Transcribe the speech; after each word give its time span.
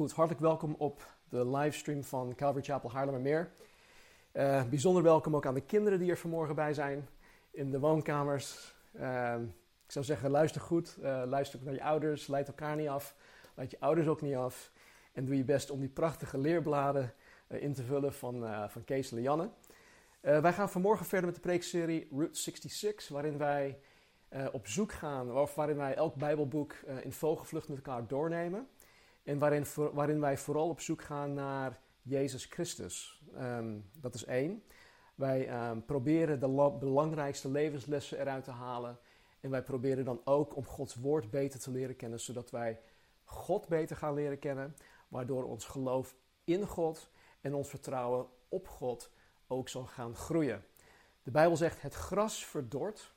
Goed, 0.00 0.12
hartelijk 0.12 0.40
welkom 0.40 0.74
op 0.78 1.14
de 1.28 1.46
livestream 1.46 2.04
van 2.04 2.34
Calvary 2.34 2.64
Chapel 2.64 2.90
Haarlemmermeer. 2.90 3.50
Uh, 4.32 4.64
bijzonder 4.64 5.02
welkom 5.02 5.36
ook 5.36 5.46
aan 5.46 5.54
de 5.54 5.60
kinderen 5.60 5.98
die 5.98 6.10
er 6.10 6.18
vanmorgen 6.18 6.54
bij 6.54 6.74
zijn 6.74 7.08
in 7.50 7.70
de 7.70 7.78
woonkamers. 7.78 8.74
Uh, 8.92 9.34
ik 9.84 9.92
zou 9.92 10.04
zeggen, 10.04 10.30
luister 10.30 10.60
goed, 10.60 10.96
uh, 11.00 11.22
luister 11.26 11.58
ook 11.58 11.64
naar 11.64 11.74
je 11.74 11.82
ouders, 11.82 12.26
leid 12.26 12.48
elkaar 12.48 12.76
niet 12.76 12.88
af, 12.88 13.14
leid 13.54 13.70
je 13.70 13.80
ouders 13.80 14.06
ook 14.06 14.20
niet 14.20 14.34
af. 14.34 14.72
En 15.12 15.24
doe 15.24 15.36
je 15.36 15.44
best 15.44 15.70
om 15.70 15.80
die 15.80 15.88
prachtige 15.88 16.38
leerbladen 16.38 17.14
in 17.48 17.72
te 17.72 17.82
vullen 17.82 18.12
van, 18.12 18.68
van 18.70 18.84
Kees 18.84 19.10
Lianne. 19.10 19.50
wij 20.20 20.52
gaan 20.52 20.70
vanmorgen 20.70 21.06
verder 21.06 21.26
met 21.26 21.34
de 21.34 21.42
preekserie 21.42 22.08
Route 22.10 22.38
66, 22.38 23.08
waarin 23.08 23.38
wij 23.38 23.78
op 24.52 24.66
zoek 24.66 24.92
gaan, 24.92 25.36
of 25.36 25.54
waarin 25.54 25.76
wij 25.76 25.94
elk 25.94 26.14
bijbelboek 26.14 26.74
in 27.02 27.12
vogelvlucht 27.12 27.68
met 27.68 27.76
elkaar 27.76 28.06
doornemen. 28.06 28.68
En 29.30 29.38
waarin, 29.38 29.64
waarin 29.92 30.20
wij 30.20 30.38
vooral 30.38 30.68
op 30.68 30.80
zoek 30.80 31.02
gaan 31.02 31.34
naar 31.34 31.80
Jezus 32.02 32.44
Christus. 32.44 33.22
Um, 33.34 33.90
dat 33.92 34.14
is 34.14 34.24
één. 34.24 34.62
Wij 35.14 35.68
um, 35.70 35.84
proberen 35.84 36.40
de 36.40 36.76
belangrijkste 36.78 37.50
levenslessen 37.50 38.20
eruit 38.20 38.44
te 38.44 38.50
halen. 38.50 38.98
En 39.40 39.50
wij 39.50 39.62
proberen 39.62 40.04
dan 40.04 40.20
ook 40.24 40.56
om 40.56 40.66
Gods 40.66 40.94
woord 40.94 41.30
beter 41.30 41.60
te 41.60 41.70
leren 41.70 41.96
kennen, 41.96 42.20
zodat 42.20 42.50
wij 42.50 42.80
God 43.24 43.68
beter 43.68 43.96
gaan 43.96 44.14
leren 44.14 44.38
kennen. 44.38 44.76
Waardoor 45.08 45.44
ons 45.44 45.64
geloof 45.64 46.16
in 46.44 46.66
God 46.66 47.10
en 47.40 47.54
ons 47.54 47.68
vertrouwen 47.68 48.26
op 48.48 48.68
God 48.68 49.10
ook 49.46 49.68
zal 49.68 49.84
gaan 49.84 50.14
groeien. 50.14 50.64
De 51.22 51.30
Bijbel 51.30 51.56
zegt: 51.56 51.82
het 51.82 51.94
gras 51.94 52.44
verdort, 52.44 53.14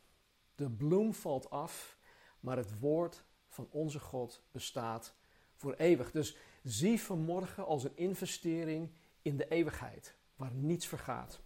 de 0.56 0.70
bloem 0.70 1.14
valt 1.14 1.50
af, 1.50 1.98
maar 2.40 2.58
het 2.58 2.80
woord 2.80 3.26
van 3.48 3.68
onze 3.72 4.00
God 4.00 4.44
bestaat 4.52 5.22
voor 5.64 5.74
eeuwig. 5.78 6.12
Dus 6.12 6.38
zie 6.64 7.02
vanmorgen 7.02 7.66
als 7.66 7.84
een 7.84 7.98
investering 7.98 8.90
in 9.22 9.38
de 9.38 9.48
eeuwigheid, 9.48 10.16
waar 10.36 10.52
niets 10.54 10.88
vergaat. 10.88 11.40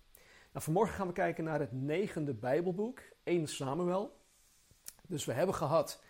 Nou, 0.51 0.65
vanmorgen 0.65 0.95
gaan 0.95 1.07
we 1.07 1.13
kijken 1.13 1.43
naar 1.43 1.59
het 1.59 1.71
negende 1.71 2.33
Bijbelboek, 2.33 3.01
1 3.23 3.47
Samuel. 3.47 4.17
Dus 5.07 5.25
we 5.25 5.33
hebben 5.33 5.55
gehad 5.55 6.03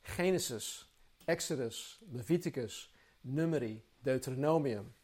Genesis, 0.00 0.92
Exodus, 1.24 2.00
Leviticus, 2.10 2.94
Numeri, 3.20 3.84
Deuteronomium, 4.00 4.94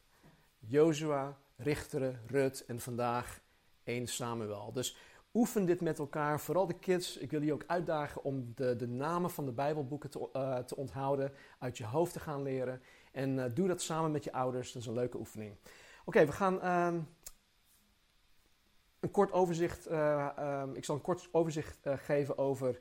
Jozua, 0.59 1.39
Richteren, 1.57 2.21
Rut 2.27 2.65
en 2.65 2.81
vandaag 2.81 3.41
1 3.85 4.07
Samuel. 4.07 4.73
Dus 4.73 4.97
oefen 5.35 5.65
dit 5.65 5.81
met 5.81 5.99
elkaar, 5.99 6.41
vooral 6.41 6.67
de 6.67 6.79
kids. 6.79 7.17
Ik 7.17 7.31
wil 7.31 7.43
je 7.43 7.53
ook 7.53 7.65
uitdagen 7.67 8.25
om 8.25 8.53
de, 8.55 8.77
de 8.77 8.89
namen 8.89 9.31
van 9.31 9.45
de 9.45 9.53
Bijbelboeken 9.53 10.11
te, 10.11 10.29
uh, 10.33 10.59
te 10.59 10.77
onthouden, 10.77 11.33
uit 11.59 11.79
je 11.79 11.85
hoofd 11.85 12.13
te 12.13 12.21
gaan 12.21 12.43
leren. 12.43 12.81
En 13.13 13.37
uh, 13.37 13.45
doe 13.55 13.69
dat 13.69 13.83
samen 13.83 14.11
met 14.11 14.25
je 14.25 14.33
ouders, 14.33 14.73
dat 14.73 14.83
is 14.83 14.89
een 14.89 14.95
leuke 14.95 15.19
oefening. 15.19 15.57
Oké, 16.05 16.27
we 16.27 16.33
gaan 16.33 16.55
uh, 16.55 17.01
een 19.01 19.11
kort 19.11 19.33
overzicht, 19.33 19.91
uh, 19.91 20.63
ik 20.73 20.85
zal 20.85 20.95
een 20.95 21.01
kort 21.01 21.29
overzicht 21.33 21.79
geven 21.83 22.39
over 22.39 22.81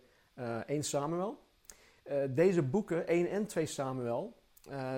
1 0.66 0.84
Samuel. 0.84 1.40
deze 2.30 2.64
boeken, 2.64 3.08
1 3.08 3.30
en 3.30 3.48
2 3.48 3.66
Samuel, 3.66 4.38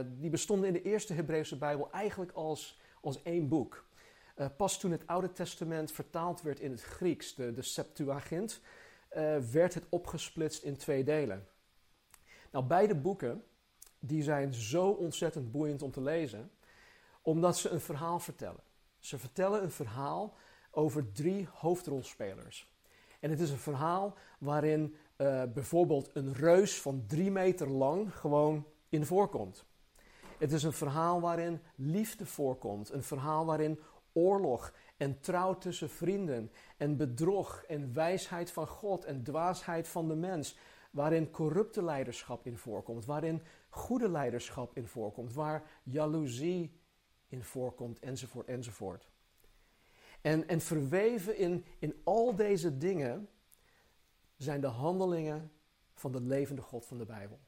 die 0.05 0.29
bestonden 0.29 0.67
in 0.67 0.73
de 0.73 0.81
eerste 0.81 1.13
Hebreeuwse 1.13 1.57
Bijbel 1.57 1.91
eigenlijk 1.91 2.31
als, 2.31 2.79
als 3.01 3.21
één 3.21 3.47
boek. 3.47 3.84
Uh, 4.35 4.45
pas 4.57 4.79
toen 4.79 4.91
het 4.91 5.07
Oude 5.07 5.31
Testament 5.31 5.91
vertaald 5.91 6.41
werd 6.41 6.59
in 6.59 6.71
het 6.71 6.81
Grieks, 6.81 7.35
de, 7.35 7.53
de 7.53 7.61
Septuagint, 7.61 8.61
uh, 9.17 9.37
werd 9.37 9.73
het 9.73 9.85
opgesplitst 9.89 10.63
in 10.63 10.77
twee 10.77 11.03
delen. 11.03 11.47
Nou, 12.51 12.65
beide 12.65 12.95
boeken 12.95 13.43
die 13.99 14.23
zijn 14.23 14.53
zo 14.53 14.89
ontzettend 14.89 15.51
boeiend 15.51 15.81
om 15.81 15.91
te 15.91 16.01
lezen, 16.01 16.51
omdat 17.21 17.57
ze 17.57 17.69
een 17.69 17.81
verhaal 17.81 18.19
vertellen. 18.19 18.63
Ze 18.99 19.17
vertellen 19.17 19.63
een 19.63 19.71
verhaal 19.71 20.33
over 20.71 21.11
drie 21.11 21.47
hoofdrolspelers. 21.51 22.73
En 23.19 23.29
het 23.29 23.39
is 23.39 23.49
een 23.49 23.57
verhaal 23.57 24.17
waarin 24.39 24.95
uh, 25.17 25.43
bijvoorbeeld 25.53 26.09
een 26.13 26.33
reus 26.33 26.81
van 26.81 27.03
drie 27.07 27.31
meter 27.31 27.69
lang 27.69 28.15
gewoon 28.15 28.65
in 28.89 29.05
voorkomt. 29.05 29.65
Het 30.37 30.51
is 30.51 30.63
een 30.63 30.73
verhaal 30.73 31.21
waarin 31.21 31.61
liefde 31.75 32.25
voorkomt. 32.25 32.91
Een 32.91 33.03
verhaal 33.03 33.45
waarin 33.45 33.79
oorlog 34.15 34.73
en 34.97 35.19
trouw 35.19 35.57
tussen 35.57 35.89
vrienden 35.89 36.51
en 36.77 36.97
bedrog 36.97 37.63
en 37.67 37.93
wijsheid 37.93 38.51
van 38.51 38.67
God 38.67 39.05
en 39.05 39.23
dwaasheid 39.23 39.87
van 39.87 40.07
de 40.07 40.15
mens, 40.15 40.57
waarin 40.91 41.31
corrupte 41.31 41.83
leiderschap 41.83 42.45
in 42.45 42.57
voorkomt, 42.57 43.05
waarin 43.05 43.43
goede 43.69 44.09
leiderschap 44.09 44.75
in 44.75 44.87
voorkomt, 44.87 45.33
waar 45.33 45.63
jaloezie 45.83 46.79
in 47.27 47.43
voorkomt, 47.43 47.99
enzovoort, 47.99 48.47
enzovoort. 48.47 49.09
En, 50.21 50.47
en 50.47 50.61
verweven 50.61 51.37
in, 51.37 51.65
in 51.79 52.01
al 52.03 52.35
deze 52.35 52.77
dingen 52.77 53.29
zijn 54.37 54.61
de 54.61 54.67
handelingen 54.67 55.51
van 55.93 56.11
de 56.11 56.21
levende 56.21 56.61
God 56.61 56.85
van 56.85 56.97
de 56.97 57.05
Bijbel. 57.05 57.39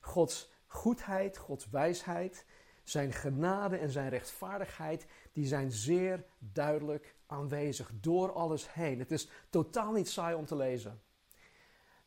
Gods 0.00 0.52
goedheid, 0.66 1.36
Gods 1.36 1.70
wijsheid, 1.70 2.44
zijn 2.88 3.12
genade 3.12 3.76
en 3.76 3.90
zijn 3.90 4.08
rechtvaardigheid, 4.08 5.06
die 5.32 5.46
zijn 5.46 5.72
zeer 5.72 6.24
duidelijk 6.38 7.14
aanwezig 7.26 7.90
door 8.00 8.32
alles 8.32 8.72
heen. 8.72 8.98
Het 8.98 9.10
is 9.10 9.28
totaal 9.50 9.92
niet 9.92 10.08
saai 10.08 10.34
om 10.34 10.46
te 10.46 10.56
lezen. 10.56 11.00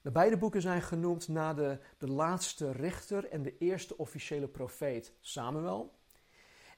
De 0.02 0.12
beide 0.12 0.38
boeken 0.38 0.62
zijn 0.62 0.82
genoemd 0.82 1.28
na 1.28 1.54
de, 1.54 1.80
de 1.98 2.08
laatste 2.08 2.72
richter 2.72 3.30
en 3.30 3.44
de 3.44 3.58
eerste 3.58 3.98
officiële 3.98 4.48
profeet 4.48 5.14
Samuel. 5.20 5.98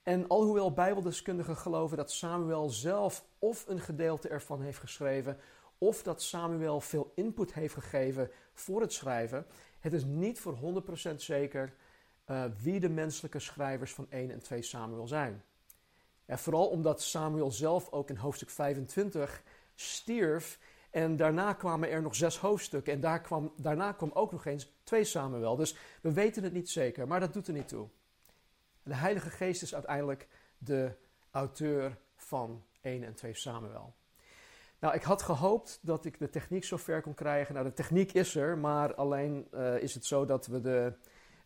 En 0.04 0.28
alhoewel 0.28 0.74
Bijbeldeskundigen 0.74 1.58
geloven 1.58 1.98
dat 1.98 2.12
Samuel 2.12 2.70
zelf 2.70 3.26
of 3.40 3.68
een 3.68 3.80
gedeelte 3.80 4.28
ervan 4.28 4.62
heeft 4.62 4.80
geschreven, 4.80 5.38
of 5.78 6.04
dat 6.04 6.22
Samuel 6.22 6.82
veel 6.82 7.12
input 7.16 7.54
heeft 7.54 7.74
gegeven 7.74 8.32
voor 8.54 8.82
het 8.82 8.94
schrijven, 8.94 9.46
het 9.80 9.94
is 9.94 10.06
niet 10.06 10.40
voor 10.40 10.84
100% 11.12 11.16
zeker 11.16 11.74
uh, 12.28 12.46
wie 12.62 12.80
de 12.80 12.90
menselijke 12.90 13.40
schrijvers 13.40 13.94
van 13.94 14.06
1 14.10 14.32
en 14.32 14.42
2 14.42 14.62
Samuel 14.62 15.08
zijn. 15.08 15.44
En 16.26 16.40
vooral 16.40 16.68
omdat 16.68 17.02
Samuel 17.02 17.52
zelf 17.52 17.92
ook 17.92 18.10
in 18.10 18.16
hoofdstuk 18.16 18.50
25 18.50 19.44
stierf 19.76 20.60
en 20.90 21.16
daarna 21.16 21.54
kwamen 21.54 21.90
er 21.90 22.02
nog 22.02 22.16
zes 22.16 22.38
hoofdstukken 22.38 22.94
en 22.94 23.00
daar 23.00 23.22
kwam, 23.22 23.54
daarna 23.58 23.92
kwam 23.92 24.12
ook 24.14 24.32
nog 24.32 24.46
eens 24.46 24.74
2 24.84 25.04
Samuel. 25.04 25.56
Dus 25.56 25.76
we 26.02 26.14
weten 26.14 26.44
het 26.44 26.54
niet 26.54 26.70
zeker, 26.70 27.08
maar 27.08 27.20
dat 27.20 27.34
doet 27.34 27.48
er 27.48 27.54
niet 27.54 27.68
toe. 27.68 27.88
De 28.84 28.96
Heilige 28.96 29.30
Geest 29.30 29.62
is 29.62 29.74
uiteindelijk 29.74 30.28
de 30.58 30.92
auteur 31.32 31.98
van 32.16 32.64
1 32.82 33.04
en 33.04 33.14
2 33.14 33.34
Samuel. 33.34 33.94
Nou, 34.80 34.96
ik 34.96 35.04
had 35.04 35.22
gehoopt 35.22 35.80
dat 35.82 36.06
ik 36.06 36.20
de 36.20 36.30
techniek 36.30 36.64
zo 36.64 36.78
ver 36.78 37.02
kon 37.02 37.14
krijgen. 37.14 37.54
Nou, 37.54 37.66
de 37.66 37.74
techniek 37.74 38.12
is 38.12 38.36
er, 38.36 38.58
maar 38.58 38.96
alleen 38.96 39.48
uh, 39.54 39.82
is 39.82 39.94
het 39.94 40.06
zo 40.06 40.26
dat 40.26 40.48
we 40.48 40.62
de 40.62 40.94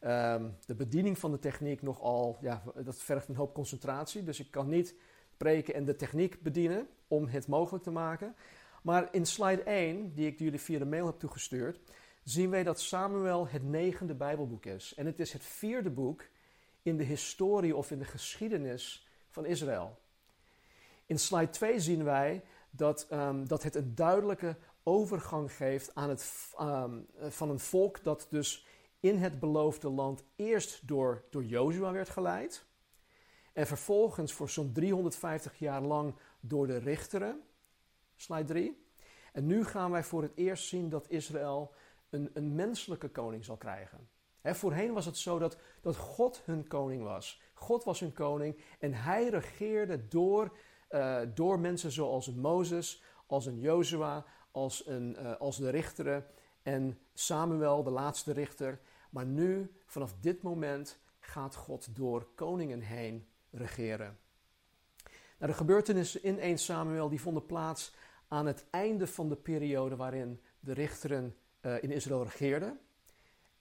Um, 0.06 0.58
de 0.66 0.76
bediening 0.76 1.18
van 1.18 1.32
de 1.32 1.40
techniek 1.40 1.82
nogal, 1.82 2.38
ja, 2.42 2.64
dat 2.84 2.98
vergt 2.98 3.28
een 3.28 3.36
hoop 3.36 3.54
concentratie. 3.54 4.24
Dus 4.24 4.40
ik 4.40 4.52
kan 4.52 4.70
niet 4.70 4.96
preken 5.38 5.74
en 5.74 5.86
de 5.86 5.96
techniek 5.96 6.42
bedienen 6.42 6.88
om 7.08 7.28
het 7.28 7.48
mogelijk 7.48 7.84
te 7.84 7.92
maken. 7.92 8.36
Maar 8.82 9.08
in 9.12 9.26
slide 9.26 9.64
1, 9.64 10.14
die 10.14 10.28
ik 10.28 10.40
jullie 10.40 10.60
via 10.60 10.80
de 10.80 10.86
mail 10.86 11.06
heb 11.06 11.20
toegestuurd, 11.20 11.80
zien 12.24 12.50
wij 12.50 12.64
dat 12.64 12.80
Samuel 12.80 13.48
het 13.48 13.64
negende 13.64 14.14
Bijbelboek 14.14 14.66
is. 14.66 14.94
En 14.96 15.06
het 15.06 15.20
is 15.20 15.34
het 15.34 15.44
vierde 15.44 15.90
boek 15.90 16.24
in 16.82 16.98
de 16.98 17.04
historie 17.04 17.76
of 17.76 17.92
in 17.92 18.00
de 18.00 18.06
geschiedenis 18.06 19.08
van 19.30 19.46
Israël. 19.46 20.00
In 21.06 21.20
slide 21.20 21.50
2 21.50 21.80
zien 21.80 22.04
wij 22.04 22.44
dat, 22.70 23.08
um, 23.12 23.48
dat 23.48 23.64
het 23.64 23.76
een 23.76 23.96
duidelijke 23.96 24.58
overgang 24.84 25.52
geeft 25.52 25.96
aan 25.96 26.10
het, 26.10 26.54
um, 26.62 27.08
van 27.30 27.50
een 27.50 27.60
volk 27.60 28.04
dat 28.04 28.28
dus 28.30 28.68
in 29.06 29.18
het 29.18 29.40
beloofde 29.40 29.90
land 29.90 30.24
eerst 30.36 30.88
door, 30.88 31.24
door 31.30 31.44
Jozua 31.44 31.92
werd 31.92 32.10
geleid. 32.10 32.66
En 33.54 33.68
vervolgens 33.68 34.34
voor 34.34 34.50
zo'n 34.50 34.72
350 34.72 35.60
jaar 35.60 35.82
lang 35.82 36.16
door 36.40 36.68
de 36.68 36.78
richteren. 36.78 37.42
Slide 38.16 38.44
3. 38.44 38.88
En 39.34 39.46
nu 39.46 39.66
gaan 39.66 39.92
wij 39.92 40.04
voor 40.04 40.22
het 40.22 40.32
eerst 40.36 40.68
zien 40.68 40.90
dat 40.90 41.10
Israël 41.10 41.74
een, 42.10 42.30
een 42.34 42.56
menselijke 42.56 43.10
koning 43.10 43.46
zal 43.46 43.58
krijgen. 43.58 44.10
voorheen 44.42 44.94
was 44.94 45.06
het 45.06 45.18
zo 45.18 45.40
dat, 45.40 45.58
dat 45.82 45.96
God 45.96 46.42
hun 46.46 46.68
koning 46.68 47.04
was. 47.04 47.42
God 47.54 47.84
was 47.84 48.00
hun 48.00 48.14
koning 48.14 48.64
en 48.80 48.94
hij 48.94 49.30
regeerde 49.30 50.08
door, 50.08 50.58
uh, 50.90 51.22
door 51.34 51.60
mensen 51.60 51.92
zoals 51.92 52.34
Mozes, 52.34 53.04
als 53.26 53.46
een 53.46 53.60
Jozua, 53.60 54.26
als, 54.52 54.88
een, 54.88 55.18
uh, 55.20 55.36
als 55.36 55.58
de 55.58 55.70
richteren 55.70 56.26
en 56.66 57.00
Samuel, 57.14 57.84
de 57.84 57.90
laatste 57.90 58.32
richter. 58.32 58.80
Maar 59.16 59.26
nu, 59.26 59.72
vanaf 59.86 60.16
dit 60.20 60.42
moment, 60.42 61.00
gaat 61.20 61.56
God 61.56 61.96
door 61.96 62.28
koningen 62.36 62.82
heen 62.82 63.28
regeren. 63.52 64.18
Nou, 65.38 65.52
de 65.52 65.58
gebeurtenissen 65.58 66.24
in 66.24 66.40
1 66.40 66.58
Samuel 66.58 67.10
die 67.10 67.22
vonden 67.22 67.46
plaats 67.46 67.94
aan 68.28 68.46
het 68.46 68.66
einde 68.70 69.08
van 69.08 69.30
de 69.30 69.36
periode 69.36 69.96
waarin 69.96 70.42
de 70.60 70.74
richteren 70.74 71.36
uh, 71.62 71.84
in 71.84 71.92
Israël 71.92 72.24
regeerden. 72.24 72.80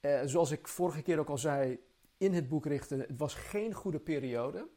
Uh, 0.00 0.20
zoals 0.24 0.50
ik 0.50 0.68
vorige 0.68 1.02
keer 1.02 1.18
ook 1.18 1.28
al 1.28 1.38
zei 1.38 1.80
in 2.16 2.32
het 2.32 2.48
boek 2.48 2.66
Richten, 2.66 3.00
het 3.00 3.18
was 3.18 3.34
geen 3.34 3.72
goede 3.72 4.00
periode. 4.00 4.68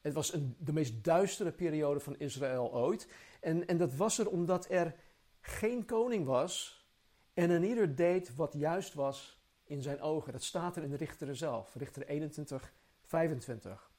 Het 0.00 0.12
was 0.12 0.30
de 0.58 0.72
meest 0.72 1.04
duistere 1.04 1.52
periode 1.52 2.00
van 2.00 2.18
Israël 2.18 2.72
ooit. 2.72 3.08
En, 3.40 3.66
en 3.66 3.76
dat 3.76 3.94
was 3.94 4.18
er 4.18 4.28
omdat 4.28 4.70
er 4.70 4.94
geen 5.40 5.84
koning 5.84 6.26
was 6.26 6.86
en 7.34 7.50
een 7.50 7.64
ieder 7.64 7.94
deed 7.94 8.34
wat 8.34 8.52
juist 8.52 8.94
was 8.94 9.37
in 9.68 9.82
zijn 9.82 10.00
ogen. 10.00 10.32
Dat 10.32 10.42
staat 10.42 10.76
er 10.76 10.82
in 10.82 10.90
de 10.90 10.96
Richter 10.96 11.36
zelf, 11.36 11.74
Richter 11.74 12.06
21, 12.06 12.72
25. 13.04 13.90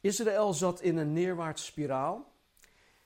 Israël 0.00 0.52
zat 0.52 0.80
in 0.80 0.96
een 0.96 1.12
neerwaartse 1.12 1.64
spiraal. 1.64 2.32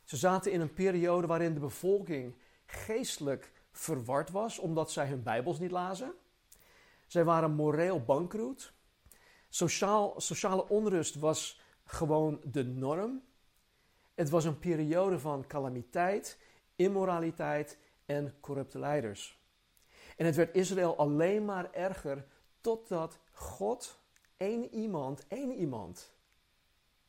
Ze 0.04 0.16
zaten 0.16 0.52
in 0.52 0.60
een 0.60 0.72
periode 0.72 1.26
waarin 1.26 1.54
de 1.54 1.60
bevolking 1.60 2.34
geestelijk 2.66 3.52
verward 3.72 4.30
was 4.30 4.58
omdat 4.58 4.92
zij 4.92 5.06
hun 5.06 5.22
Bijbels 5.22 5.58
niet 5.58 5.70
lazen. 5.70 6.14
Zij 7.06 7.24
waren 7.24 7.54
moreel 7.54 8.00
bankroet. 8.02 8.72
Sociaal, 9.48 10.14
sociale 10.16 10.68
onrust 10.68 11.14
was 11.14 11.60
gewoon 11.84 12.40
de 12.44 12.64
norm. 12.64 13.22
Het 14.14 14.30
was 14.30 14.44
een 14.44 14.58
periode 14.58 15.18
van 15.18 15.46
calamiteit, 15.46 16.38
immoraliteit 16.76 17.78
en 18.06 18.34
corrupte 18.40 18.78
leiders. 18.78 19.43
En 20.16 20.26
het 20.26 20.36
werd 20.36 20.54
Israël 20.54 20.96
alleen 20.96 21.44
maar 21.44 21.72
erger 21.72 22.26
totdat 22.60 23.18
God 23.32 23.98
één 24.36 24.74
iemand, 24.74 25.26
één 25.26 25.52
iemand. 25.52 26.12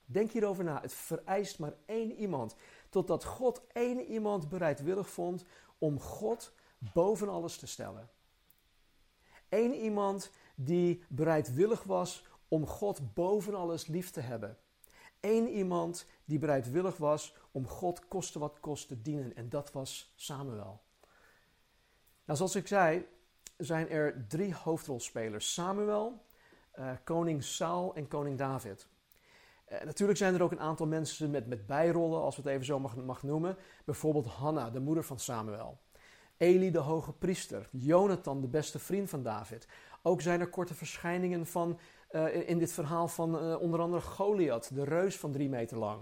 Denk 0.05 0.31
hierover 0.31 0.63
na. 0.63 0.81
Het 0.81 0.93
vereist 0.93 1.59
maar 1.59 1.73
één 1.85 2.11
iemand. 2.11 2.55
Totdat 2.89 3.23
God 3.23 3.61
één 3.67 3.99
iemand 4.01 4.49
bereidwillig 4.49 5.09
vond 5.09 5.45
om 5.77 5.99
God 5.99 6.53
boven 6.93 7.29
alles 7.29 7.57
te 7.57 7.67
stellen. 7.67 8.09
Eén 9.49 9.73
iemand 9.73 10.31
die 10.55 11.03
bereidwillig 11.09 11.83
was 11.83 12.25
om 12.47 12.67
God 12.67 13.13
boven 13.13 13.55
alles 13.55 13.87
lief 13.87 14.11
te 14.11 14.19
hebben. 14.19 14.57
Eén 15.19 15.47
iemand 15.47 16.05
die 16.25 16.39
bereidwillig 16.39 16.97
was 16.97 17.35
om 17.51 17.67
God 17.67 18.07
koste 18.07 18.39
wat 18.39 18.59
kost 18.59 18.87
te 18.87 19.01
dienen. 19.01 19.35
En 19.35 19.49
dat 19.49 19.71
was 19.71 20.13
Samuel. 20.15 20.84
Nou, 22.25 22.37
zoals 22.37 22.55
ik 22.55 22.67
zei, 22.67 23.05
zijn 23.57 23.89
er 23.89 24.25
drie 24.27 24.55
hoofdrolspelers: 24.55 25.53
Samuel, 25.53 26.21
uh, 26.79 26.89
koning 27.03 27.43
Saul 27.43 27.95
en 27.95 28.07
koning 28.07 28.37
David. 28.37 28.87
Uh, 29.69 29.81
natuurlijk 29.81 30.17
zijn 30.17 30.33
er 30.33 30.41
ook 30.41 30.51
een 30.51 30.59
aantal 30.59 30.87
mensen 30.87 31.31
met, 31.31 31.47
met 31.47 31.67
bijrollen, 31.67 32.21
als 32.21 32.35
we 32.35 32.41
het 32.41 32.51
even 32.51 32.65
zo 32.65 32.79
mag, 32.79 32.95
mag 32.95 33.23
noemen. 33.23 33.57
Bijvoorbeeld 33.85 34.25
Hanna, 34.25 34.69
de 34.69 34.79
moeder 34.79 35.03
van 35.03 35.19
Samuel. 35.19 35.79
Eli, 36.37 36.71
de 36.71 36.79
hoge 36.79 37.13
priester. 37.13 37.69
Jonathan, 37.71 38.41
de 38.41 38.47
beste 38.47 38.79
vriend 38.79 39.09
van 39.09 39.23
David. 39.23 39.67
Ook 40.01 40.21
zijn 40.21 40.39
er 40.39 40.49
korte 40.49 40.73
verschijningen 40.73 41.45
van, 41.45 41.79
uh, 42.11 42.49
in 42.49 42.57
dit 42.57 42.73
verhaal 42.73 43.07
van 43.07 43.57
onder 43.57 43.79
andere 43.79 44.01
Goliath, 44.01 44.75
de 44.75 44.83
reus 44.83 45.17
van 45.17 45.31
drie 45.31 45.49
meter 45.49 45.77
lang. 45.77 46.01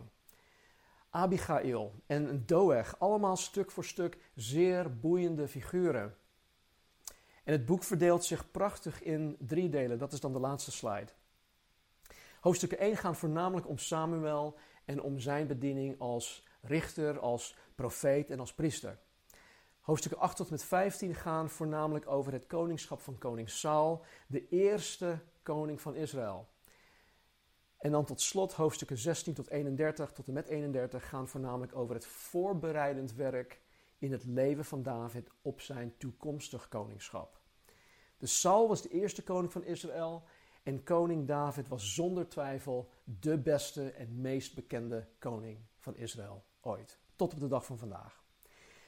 Abigail 1.15 1.93
en 2.05 2.45
Doeg, 2.45 2.99
allemaal 2.99 3.35
stuk 3.37 3.71
voor 3.71 3.85
stuk 3.85 4.17
zeer 4.35 4.99
boeiende 4.99 5.47
figuren. 5.47 6.15
En 7.43 7.51
het 7.51 7.65
boek 7.65 7.83
verdeelt 7.83 8.23
zich 8.23 8.51
prachtig 8.51 9.01
in 9.01 9.35
drie 9.39 9.69
delen. 9.69 9.97
Dat 9.97 10.13
is 10.13 10.19
dan 10.19 10.33
de 10.33 10.39
laatste 10.39 10.71
slide. 10.71 11.11
Hoofdstukken 12.39 12.79
1 12.79 12.97
gaan 12.97 13.15
voornamelijk 13.15 13.67
om 13.67 13.77
Samuel 13.77 14.57
en 14.85 15.01
om 15.01 15.19
zijn 15.19 15.47
bediening 15.47 15.99
als 15.99 16.47
richter, 16.61 17.19
als 17.19 17.57
profeet 17.75 18.29
en 18.29 18.39
als 18.39 18.53
priester. 18.53 18.99
Hoofdstukken 19.79 20.21
8 20.21 20.35
tot 20.35 20.49
met 20.49 20.63
15 20.63 21.15
gaan 21.15 21.49
voornamelijk 21.49 22.07
over 22.07 22.33
het 22.33 22.47
koningschap 22.47 23.01
van 23.01 23.17
koning 23.17 23.49
Saul, 23.49 24.05
de 24.27 24.47
eerste 24.47 25.19
koning 25.43 25.81
van 25.81 25.95
Israël. 25.95 26.52
En 27.83 27.91
dan 27.91 28.05
tot 28.05 28.21
slot 28.21 28.53
hoofdstukken 28.53 28.97
16 28.97 29.33
tot 29.33 29.49
31 29.49 30.11
tot 30.11 30.27
en 30.27 30.33
met 30.33 30.47
31 30.47 31.09
gaan 31.09 31.27
voornamelijk 31.27 31.75
over 31.75 31.95
het 31.95 32.05
voorbereidend 32.05 33.13
werk 33.13 33.59
in 33.97 34.11
het 34.11 34.25
leven 34.25 34.65
van 34.65 34.83
David 34.83 35.29
op 35.41 35.61
zijn 35.61 35.93
toekomstig 35.97 36.67
koningschap. 36.67 37.39
Dus 38.17 38.39
Saul 38.39 38.67
was 38.67 38.81
de 38.81 38.89
eerste 38.89 39.23
koning 39.23 39.51
van 39.51 39.63
Israël 39.63 40.23
en 40.63 40.83
koning 40.83 41.27
David 41.27 41.67
was 41.67 41.93
zonder 41.93 42.29
twijfel 42.29 42.89
de 43.03 43.37
beste 43.37 43.91
en 43.91 44.21
meest 44.21 44.55
bekende 44.55 45.07
koning 45.19 45.59
van 45.77 45.95
Israël 45.95 46.43
ooit. 46.61 46.99
Tot 47.15 47.33
op 47.33 47.39
de 47.39 47.47
dag 47.47 47.65
van 47.65 47.77
vandaag. 47.77 48.23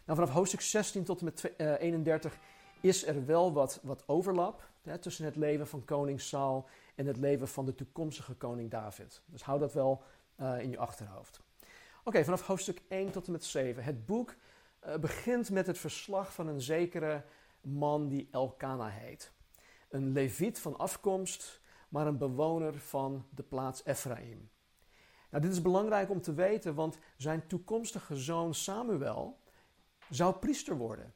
Nou, 0.06 0.20
vanaf 0.20 0.34
hoofdstuk 0.34 0.62
16 0.62 1.04
tot 1.04 1.20
en 1.20 1.26
met 1.26 1.54
31 1.80 2.34
eh, 2.34 2.40
is 2.82 3.06
er 3.06 3.26
wel 3.26 3.54
wat, 3.54 3.80
wat 3.84 4.08
overlap 4.08 4.74
tussen 5.00 5.26
het 5.26 5.36
leven 5.36 5.68
van 5.68 5.86
koning 5.86 6.22
Saul 6.22 6.68
en 6.96 7.06
het 7.06 7.18
leven 7.18 7.48
van 7.48 7.66
de 7.66 7.76
toekomstige 7.76 8.34
koning 8.34 8.72
David. 8.72 9.22
Dus 9.26 9.44
hou 9.44 9.60
dat 9.60 9.74
wel 9.74 10.04
uh, 10.40 10.62
in 10.62 10.70
je 10.70 10.78
achterhoofd. 10.78 11.42
Oké, 12.04 12.24
vanaf 12.24 12.42
hoofdstuk 12.42 12.82
1 12.88 13.12
tot 13.12 13.26
en 13.26 13.32
met 13.32 13.44
7. 13.44 13.84
Het 13.84 14.06
boek 14.06 14.36
uh, 14.86 14.96
begint 14.96 15.50
met 15.52 15.68
het 15.68 15.78
verslag 15.78 16.34
van 16.34 16.48
een 16.48 16.62
zekere 16.62 17.24
man 17.62 18.08
die 18.08 18.28
Elkana 18.32 18.88
heet. 18.88 19.32
Een 19.90 20.12
leviet 20.12 20.60
van 20.60 20.78
afkomst, 20.78 21.62
maar 21.90 22.08
een 22.08 22.18
bewoner 22.18 22.80
van 22.80 23.26
de 23.30 23.44
plaats 23.44 23.84
Ephraim. 23.84 24.50
Nou, 25.30 25.44
dit 25.44 25.52
is 25.52 25.62
belangrijk 25.62 26.10
om 26.10 26.22
te 26.22 26.34
weten, 26.34 26.76
want 26.76 26.98
zijn 27.18 27.48
toekomstige 27.48 28.16
zoon 28.16 28.54
Samuel 28.54 29.40
zou 30.10 30.36
priester 30.36 30.78
worden. 30.78 31.14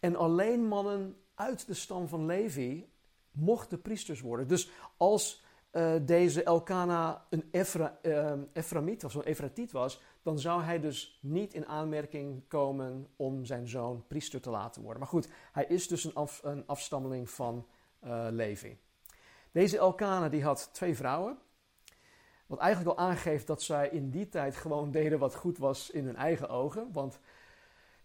En 0.00 0.16
alleen 0.16 0.66
mannen 0.66 1.16
uit 1.40 1.66
de 1.66 1.74
stam 1.74 2.08
van 2.08 2.26
Levi 2.26 2.92
mochten 3.30 3.80
priesters 3.80 4.20
worden. 4.20 4.48
Dus 4.48 4.70
als 4.96 5.44
uh, 5.72 5.94
deze 6.02 6.42
Elkana 6.42 7.26
een 7.30 7.48
Efra, 7.50 7.98
uh, 8.02 8.32
Eframiet 8.52 9.04
of 9.04 9.12
zo'n 9.12 9.22
Efratiet 9.22 9.72
was, 9.72 10.00
dan 10.22 10.38
zou 10.38 10.62
hij 10.62 10.80
dus 10.80 11.18
niet 11.22 11.54
in 11.54 11.66
aanmerking 11.66 12.48
komen 12.48 13.08
om 13.16 13.44
zijn 13.44 13.68
zoon 13.68 14.04
priester 14.06 14.40
te 14.40 14.50
laten 14.50 14.82
worden. 14.82 15.00
Maar 15.00 15.10
goed, 15.10 15.28
hij 15.52 15.64
is 15.64 15.88
dus 15.88 16.04
een, 16.04 16.14
af, 16.14 16.40
een 16.42 16.66
afstammeling 16.66 17.30
van 17.30 17.66
uh, 18.04 18.26
Levi. 18.30 18.78
Deze 19.52 19.78
Elkana 19.78 20.28
die 20.28 20.42
had 20.42 20.70
twee 20.72 20.96
vrouwen. 20.96 21.38
Wat 22.46 22.58
eigenlijk 22.58 22.98
al 22.98 23.06
aangeeft 23.06 23.46
dat 23.46 23.62
zij 23.62 23.88
in 23.88 24.10
die 24.10 24.28
tijd 24.28 24.56
gewoon 24.56 24.90
deden 24.90 25.18
wat 25.18 25.34
goed 25.34 25.58
was 25.58 25.90
in 25.90 26.04
hun 26.04 26.16
eigen 26.16 26.48
ogen. 26.48 26.92
Want 26.92 27.20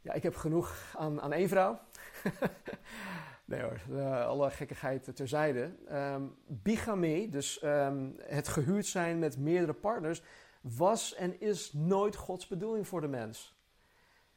ja, 0.06 0.14
ik 0.14 0.24
heb 0.24 0.36
genoeg 0.36 0.94
aan, 0.98 1.22
aan 1.22 1.34
één 1.34 1.50
vrouw. 1.50 1.80
nee 3.46 3.62
hoor, 3.62 3.80
uh, 3.90 4.26
alle 4.26 4.52
gekkigheid 4.52 5.16
terzijde. 5.16 5.76
Um, 5.92 6.36
bigamie, 6.48 7.30
dus 7.30 7.64
um, 7.64 8.16
het 8.20 8.48
gehuurd 8.48 8.86
zijn 8.86 9.20
met 9.20 9.38
meerdere 9.38 9.74
partners, 9.74 10.22
was 10.62 11.14
en 11.16 11.40
is 11.40 11.74
nooit 11.74 12.16
Gods 12.16 12.48
bedoeling 12.48 12.88
voor 12.88 13.02
de 13.02 13.08
mens. 13.08 13.56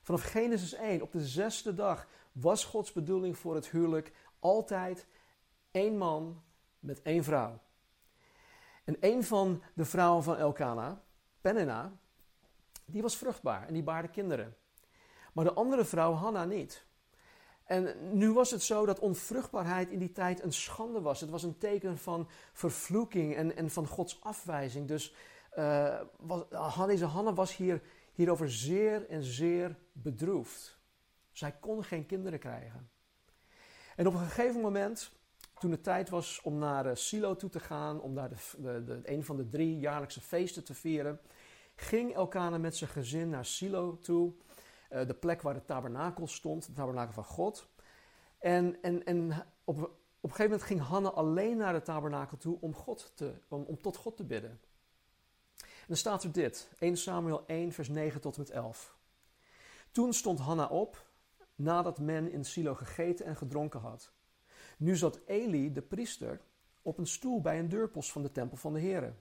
Vanaf 0.03 0.23
Genesis 0.23 0.75
1, 0.75 1.03
op 1.03 1.13
de 1.13 1.27
zesde 1.27 1.75
dag, 1.75 2.07
was 2.33 2.65
Gods 2.65 2.93
bedoeling 2.93 3.39
voor 3.39 3.55
het 3.55 3.69
huwelijk 3.69 4.13
altijd 4.39 5.07
één 5.71 5.97
man 5.97 6.43
met 6.79 7.03
één 7.03 7.25
vrouw. 7.25 7.61
En 8.85 8.97
een 9.01 9.25
van 9.25 9.63
de 9.75 9.85
vrouwen 9.85 10.23
van 10.23 10.37
Elkana, 10.37 11.03
Penina, 11.41 11.93
die 12.85 13.03
was 13.03 13.17
vruchtbaar 13.17 13.67
en 13.67 13.73
die 13.73 13.83
baarde 13.83 14.09
kinderen. 14.09 14.57
Maar 15.33 15.45
de 15.45 15.53
andere 15.53 15.85
vrouw, 15.85 16.13
Hanna, 16.13 16.45
niet. 16.45 16.87
En 17.65 17.97
nu 18.19 18.33
was 18.33 18.51
het 18.51 18.63
zo 18.63 18.87
dat 18.87 18.99
onvruchtbaarheid 18.99 19.91
in 19.91 19.99
die 19.99 20.13
tijd 20.13 20.43
een 20.43 20.53
schande 20.53 21.01
was. 21.01 21.21
Het 21.21 21.31
was 21.31 21.43
een 21.43 21.59
teken 21.59 21.99
van 21.99 22.29
vervloeking 22.53 23.35
en, 23.35 23.57
en 23.57 23.71
van 23.71 23.87
Gods 23.87 24.19
afwijzing. 24.23 24.89
Dus 24.89 25.15
uh, 25.59 26.01
was, 26.17 26.87
deze 26.87 27.05
Hanna 27.05 27.33
was 27.33 27.57
hier, 27.57 27.83
hierover 28.13 28.51
zeer 28.51 29.09
en 29.09 29.23
zeer 29.23 29.79
bedroefd. 29.93 30.79
Zij 31.33 31.53
kon 31.61 31.85
geen 31.85 32.07
kinderen 32.07 32.39
krijgen. 32.39 32.91
En 33.97 34.07
op 34.07 34.15
een 34.15 34.21
gegeven 34.21 34.61
moment, 34.61 35.13
toen 35.59 35.71
het 35.71 35.83
tijd 35.83 36.09
was 36.09 36.41
om 36.43 36.59
naar 36.59 36.87
uh, 36.87 36.95
Silo 36.95 37.37
toe 37.37 37.51
te 37.51 37.61
gaan, 37.61 38.01
om 38.01 38.15
daar 38.15 38.29
de, 38.29 38.85
de, 38.85 39.01
een 39.05 39.25
van 39.25 39.37
de 39.37 39.49
drie 39.49 39.79
jaarlijkse 39.79 40.21
feesten 40.21 40.65
te 40.65 40.75
vieren, 40.75 41.21
ging 41.75 42.15
Elkana 42.15 42.59
met 42.59 42.77
zijn 42.77 42.91
gezin 42.91 43.29
naar 43.29 43.45
Silo 43.45 43.99
toe. 43.99 44.33
Uh, 44.91 45.07
de 45.07 45.15
plek 45.15 45.43
waar 45.43 45.55
de 45.55 45.65
tabernakel 45.65 46.27
stond, 46.27 46.67
de 46.67 46.73
tabernakel 46.73 47.13
van 47.13 47.25
God. 47.25 47.69
En, 48.39 48.83
en, 48.83 49.05
en 49.05 49.47
op, 49.65 49.77
Op 50.21 50.31
een 50.31 50.37
gegeven 50.37 50.51
moment 50.51 50.63
ging 50.63 50.81
Hanna 50.81 51.09
alleen 51.09 51.57
naar 51.57 51.73
de 51.73 51.83
tabernakel 51.83 52.37
toe 52.37 52.59
om, 52.61 52.75
God 52.75 53.13
te, 53.15 53.35
om, 53.49 53.63
om 53.63 53.81
tot 53.81 53.97
God 53.97 54.17
te 54.17 54.25
bidden. 54.25 54.61
En 55.61 55.95
dan 55.95 55.97
staat 55.97 56.23
er 56.23 56.33
dit, 56.33 56.71
1 56.79 56.97
Samuel 56.97 57.47
1 57.47 57.73
vers 57.73 57.89
9 57.89 58.21
tot 58.21 58.35
en 58.35 58.41
met 58.41 58.51
11. 58.51 58.97
Toen 59.91 60.13
stond 60.13 60.39
Hanna 60.39 60.67
op, 60.67 61.07
nadat 61.55 61.99
men 61.99 62.31
in 62.31 62.45
Silo 62.45 62.75
gegeten 62.75 63.27
en 63.27 63.37
gedronken 63.37 63.81
had. 63.81 64.13
Nu 64.79 64.97
zat 64.97 65.21
Eli, 65.27 65.73
de 65.73 65.83
priester, 65.83 66.41
op 66.83 66.99
een 66.99 67.07
stoel 67.07 67.41
bij 67.41 67.59
een 67.59 67.69
deurpost 67.69 68.13
van 68.13 68.23
de 68.23 68.33
tempel 68.33 68.57
van 68.57 68.73
de 68.73 68.81
Heere. 68.81 69.13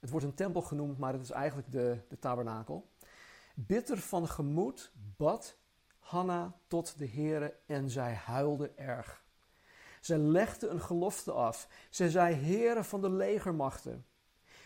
Het 0.00 0.10
wordt 0.10 0.26
een 0.26 0.34
tempel 0.34 0.62
genoemd, 0.62 0.98
maar 0.98 1.12
het 1.12 1.22
is 1.22 1.30
eigenlijk 1.30 1.72
de, 1.72 1.98
de 2.08 2.18
tabernakel. 2.18 2.88
Bitter 3.66 3.98
van 3.98 4.28
gemoed 4.28 4.92
bad 5.16 5.56
Hanna 5.98 6.54
tot 6.66 6.98
de 6.98 7.08
Heere 7.08 7.56
en 7.66 7.90
zij 7.90 8.14
huilde 8.14 8.70
erg. 8.76 9.24
Zij 10.00 10.18
legde 10.18 10.68
een 10.68 10.80
gelofte 10.80 11.32
af. 11.32 11.68
Zij 11.90 12.08
zei, 12.08 12.34
Heere 12.34 12.84
van 12.84 13.00
de 13.00 13.10
legermachten, 13.10 14.06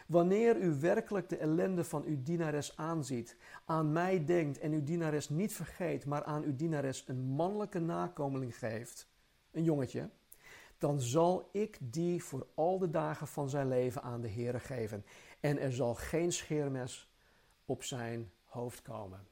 wanneer 0.06 0.56
u 0.56 0.80
werkelijk 0.80 1.28
de 1.28 1.37
ellende 1.37 1.84
van 1.84 2.04
uw 2.04 2.22
dienares 2.22 2.76
aanziet, 2.76 3.37
aan 3.64 3.92
mij 3.92 4.25
denkt 4.25 4.58
en 4.58 4.72
uw 4.72 4.82
dienares 4.82 5.28
niet 5.28 5.52
vergeet, 5.52 6.06
maar 6.06 6.25
aan 6.25 6.42
uw 6.42 6.56
dienares 6.56 7.04
een 7.06 7.20
mannelijke 7.20 7.78
nakomeling 7.78 8.58
geeft, 8.58 9.08
een 9.50 9.64
jongetje, 9.64 10.11
dan 10.78 11.00
zal 11.00 11.49
ik 11.52 11.78
die 11.80 12.25
voor 12.25 12.46
al 12.54 12.78
de 12.78 12.90
dagen 12.90 13.26
van 13.26 13.49
zijn 13.49 13.68
leven 13.68 14.02
aan 14.02 14.20
de 14.20 14.30
Heere 14.30 14.61
geven. 14.61 15.04
En 15.40 15.58
er 15.58 15.72
zal 15.72 15.94
geen 15.94 16.32
scheermes 16.32 17.12
op 17.64 17.82
zijn 17.82 18.32
hoofd 18.52 18.82
komen. 18.82 19.28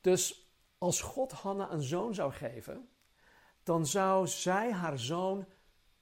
Dus 0.00 0.48
als 0.78 1.00
God 1.00 1.32
Hanna 1.32 1.72
een 1.72 1.82
zoon 1.82 2.14
zou 2.14 2.32
geven, 2.32 2.88
dan 3.62 3.86
zou 3.86 4.26
zij 4.26 4.72
haar 4.72 4.98
zoon 4.98 5.46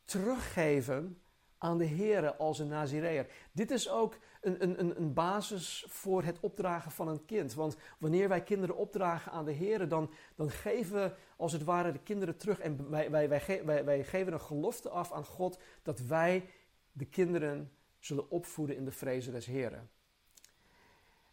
teruggeven 0.05 1.23
aan 1.59 1.79
de 1.79 1.87
Heere 1.87 2.37
als 2.37 2.59
een 2.59 2.69
Nazireër. 2.69 3.27
Dit 3.53 3.71
is 3.71 3.89
ook 3.89 4.19
een, 4.41 4.81
een, 4.81 5.01
een 5.01 5.13
basis 5.13 5.85
voor 5.89 6.23
het 6.23 6.41
opdragen 6.41 6.91
van 6.91 7.09
een 7.09 7.25
kind. 7.25 7.55
Want 7.55 7.77
wanneer 7.99 8.29
wij 8.29 8.43
kinderen 8.43 8.77
opdragen 8.77 9.33
aan 9.33 9.45
de 9.45 9.55
Heere, 9.55 9.87
dan, 9.87 10.11
dan 10.35 10.51
geven 10.51 10.95
we 10.95 11.15
als 11.37 11.53
het 11.53 11.65
ware 11.65 11.93
de 11.93 12.03
kinderen 12.03 12.37
terug. 12.37 12.59
En 12.59 12.91
wij, 12.91 13.11
wij, 13.11 13.85
wij 13.85 14.05
geven 14.05 14.33
een 14.33 14.41
gelofte 14.41 14.89
af 14.89 15.13
aan 15.13 15.25
God 15.25 15.59
dat 15.83 16.01
wij 16.01 16.49
de 16.93 17.05
kinderen 17.05 17.73
zullen 17.99 18.31
opvoeden 18.31 18.77
in 18.77 18.85
de 18.85 18.93
vrezen 18.93 19.33
des 19.33 19.47
Heren. 19.47 19.91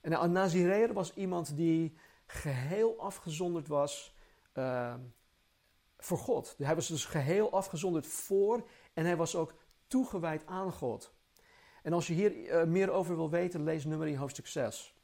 En 0.09 0.23
een 0.23 0.31
Nazireër 0.31 0.93
was 0.93 1.13
iemand 1.13 1.55
die 1.55 1.97
geheel 2.25 2.99
afgezonderd 2.99 3.67
was 3.67 4.15
uh, 4.53 4.93
voor 5.97 6.17
God. 6.17 6.55
Hij 6.57 6.75
was 6.75 6.87
dus 6.87 7.05
geheel 7.05 7.51
afgezonderd 7.51 8.07
voor 8.07 8.67
en 8.93 9.05
hij 9.05 9.15
was 9.15 9.35
ook 9.35 9.53
toegewijd 9.87 10.45
aan 10.45 10.71
God. 10.71 11.13
En 11.83 11.93
als 11.93 12.07
je 12.07 12.13
hier 12.13 12.35
uh, 12.35 12.63
meer 12.63 12.89
over 12.89 13.15
wil 13.15 13.29
weten, 13.29 13.63
lees 13.63 13.85
nummer 13.85 14.17
hoofdstuk 14.17 14.47
6. 14.47 14.95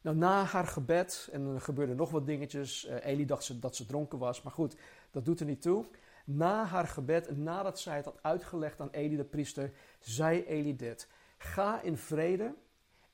Nou, 0.00 0.16
na 0.16 0.44
haar 0.44 0.66
gebed, 0.66 1.28
en 1.32 1.46
er 1.54 1.60
gebeurden 1.60 1.96
nog 1.96 2.10
wat 2.10 2.26
dingetjes. 2.26 2.88
Uh, 2.88 3.04
Eli 3.04 3.26
dacht 3.26 3.44
ze, 3.44 3.58
dat 3.58 3.76
ze 3.76 3.86
dronken 3.86 4.18
was, 4.18 4.42
maar 4.42 4.52
goed, 4.52 4.76
dat 5.10 5.24
doet 5.24 5.40
er 5.40 5.46
niet 5.46 5.62
toe. 5.62 5.84
Na 6.24 6.64
haar 6.64 6.86
gebed 6.86 7.26
en 7.26 7.42
nadat 7.42 7.80
zij 7.80 7.96
het 7.96 8.04
had 8.04 8.22
uitgelegd 8.22 8.80
aan 8.80 8.90
Eli 8.90 9.16
de 9.16 9.24
priester, 9.24 9.72
zei 10.00 10.44
Eli 10.44 10.76
dit: 10.76 11.08
Ga 11.38 11.80
in 11.80 11.96
vrede 11.96 12.54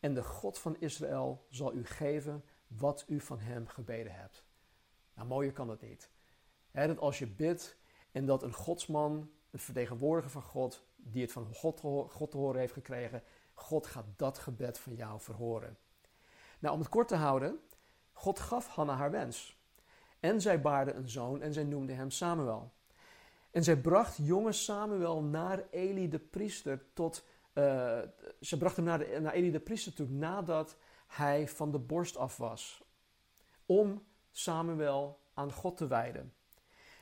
en 0.06 0.14
de 0.14 0.22
God 0.22 0.58
van 0.58 0.76
Israël 0.78 1.46
zal 1.50 1.74
u 1.74 1.86
geven 1.86 2.44
wat 2.66 3.04
u 3.08 3.20
van 3.20 3.38
hem 3.38 3.66
gebeden 3.66 4.12
hebt. 4.12 4.44
Nou, 5.14 5.28
mooier 5.28 5.52
kan 5.52 5.68
het 5.68 5.80
niet. 5.80 6.10
dat 6.72 6.98
als 6.98 7.18
je 7.18 7.26
bidt 7.26 7.76
en 8.12 8.26
dat 8.26 8.42
een 8.42 8.52
godsman, 8.52 9.30
een 9.50 9.58
vertegenwoordiger 9.58 10.30
van 10.30 10.42
God, 10.42 10.86
die 10.96 11.22
het 11.22 11.32
van 11.32 11.54
God, 11.54 11.80
God 12.10 12.30
te 12.30 12.36
horen 12.36 12.60
heeft 12.60 12.72
gekregen, 12.72 13.22
God 13.54 13.86
gaat 13.86 14.06
dat 14.16 14.38
gebed 14.38 14.78
van 14.78 14.94
jou 14.94 15.20
verhoren. 15.20 15.78
Nou, 16.58 16.74
om 16.74 16.80
het 16.80 16.88
kort 16.88 17.08
te 17.08 17.16
houden, 17.16 17.60
God 18.12 18.38
gaf 18.38 18.66
Hanna 18.66 18.94
haar 18.94 19.10
wens. 19.10 19.60
En 20.20 20.40
zij 20.40 20.60
baarde 20.60 20.92
een 20.92 21.08
zoon 21.08 21.42
en 21.42 21.52
zij 21.52 21.64
noemde 21.64 21.92
hem 21.92 22.10
Samuel. 22.10 22.72
En 23.50 23.64
zij 23.64 23.76
bracht 23.76 24.16
jonge 24.16 24.52
Samuel 24.52 25.22
naar 25.22 25.64
Eli 25.70 26.08
de 26.08 26.18
priester 26.18 26.84
tot. 26.92 27.24
Uh, 27.58 27.98
ze 28.40 28.58
bracht 28.58 28.76
hem 28.76 28.84
naar, 28.84 28.98
de, 28.98 29.18
naar 29.20 29.32
Eli 29.32 29.50
de 29.50 29.60
priester 29.60 29.92
toe 29.92 30.08
nadat 30.08 30.76
hij 31.06 31.48
van 31.48 31.70
de 31.72 31.78
borst 31.78 32.16
af 32.16 32.36
was. 32.36 32.84
Om 33.66 34.06
Samuel 34.30 35.20
aan 35.34 35.52
God 35.52 35.76
te 35.76 35.86
wijden. 35.86 36.34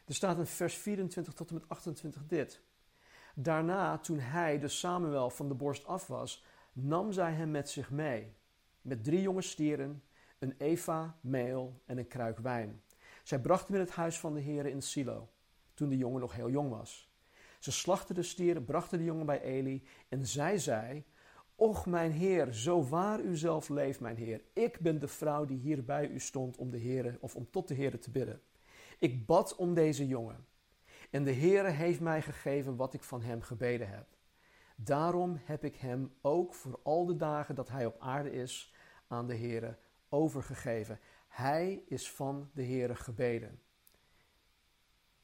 Er 0.06 0.14
staat 0.14 0.38
in 0.38 0.46
vers 0.46 0.74
24 0.76 1.34
tot 1.34 1.48
en 1.48 1.54
met 1.54 1.68
28 1.68 2.26
dit. 2.26 2.62
Daarna, 3.34 3.98
toen 3.98 4.18
hij, 4.18 4.58
de 4.58 4.68
Samuel, 4.68 5.30
van 5.30 5.48
de 5.48 5.54
borst 5.54 5.86
af 5.86 6.06
was, 6.06 6.44
nam 6.72 7.12
zij 7.12 7.32
hem 7.32 7.50
met 7.50 7.70
zich 7.70 7.90
mee. 7.90 8.36
Met 8.82 9.04
drie 9.04 9.20
jonge 9.20 9.42
stieren, 9.42 10.02
een 10.38 10.54
eva 10.58 11.18
meel 11.20 11.82
en 11.86 11.98
een 11.98 12.08
kruik 12.08 12.38
wijn. 12.38 12.82
Zij 13.22 13.40
bracht 13.40 13.66
hem 13.66 13.76
in 13.76 13.82
het 13.82 13.90
huis 13.90 14.20
van 14.20 14.34
de 14.34 14.40
heren 14.40 14.70
in 14.70 14.82
Silo 14.82 15.28
toen 15.74 15.88
de 15.88 15.96
jongen 15.96 16.20
nog 16.20 16.34
heel 16.34 16.50
jong 16.50 16.70
was. 16.70 17.13
Ze 17.64 17.72
slachten 17.72 18.14
de 18.14 18.22
stieren, 18.22 18.64
brachten 18.64 18.98
de 18.98 19.04
jongen 19.04 19.26
bij 19.26 19.40
Eli 19.40 19.86
en 20.08 20.26
zij 20.26 20.58
zei: 20.58 21.04
Och, 21.54 21.86
mijn 21.86 22.12
heer, 22.12 22.52
zo 22.52 22.88
waar 22.88 23.20
u 23.20 23.36
zelf 23.36 23.68
leeft, 23.68 24.00
mijn 24.00 24.16
heer. 24.16 24.42
Ik 24.52 24.80
ben 24.80 24.98
de 24.98 25.08
vrouw 25.08 25.44
die 25.44 25.58
hier 25.58 25.84
bij 25.84 26.08
u 26.08 26.20
stond 26.20 26.56
om 26.56 26.70
de 26.70 26.78
heren 26.78 27.16
of 27.20 27.36
om 27.36 27.50
tot 27.50 27.68
de 27.68 27.74
heren 27.74 28.00
te 28.00 28.10
bidden. 28.10 28.42
Ik 28.98 29.26
bad 29.26 29.56
om 29.56 29.74
deze 29.74 30.06
jongen. 30.06 30.46
En 31.10 31.24
de 31.24 31.32
Heere 31.32 31.68
heeft 31.68 32.00
mij 32.00 32.22
gegeven 32.22 32.76
wat 32.76 32.94
ik 32.94 33.02
van 33.02 33.22
hem 33.22 33.40
gebeden 33.40 33.88
heb. 33.88 34.06
Daarom 34.76 35.40
heb 35.44 35.64
ik 35.64 35.76
hem 35.76 36.14
ook 36.20 36.54
voor 36.54 36.80
al 36.82 37.06
de 37.06 37.16
dagen 37.16 37.54
dat 37.54 37.68
hij 37.68 37.86
op 37.86 37.96
aarde 37.98 38.32
is 38.32 38.74
aan 39.06 39.26
de 39.26 39.36
Heere 39.36 39.78
overgegeven. 40.08 41.00
Hij 41.28 41.82
is 41.86 42.10
van 42.10 42.50
de 42.54 42.64
Heere 42.64 42.94
gebeden. 42.94 43.60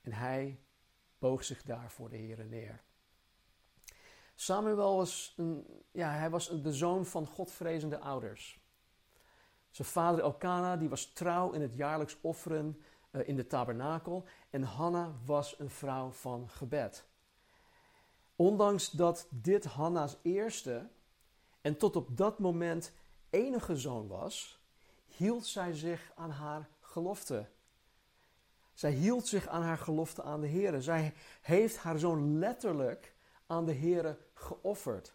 En 0.00 0.12
hij 0.12 0.58
boog 1.20 1.44
zich 1.44 1.62
daar 1.62 1.90
voor 1.90 2.10
de 2.10 2.16
Heer 2.16 2.44
neer. 2.44 2.82
Samuel 4.34 4.96
was, 4.96 5.34
een, 5.36 5.66
ja, 5.90 6.10
hij 6.10 6.30
was 6.30 6.62
de 6.62 6.72
zoon 6.72 7.06
van 7.06 7.26
godvrezende 7.26 7.98
ouders. 7.98 8.60
Zijn 9.70 9.88
vader 9.88 10.20
Elkana 10.20 10.76
die 10.76 10.88
was 10.88 11.12
trouw 11.12 11.50
in 11.50 11.60
het 11.60 11.74
jaarlijks 11.74 12.16
offeren 12.20 12.82
uh, 13.10 13.28
in 13.28 13.36
de 13.36 13.46
tabernakel. 13.46 14.24
En 14.50 14.62
Hanna 14.62 15.12
was 15.24 15.58
een 15.58 15.70
vrouw 15.70 16.10
van 16.10 16.48
gebed. 16.48 17.06
Ondanks 18.36 18.90
dat 18.90 19.26
dit 19.30 19.64
Hanna's 19.64 20.16
eerste 20.22 20.88
en 21.60 21.76
tot 21.76 21.96
op 21.96 22.16
dat 22.16 22.38
moment 22.38 22.92
enige 23.30 23.76
zoon 23.76 24.08
was, 24.08 24.60
hield 25.06 25.46
zij 25.46 25.72
zich 25.72 26.12
aan 26.14 26.30
haar 26.30 26.68
gelofte 26.80 27.48
zij 28.80 28.90
hield 28.90 29.26
zich 29.26 29.48
aan 29.48 29.62
haar 29.62 29.78
gelofte 29.78 30.22
aan 30.22 30.40
de 30.40 30.46
Heer. 30.46 30.82
Zij 30.82 31.12
heeft 31.40 31.76
haar 31.76 31.98
zoon 31.98 32.38
letterlijk 32.38 33.14
aan 33.46 33.64
de 33.64 33.72
Heer 33.72 34.18
geofferd. 34.34 35.14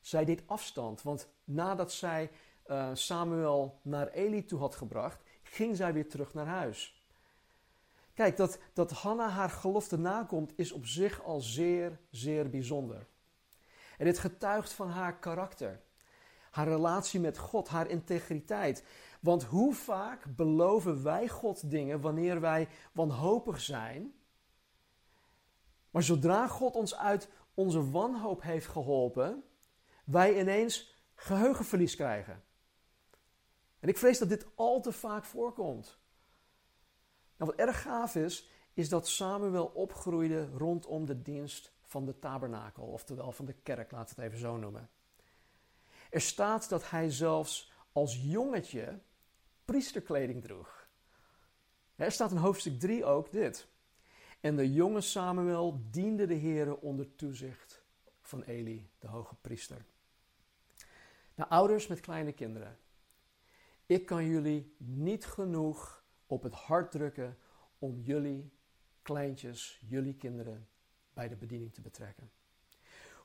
Zij 0.00 0.24
deed 0.24 0.42
afstand, 0.46 1.02
want 1.02 1.28
nadat 1.44 1.92
zij 1.92 2.30
uh, 2.66 2.90
Samuel 2.92 3.78
naar 3.82 4.08
Eli 4.08 4.44
toe 4.44 4.58
had 4.58 4.74
gebracht, 4.74 5.22
ging 5.42 5.76
zij 5.76 5.92
weer 5.92 6.08
terug 6.08 6.34
naar 6.34 6.46
huis. 6.46 7.06
Kijk, 8.14 8.36
dat, 8.36 8.58
dat 8.72 8.90
Hanna 8.90 9.28
haar 9.28 9.50
gelofte 9.50 9.98
nakomt 9.98 10.52
is 10.56 10.72
op 10.72 10.86
zich 10.86 11.22
al 11.22 11.40
zeer, 11.40 11.98
zeer 12.10 12.50
bijzonder. 12.50 13.06
En 13.98 14.04
dit 14.04 14.18
getuigt 14.18 14.72
van 14.72 14.90
haar 14.90 15.18
karakter, 15.18 15.80
haar 16.50 16.68
relatie 16.68 17.20
met 17.20 17.38
God, 17.38 17.68
haar 17.68 17.88
integriteit. 17.88 18.84
Want 19.20 19.44
hoe 19.44 19.74
vaak 19.74 20.36
beloven 20.36 21.02
wij 21.02 21.28
God 21.28 21.70
dingen 21.70 22.00
wanneer 22.00 22.40
wij 22.40 22.68
wanhopig 22.92 23.60
zijn? 23.60 24.12
Maar 25.90 26.02
zodra 26.02 26.46
God 26.46 26.74
ons 26.74 26.96
uit 26.96 27.30
onze 27.54 27.90
wanhoop 27.90 28.42
heeft 28.42 28.66
geholpen, 28.66 29.42
wij 30.04 30.40
ineens 30.40 30.94
geheugenverlies 31.14 31.96
krijgen. 31.96 32.42
En 33.80 33.88
ik 33.88 33.98
vrees 33.98 34.18
dat 34.18 34.28
dit 34.28 34.46
al 34.54 34.80
te 34.80 34.92
vaak 34.92 35.24
voorkomt. 35.24 35.98
Nou, 37.36 37.50
wat 37.50 37.60
erg 37.60 37.82
gaaf 37.82 38.14
is, 38.14 38.50
is 38.74 38.88
dat 38.88 39.08
Samuel 39.08 39.66
opgroeide 39.66 40.48
rondom 40.56 41.06
de 41.06 41.22
dienst 41.22 41.72
van 41.82 42.04
de 42.04 42.18
tabernakel, 42.18 42.84
oftewel 42.84 43.32
van 43.32 43.44
de 43.44 43.52
kerk, 43.52 43.90
laat 43.90 44.10
het 44.10 44.18
even 44.18 44.38
zo 44.38 44.56
noemen. 44.56 44.90
Er 46.10 46.20
staat 46.20 46.68
dat 46.68 46.90
hij 46.90 47.10
zelfs 47.10 47.72
als 47.92 48.22
jongetje 48.22 49.00
priesterkleding 49.64 50.42
droeg. 50.42 50.88
Er 51.96 52.12
staat 52.12 52.30
in 52.30 52.36
hoofdstuk 52.36 52.80
3 52.80 53.04
ook 53.04 53.32
dit. 53.32 53.68
En 54.40 54.56
de 54.56 54.72
jonge 54.72 55.00
Samuel 55.00 55.80
diende 55.90 56.26
de 56.26 56.36
Heere 56.38 56.80
onder 56.80 57.14
toezicht 57.14 57.82
van 58.22 58.42
Eli, 58.42 58.90
de 58.98 59.06
hoge 59.06 59.34
priester. 59.34 59.84
Nou, 61.34 61.50
ouders 61.50 61.86
met 61.86 62.00
kleine 62.00 62.32
kinderen. 62.32 62.78
Ik 63.86 64.06
kan 64.06 64.26
jullie 64.26 64.74
niet 64.76 65.26
genoeg 65.26 66.04
op 66.26 66.42
het 66.42 66.52
hart 66.52 66.90
drukken 66.90 67.38
om 67.78 68.00
jullie 68.00 68.52
kleintjes, 69.02 69.82
jullie 69.86 70.14
kinderen, 70.14 70.68
bij 71.12 71.28
de 71.28 71.36
bediening 71.36 71.74
te 71.74 71.80
betrekken. 71.80 72.30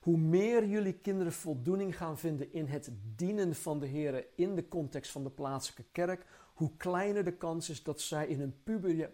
Hoe 0.04 0.18
meer 0.18 0.66
jullie 0.66 0.94
kinderen 0.94 1.34
voldoening 1.34 1.98
gaan 1.98 2.18
vinden 2.18 2.54
in 2.54 2.66
het 2.66 2.90
dienen 3.16 3.56
van 3.56 3.80
de 3.80 3.86
Heer 3.86 4.26
in 4.36 4.56
de 4.56 4.68
context 4.68 5.12
van 5.12 5.24
de 5.24 5.30
plaatselijke 5.30 5.86
kerk, 5.92 6.26
hoe 6.54 6.78
kleiner 6.78 7.24
de 7.24 7.38
kans 7.38 7.70
is 7.70 7.84
dat 7.84 8.02
zij 8.02 8.28
in 8.28 8.40
hun 8.40 8.64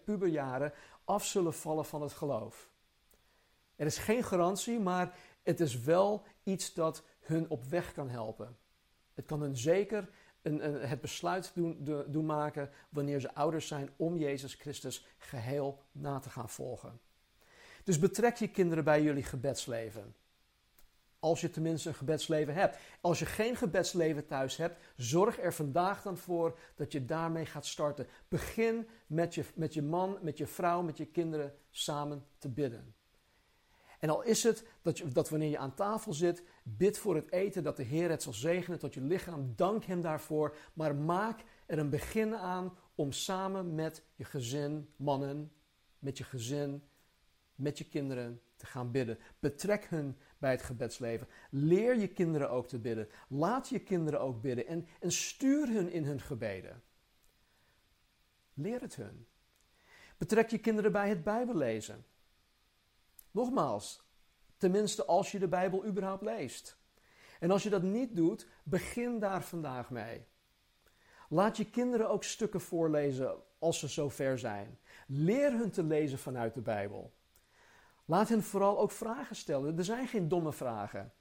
puberjaren 0.03 0.73
af 1.03 1.25
zullen 1.25 1.53
vallen 1.53 1.85
van 1.85 2.01
het 2.01 2.11
geloof. 2.11 2.69
Er 3.75 3.85
is 3.85 3.97
geen 3.97 4.23
garantie, 4.23 4.79
maar 4.79 5.17
het 5.43 5.59
is 5.59 5.79
wel 5.79 6.23
iets 6.43 6.73
dat 6.73 7.03
hun 7.19 7.49
op 7.49 7.63
weg 7.63 7.93
kan 7.93 8.09
helpen. 8.09 8.57
Het 9.13 9.25
kan 9.25 9.41
hun 9.41 9.57
zeker 9.57 10.09
een, 10.41 10.65
een, 10.65 10.87
het 10.87 11.01
besluit 11.01 11.51
doen, 11.55 11.77
doen 12.07 12.25
maken 12.25 12.69
wanneer 12.89 13.19
ze 13.19 13.35
ouders 13.35 13.67
zijn 13.67 13.89
om 13.95 14.17
Jezus 14.17 14.53
Christus 14.53 15.07
geheel 15.17 15.83
na 15.91 16.19
te 16.19 16.29
gaan 16.29 16.49
volgen. 16.49 16.99
Dus 17.83 17.99
betrek 17.99 18.35
je 18.35 18.47
kinderen 18.47 18.83
bij 18.83 19.03
jullie 19.03 19.23
gebedsleven. 19.23 20.15
Als 21.19 21.41
je 21.41 21.49
tenminste 21.49 21.89
een 21.89 21.95
gebedsleven 21.95 22.53
hebt. 22.53 22.77
Als 23.01 23.19
je 23.19 23.25
geen 23.25 23.55
gebedsleven 23.55 24.25
thuis 24.25 24.57
hebt, 24.57 24.77
zorg 24.95 25.39
er 25.39 25.53
vandaag 25.53 26.01
dan 26.01 26.17
voor 26.17 26.59
dat 26.75 26.91
je 26.91 27.05
daarmee 27.05 27.45
gaat 27.45 27.65
starten. 27.65 28.07
Begin 28.27 28.87
met 29.07 29.35
je, 29.35 29.43
met 29.55 29.73
je 29.73 29.81
man, 29.81 30.17
met 30.21 30.37
je 30.37 30.47
vrouw, 30.47 30.81
met 30.81 30.97
je 30.97 31.05
kinderen 31.05 31.55
samen 31.69 32.25
te 32.37 32.49
bidden. 32.49 32.93
En 33.99 34.09
al 34.09 34.21
is 34.23 34.43
het 34.43 34.65
dat, 34.81 34.97
je, 34.97 35.07
dat 35.07 35.29
wanneer 35.29 35.49
je 35.49 35.57
aan 35.57 35.73
tafel 35.73 36.13
zit, 36.13 36.43
bid 36.63 36.97
voor 36.97 37.15
het 37.15 37.31
eten, 37.31 37.63
dat 37.63 37.77
de 37.77 37.83
Heer 37.83 38.09
het 38.09 38.23
zal 38.23 38.33
zegenen 38.33 38.79
tot 38.79 38.93
je 38.93 39.01
lichaam. 39.01 39.53
Dank 39.55 39.83
Hem 39.83 40.01
daarvoor. 40.01 40.55
Maar 40.73 40.95
maak 40.95 41.43
er 41.65 41.79
een 41.79 41.89
begin 41.89 42.35
aan 42.35 42.77
om 42.95 43.11
samen 43.11 43.75
met 43.75 44.03
je 44.15 44.23
gezin, 44.23 44.93
mannen, 44.95 45.51
met 45.99 46.17
je 46.17 46.23
gezin, 46.23 46.83
met 47.55 47.77
je 47.77 47.83
kinderen 47.87 48.41
te 48.59 48.65
gaan 48.65 48.91
bidden. 48.91 49.19
Betrek 49.39 49.85
hun 49.85 50.17
bij 50.37 50.51
het 50.51 50.61
gebedsleven. 50.61 51.27
Leer 51.49 51.97
je 51.97 52.07
kinderen 52.07 52.49
ook 52.49 52.67
te 52.67 52.79
bidden. 52.79 53.09
Laat 53.27 53.69
je 53.69 53.79
kinderen 53.79 54.21
ook 54.21 54.41
bidden 54.41 54.67
en, 54.67 54.87
en 54.99 55.11
stuur 55.11 55.67
hun 55.67 55.91
in 55.91 56.03
hun 56.03 56.19
gebeden. 56.19 56.83
Leer 58.53 58.81
het 58.81 58.95
hun. 58.95 59.27
Betrek 60.17 60.49
je 60.49 60.57
kinderen 60.57 60.91
bij 60.91 61.09
het 61.09 61.23
Bijbellezen. 61.23 62.05
Nogmaals, 63.31 64.03
tenminste 64.57 65.05
als 65.05 65.31
je 65.31 65.39
de 65.39 65.47
Bijbel 65.47 65.85
überhaupt 65.85 66.23
leest. 66.23 66.77
En 67.39 67.51
als 67.51 67.63
je 67.63 67.69
dat 67.69 67.83
niet 67.83 68.15
doet, 68.15 68.47
begin 68.63 69.19
daar 69.19 69.43
vandaag 69.43 69.89
mee. 69.89 70.25
Laat 71.29 71.57
je 71.57 71.69
kinderen 71.69 72.09
ook 72.09 72.23
stukken 72.23 72.61
voorlezen 72.61 73.35
als 73.59 73.79
ze 73.79 73.87
zover 73.87 74.39
zijn. 74.39 74.79
Leer 75.07 75.51
hun 75.51 75.71
te 75.71 75.83
lezen 75.83 76.19
vanuit 76.19 76.53
de 76.53 76.61
Bijbel. 76.61 77.13
Laat 78.09 78.29
hen 78.29 78.43
vooral 78.43 78.79
ook 78.79 78.91
vragen 78.91 79.35
stellen. 79.35 79.77
Er 79.77 79.83
zijn 79.83 80.07
geen 80.07 80.27
domme 80.27 80.53
vragen. 80.53 81.13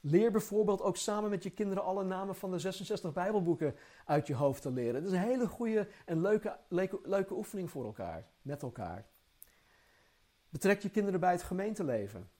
Leer 0.00 0.30
bijvoorbeeld 0.30 0.82
ook 0.82 0.96
samen 0.96 1.30
met 1.30 1.42
je 1.42 1.50
kinderen 1.50 1.84
alle 1.84 2.04
namen 2.04 2.34
van 2.34 2.50
de 2.50 2.58
66 2.58 3.12
Bijbelboeken 3.12 3.74
uit 4.04 4.26
je 4.26 4.34
hoofd 4.34 4.62
te 4.62 4.70
leren. 4.70 5.02
Dat 5.02 5.12
is 5.12 5.18
een 5.18 5.24
hele 5.24 5.46
goede 5.46 5.88
en 6.04 6.20
leuke, 6.20 6.58
leuke, 7.02 7.34
oefening 7.34 7.70
voor 7.70 7.84
elkaar, 7.84 8.26
met 8.42 8.62
elkaar. 8.62 9.06
Betrek 10.48 10.82
je 10.82 10.90
kinderen 10.90 11.20
bij 11.20 11.32
het 11.32 11.42
gemeenteleven. 11.42 12.30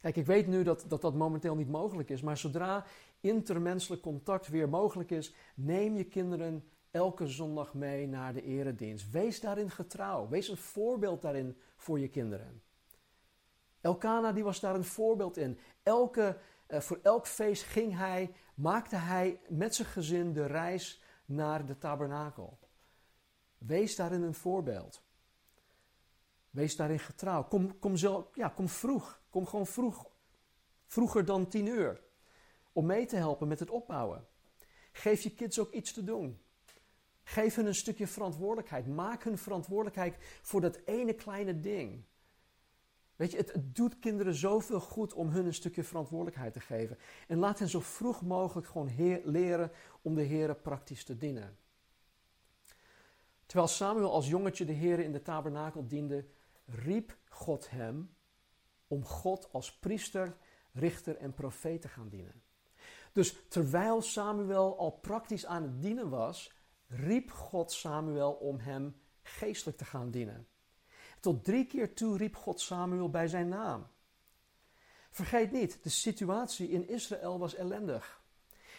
Kijk, 0.00 0.16
ik 0.16 0.26
weet 0.26 0.46
nu 0.46 0.62
dat, 0.62 0.84
dat 0.88 1.00
dat 1.00 1.14
momenteel 1.14 1.54
niet 1.54 1.70
mogelijk 1.70 2.10
is, 2.10 2.22
maar 2.22 2.36
zodra 2.36 2.84
intermenselijk 3.20 4.02
contact 4.02 4.48
weer 4.48 4.68
mogelijk 4.68 5.10
is, 5.10 5.34
neem 5.54 5.96
je 5.96 6.04
kinderen 6.04 6.70
elke 6.92 7.26
zondag 7.26 7.74
mee 7.74 8.06
naar 8.06 8.32
de 8.32 8.42
eredienst. 8.42 9.10
Wees 9.10 9.40
daarin 9.40 9.70
getrouw. 9.70 10.28
Wees 10.28 10.48
een 10.48 10.56
voorbeeld 10.56 11.22
daarin 11.22 11.56
voor 11.76 11.98
je 11.98 12.08
kinderen. 12.08 12.62
Elkana 13.80 14.32
die 14.32 14.44
was 14.44 14.60
daar 14.60 14.74
een 14.74 14.84
voorbeeld 14.84 15.36
in. 15.36 15.58
Elke, 15.82 16.38
uh, 16.68 16.80
voor 16.80 16.98
elk 17.02 17.26
feest 17.26 17.62
ging 17.62 17.96
hij, 17.96 18.34
maakte 18.54 18.96
hij 18.96 19.40
met 19.48 19.74
zijn 19.74 19.88
gezin 19.88 20.32
de 20.32 20.46
reis 20.46 21.02
naar 21.24 21.66
de 21.66 21.78
tabernakel. 21.78 22.58
Wees 23.58 23.96
daarin 23.96 24.22
een 24.22 24.34
voorbeeld. 24.34 25.02
Wees 26.50 26.76
daarin 26.76 26.98
getrouw. 26.98 27.44
Kom, 27.44 27.78
kom, 27.78 27.96
zo, 27.96 28.30
ja, 28.34 28.48
kom 28.48 28.68
vroeg. 28.68 29.20
Kom 29.30 29.46
gewoon 29.46 29.66
vroeg. 29.66 30.10
Vroeger 30.86 31.24
dan 31.24 31.48
tien 31.48 31.66
uur. 31.66 32.02
Om 32.72 32.86
mee 32.86 33.06
te 33.06 33.16
helpen 33.16 33.48
met 33.48 33.58
het 33.60 33.70
opbouwen. 33.70 34.26
Geef 34.92 35.22
je 35.22 35.34
kids 35.34 35.58
ook 35.58 35.72
iets 35.72 35.92
te 35.92 36.04
doen. 36.04 36.40
Geef 37.24 37.54
hen 37.54 37.66
een 37.66 37.74
stukje 37.74 38.06
verantwoordelijkheid. 38.06 38.86
Maak 38.86 39.24
hun 39.24 39.38
verantwoordelijkheid 39.38 40.16
voor 40.42 40.60
dat 40.60 40.80
ene 40.84 41.14
kleine 41.14 41.60
ding. 41.60 42.04
Weet 43.16 43.30
je, 43.30 43.36
het, 43.36 43.52
het, 43.52 43.76
doet 43.76 43.98
kinderen 43.98 44.34
zoveel 44.34 44.80
goed 44.80 45.12
om 45.12 45.28
hun 45.28 45.46
een 45.46 45.54
stukje 45.54 45.84
verantwoordelijkheid 45.84 46.52
te 46.52 46.60
geven. 46.60 46.98
En 47.28 47.38
laat 47.38 47.58
hen 47.58 47.68
zo 47.68 47.80
vroeg 47.80 48.22
mogelijk 48.22 48.66
gewoon 48.66 49.20
leren 49.24 49.70
om 50.02 50.14
de 50.14 50.22
Heer 50.22 50.54
praktisch 50.56 51.04
te 51.04 51.16
dienen. 51.16 51.56
Terwijl 53.46 53.68
Samuel 53.68 54.12
als 54.12 54.28
jongetje 54.28 54.64
de 54.64 54.72
Heer 54.72 54.98
in 54.98 55.12
de 55.12 55.22
tabernakel 55.22 55.86
diende, 55.86 56.26
riep 56.64 57.16
God 57.28 57.70
hem 57.70 58.14
om 58.86 59.04
God 59.04 59.52
als 59.52 59.78
priester, 59.78 60.36
richter 60.72 61.16
en 61.16 61.34
profeet 61.34 61.80
te 61.80 61.88
gaan 61.88 62.08
dienen. 62.08 62.42
Dus 63.12 63.36
terwijl 63.48 64.02
Samuel 64.02 64.78
al 64.78 64.90
praktisch 64.90 65.46
aan 65.46 65.62
het 65.62 65.82
dienen 65.82 66.08
was, 66.08 66.52
riep 66.92 67.30
God 67.30 67.72
Samuel 67.72 68.32
om 68.32 68.58
hem 68.58 68.96
geestelijk 69.22 69.78
te 69.78 69.84
gaan 69.84 70.10
dienen. 70.10 70.46
Tot 71.20 71.44
drie 71.44 71.66
keer 71.66 71.94
toe 71.94 72.16
riep 72.16 72.36
God 72.36 72.60
Samuel 72.60 73.10
bij 73.10 73.28
zijn 73.28 73.48
naam. 73.48 73.86
Vergeet 75.10 75.52
niet, 75.52 75.82
de 75.82 75.88
situatie 75.88 76.68
in 76.68 76.88
Israël 76.88 77.38
was 77.38 77.54
ellendig. 77.54 78.22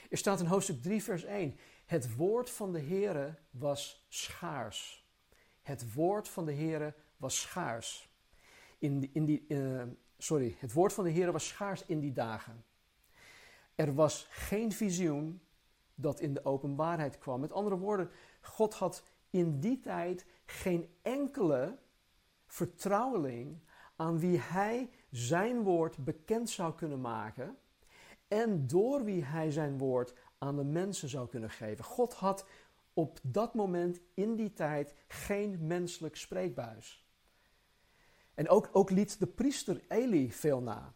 Er 0.09 0.17
staat 0.17 0.39
in 0.39 0.45
hoofdstuk 0.45 0.81
3, 0.81 1.03
vers 1.03 1.23
1: 1.23 1.57
Het 1.85 2.15
woord 2.15 2.49
van 2.49 2.71
de 2.71 2.81
Heere 2.81 3.35
was 3.49 4.05
schaars. 4.09 5.07
Het 5.61 5.93
woord 5.93 6.29
van 6.29 6.45
de 6.45 6.53
Heere 6.53 6.93
was 7.17 7.41
schaars. 7.41 8.09
In, 8.77 9.09
in 9.13 9.45
uh, 9.47 9.83
sorry, 10.17 10.55
het 10.59 10.73
woord 10.73 10.93
van 10.93 11.03
de 11.03 11.09
Heer 11.09 11.31
was 11.31 11.47
schaars 11.47 11.85
in 11.85 11.99
die 11.99 12.13
dagen. 12.13 12.65
Er 13.75 13.93
was 13.93 14.27
geen 14.29 14.71
visioen 14.71 15.41
dat 15.95 16.19
in 16.19 16.33
de 16.33 16.45
openbaarheid 16.45 17.17
kwam. 17.17 17.39
Met 17.39 17.51
andere 17.51 17.77
woorden, 17.77 18.09
God 18.41 18.73
had 18.73 19.03
in 19.29 19.59
die 19.59 19.79
tijd 19.79 20.25
geen 20.45 20.89
enkele 21.01 21.77
vertrouweling 22.45 23.59
aan 23.95 24.19
wie 24.19 24.39
hij 24.39 24.89
zijn 25.09 25.63
woord 25.63 25.97
bekend 25.97 26.49
zou 26.49 26.73
kunnen 26.73 27.01
maken 27.01 27.57
en 28.27 28.67
door 28.67 29.03
wie 29.03 29.23
hij 29.23 29.51
zijn 29.51 29.77
woord 29.77 30.13
aan 30.37 30.55
de 30.55 30.63
mensen 30.63 31.09
zou 31.09 31.27
kunnen 31.27 31.49
geven. 31.49 31.83
God 31.83 32.13
had 32.13 32.45
op 32.93 33.19
dat 33.21 33.53
moment 33.53 33.99
in 34.13 34.35
die 34.35 34.53
tijd 34.53 34.93
geen 35.07 35.67
menselijk 35.67 36.15
spreekbuis. 36.15 37.07
En 38.33 38.49
ook, 38.49 38.69
ook 38.71 38.89
liet 38.89 39.19
de 39.19 39.27
priester 39.27 39.81
Eli 39.87 40.31
veel 40.31 40.61
na. 40.61 40.93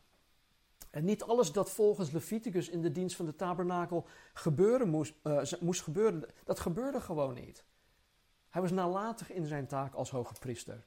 En 0.89 1.05
niet 1.05 1.23
alles 1.23 1.51
dat 1.51 1.71
volgens 1.71 2.11
Leviticus 2.11 2.69
in 2.69 2.81
de 2.81 2.91
dienst 2.91 3.15
van 3.15 3.25
de 3.25 3.35
tabernakel 3.35 4.07
gebeuren 4.33 4.89
moest, 4.89 5.13
uh, 5.23 5.41
moest 5.59 5.81
gebeuren, 5.81 6.25
dat 6.43 6.59
gebeurde 6.59 7.01
gewoon 7.01 7.33
niet. 7.33 7.65
Hij 8.49 8.61
was 8.61 8.71
nalatig 8.71 9.31
in 9.31 9.45
zijn 9.45 9.67
taak 9.67 9.93
als 9.93 10.09
hoge 10.09 10.33
priester. 10.39 10.85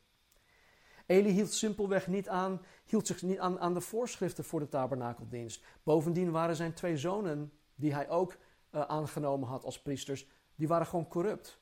Eli 1.07 1.31
hield 1.31 1.53
simpelweg 1.53 2.07
niet 2.07 2.29
aan, 2.29 2.61
hield 2.85 3.07
zich 3.07 3.23
niet 3.23 3.39
aan, 3.39 3.61
aan 3.61 3.75
de 3.75 3.81
voorschriften 3.81 4.45
voor 4.45 4.61
de 4.61 4.69
tabernakeldienst. 4.69 5.65
Bovendien 5.83 6.31
waren 6.31 6.57
zijn 6.57 6.75
twee 6.75 6.97
zonen, 6.97 7.53
die 7.75 7.95
hij 7.95 8.09
ook 8.09 8.37
uh, 8.75 8.81
aangenomen 8.81 9.49
had 9.49 9.65
als 9.65 9.83
priesters, 9.83 10.27
die 10.55 10.69
waren 10.69 10.87
gewoon 10.87 11.09
corrupt. 11.09 11.59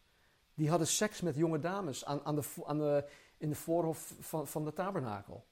Die 0.54 0.68
hadden 0.68 0.86
seks 0.86 1.20
met 1.20 1.36
jonge 1.36 1.58
dames 1.58 2.04
aan, 2.04 2.24
aan, 2.24 2.34
de, 2.34 2.42
aan 2.66 2.78
de, 2.78 3.08
in 3.36 3.48
de 3.48 3.54
voorhof 3.54 4.14
van 4.44 4.64
de 4.64 4.72
tabernakel. 4.72 5.46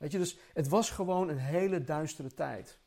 Weet 0.00 0.12
je, 0.12 0.18
dus 0.18 0.38
het 0.52 0.68
was 0.68 0.90
gewoon 0.90 1.28
een 1.28 1.38
hele 1.38 1.84
duistere 1.84 2.34
tijd. 2.34 2.78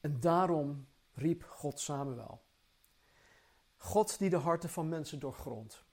En 0.00 0.20
daarom 0.20 0.86
riep 1.14 1.44
God 1.44 1.80
Samuel. 1.80 2.42
God 3.76 4.18
die 4.18 4.30
de 4.30 4.36
harten 4.36 4.68
van 4.68 4.88
mensen 4.88 5.18
doorgrondt. 5.18 5.84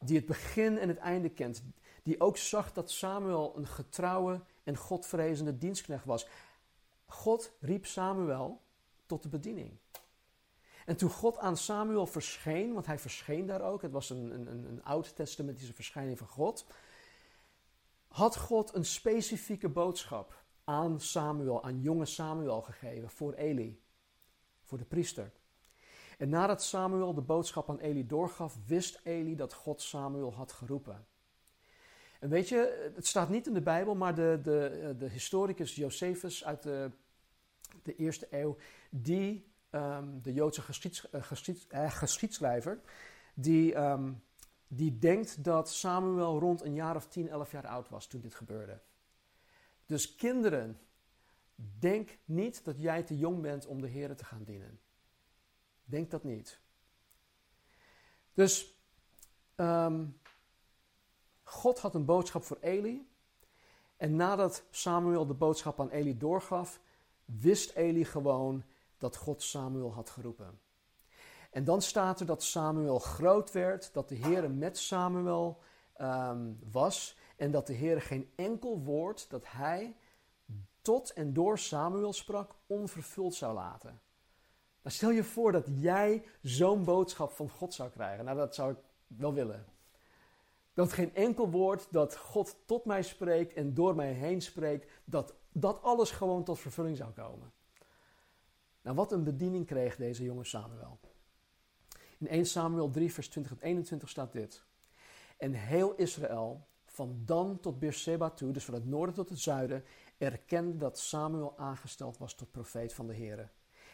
Die 0.00 0.16
het 0.16 0.26
begin 0.26 0.78
en 0.78 0.88
het 0.88 0.98
einde 0.98 1.28
kent. 1.28 1.62
Die 2.02 2.20
ook 2.20 2.36
zag 2.36 2.72
dat 2.72 2.90
Samuel 2.90 3.56
een 3.56 3.66
getrouwe 3.66 4.40
en 4.62 4.76
godvrezende 4.76 5.58
dienstknecht 5.58 6.04
was. 6.04 6.28
God 7.06 7.52
riep 7.60 7.86
Samuel 7.86 8.60
tot 9.06 9.22
de 9.22 9.28
bediening. 9.28 9.78
En 10.86 10.96
toen 10.96 11.10
God 11.10 11.38
aan 11.38 11.56
Samuel 11.56 12.06
verscheen, 12.06 12.72
want 12.72 12.86
hij 12.86 12.98
verscheen 12.98 13.46
daar 13.46 13.62
ook, 13.62 13.82
het 13.82 13.92
was 13.92 14.10
een, 14.10 14.30
een, 14.30 14.64
een 14.68 14.84
oud-testamentische 14.84 15.74
verschijning 15.74 16.18
van 16.18 16.26
God, 16.26 16.66
had 18.08 18.36
God 18.36 18.74
een 18.74 18.84
specifieke 18.84 19.68
boodschap 19.68 20.44
aan 20.64 21.00
Samuel, 21.00 21.64
aan 21.64 21.80
jonge 21.80 22.06
Samuel 22.06 22.62
gegeven 22.62 23.10
voor 23.10 23.32
Eli, 23.32 23.80
voor 24.62 24.78
de 24.78 24.84
priester. 24.84 25.32
En 26.18 26.28
nadat 26.28 26.62
Samuel 26.62 27.14
de 27.14 27.20
boodschap 27.20 27.70
aan 27.70 27.78
Eli 27.78 28.06
doorgaf, 28.06 28.58
wist 28.66 29.00
Eli 29.02 29.36
dat 29.36 29.52
God 29.52 29.82
Samuel 29.82 30.34
had 30.34 30.52
geroepen. 30.52 31.06
En 32.20 32.28
weet 32.28 32.48
je, 32.48 32.90
het 32.94 33.06
staat 33.06 33.28
niet 33.28 33.46
in 33.46 33.54
de 33.54 33.60
Bijbel, 33.60 33.94
maar 33.94 34.14
de, 34.14 34.38
de, 34.42 34.94
de 34.98 35.08
historicus 35.08 35.74
Josephus 35.74 36.44
uit 36.44 36.62
de, 36.62 36.90
de 37.82 37.94
eerste 37.96 38.26
eeuw, 38.30 38.56
die, 38.90 39.52
um, 39.70 40.22
de 40.22 40.32
Joodse 40.32 40.62
geschieds, 40.62 41.08
geschieds, 41.12 41.66
uh, 41.70 41.90
geschiedschrijver, 41.90 42.80
die, 43.34 43.76
um, 43.76 44.22
die 44.68 44.98
denkt 44.98 45.44
dat 45.44 45.70
Samuel 45.70 46.38
rond 46.38 46.62
een 46.62 46.74
jaar 46.74 46.96
of 46.96 47.06
10, 47.06 47.28
11 47.28 47.50
jaar 47.50 47.66
oud 47.66 47.88
was 47.88 48.06
toen 48.06 48.20
dit 48.20 48.34
gebeurde. 48.34 48.80
Dus 49.86 50.14
kinderen, 50.14 50.80
denk 51.78 52.18
niet 52.24 52.64
dat 52.64 52.80
jij 52.80 53.02
te 53.02 53.18
jong 53.18 53.42
bent 53.42 53.66
om 53.66 53.80
de 53.80 53.88
Heer 53.88 54.16
te 54.16 54.24
gaan 54.24 54.44
dienen. 54.44 54.80
Denk 55.84 56.10
dat 56.10 56.24
niet. 56.24 56.60
Dus 58.34 58.80
um, 59.56 60.20
God 61.42 61.78
had 61.78 61.94
een 61.94 62.04
boodschap 62.04 62.44
voor 62.44 62.58
Eli. 62.60 63.08
En 63.96 64.16
nadat 64.16 64.64
Samuel 64.70 65.26
de 65.26 65.34
boodschap 65.34 65.80
aan 65.80 65.90
Eli 65.90 66.18
doorgaf, 66.18 66.80
wist 67.24 67.70
Eli 67.70 68.04
gewoon 68.04 68.64
dat 68.98 69.16
God 69.16 69.42
Samuel 69.42 69.94
had 69.94 70.10
geroepen. 70.10 70.60
En 71.56 71.64
dan 71.64 71.82
staat 71.82 72.20
er 72.20 72.26
dat 72.26 72.42
Samuel 72.42 72.98
groot 72.98 73.52
werd, 73.52 73.92
dat 73.92 74.08
de 74.08 74.14
Heer 74.14 74.50
met 74.50 74.78
Samuel 74.78 75.58
um, 76.00 76.58
was 76.70 77.18
en 77.36 77.50
dat 77.50 77.66
de 77.66 77.72
Heer 77.72 78.00
geen 78.00 78.32
enkel 78.34 78.80
woord 78.80 79.30
dat 79.30 79.44
hij 79.46 79.96
tot 80.82 81.12
en 81.12 81.32
door 81.32 81.58
Samuel 81.58 82.12
sprak 82.12 82.54
onvervuld 82.66 83.34
zou 83.34 83.54
laten. 83.54 84.00
Dan 84.82 84.92
stel 84.92 85.10
je 85.10 85.24
voor 85.24 85.52
dat 85.52 85.66
jij 85.74 86.24
zo'n 86.42 86.84
boodschap 86.84 87.32
van 87.32 87.48
God 87.48 87.74
zou 87.74 87.90
krijgen. 87.90 88.24
Nou, 88.24 88.36
dat 88.36 88.54
zou 88.54 88.72
ik 88.72 88.78
wel 89.06 89.34
willen. 89.34 89.66
Dat 90.74 90.92
geen 90.92 91.14
enkel 91.14 91.50
woord 91.50 91.92
dat 91.92 92.16
God 92.16 92.56
tot 92.66 92.84
mij 92.84 93.02
spreekt 93.02 93.52
en 93.52 93.74
door 93.74 93.94
mij 93.94 94.12
heen 94.12 94.40
spreekt, 94.40 94.90
dat 95.04 95.34
dat 95.52 95.82
alles 95.82 96.10
gewoon 96.10 96.44
tot 96.44 96.58
vervulling 96.58 96.96
zou 96.96 97.12
komen. 97.12 97.52
Nou, 98.82 98.96
wat 98.96 99.12
een 99.12 99.24
bediening 99.24 99.66
kreeg 99.66 99.96
deze 99.96 100.24
jonge 100.24 100.44
Samuel. 100.44 100.98
In 102.18 102.28
1 102.28 102.46
Samuel 102.46 102.90
3, 102.90 103.12
vers 103.12 103.28
20 103.28 103.52
en 103.52 103.58
21 103.60 104.08
staat 104.08 104.32
dit. 104.32 104.64
En 105.36 105.52
heel 105.52 105.94
Israël, 105.94 106.66
van 106.84 107.22
Dan 107.24 107.60
tot 107.60 107.78
Beersheba 107.78 108.30
toe, 108.30 108.52
dus 108.52 108.64
van 108.64 108.74
het 108.74 108.86
noorden 108.86 109.14
tot 109.14 109.28
het 109.28 109.38
zuiden, 109.38 109.84
erkende 110.18 110.76
dat 110.76 110.98
Samuel 110.98 111.58
aangesteld 111.58 112.18
was 112.18 112.34
tot 112.34 112.50
profeet 112.50 112.92
van 112.94 113.06
de 113.06 113.14
Heer. 113.14 113.50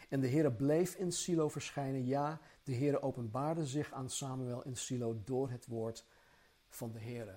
En 0.09 0.19
de 0.19 0.27
Heer 0.27 0.51
bleef 0.51 0.95
in 0.95 1.11
Silo 1.11 1.49
verschijnen. 1.49 2.05
Ja, 2.05 2.39
de 2.63 2.71
Heer 2.71 3.01
openbaarde 3.01 3.65
zich 3.65 3.91
aan 3.91 4.09
Samuel 4.09 4.63
in 4.63 4.77
Silo 4.77 5.21
door 5.23 5.49
het 5.49 5.65
woord 5.65 6.05
van 6.69 6.91
de 6.91 6.99
Heer. 6.99 7.27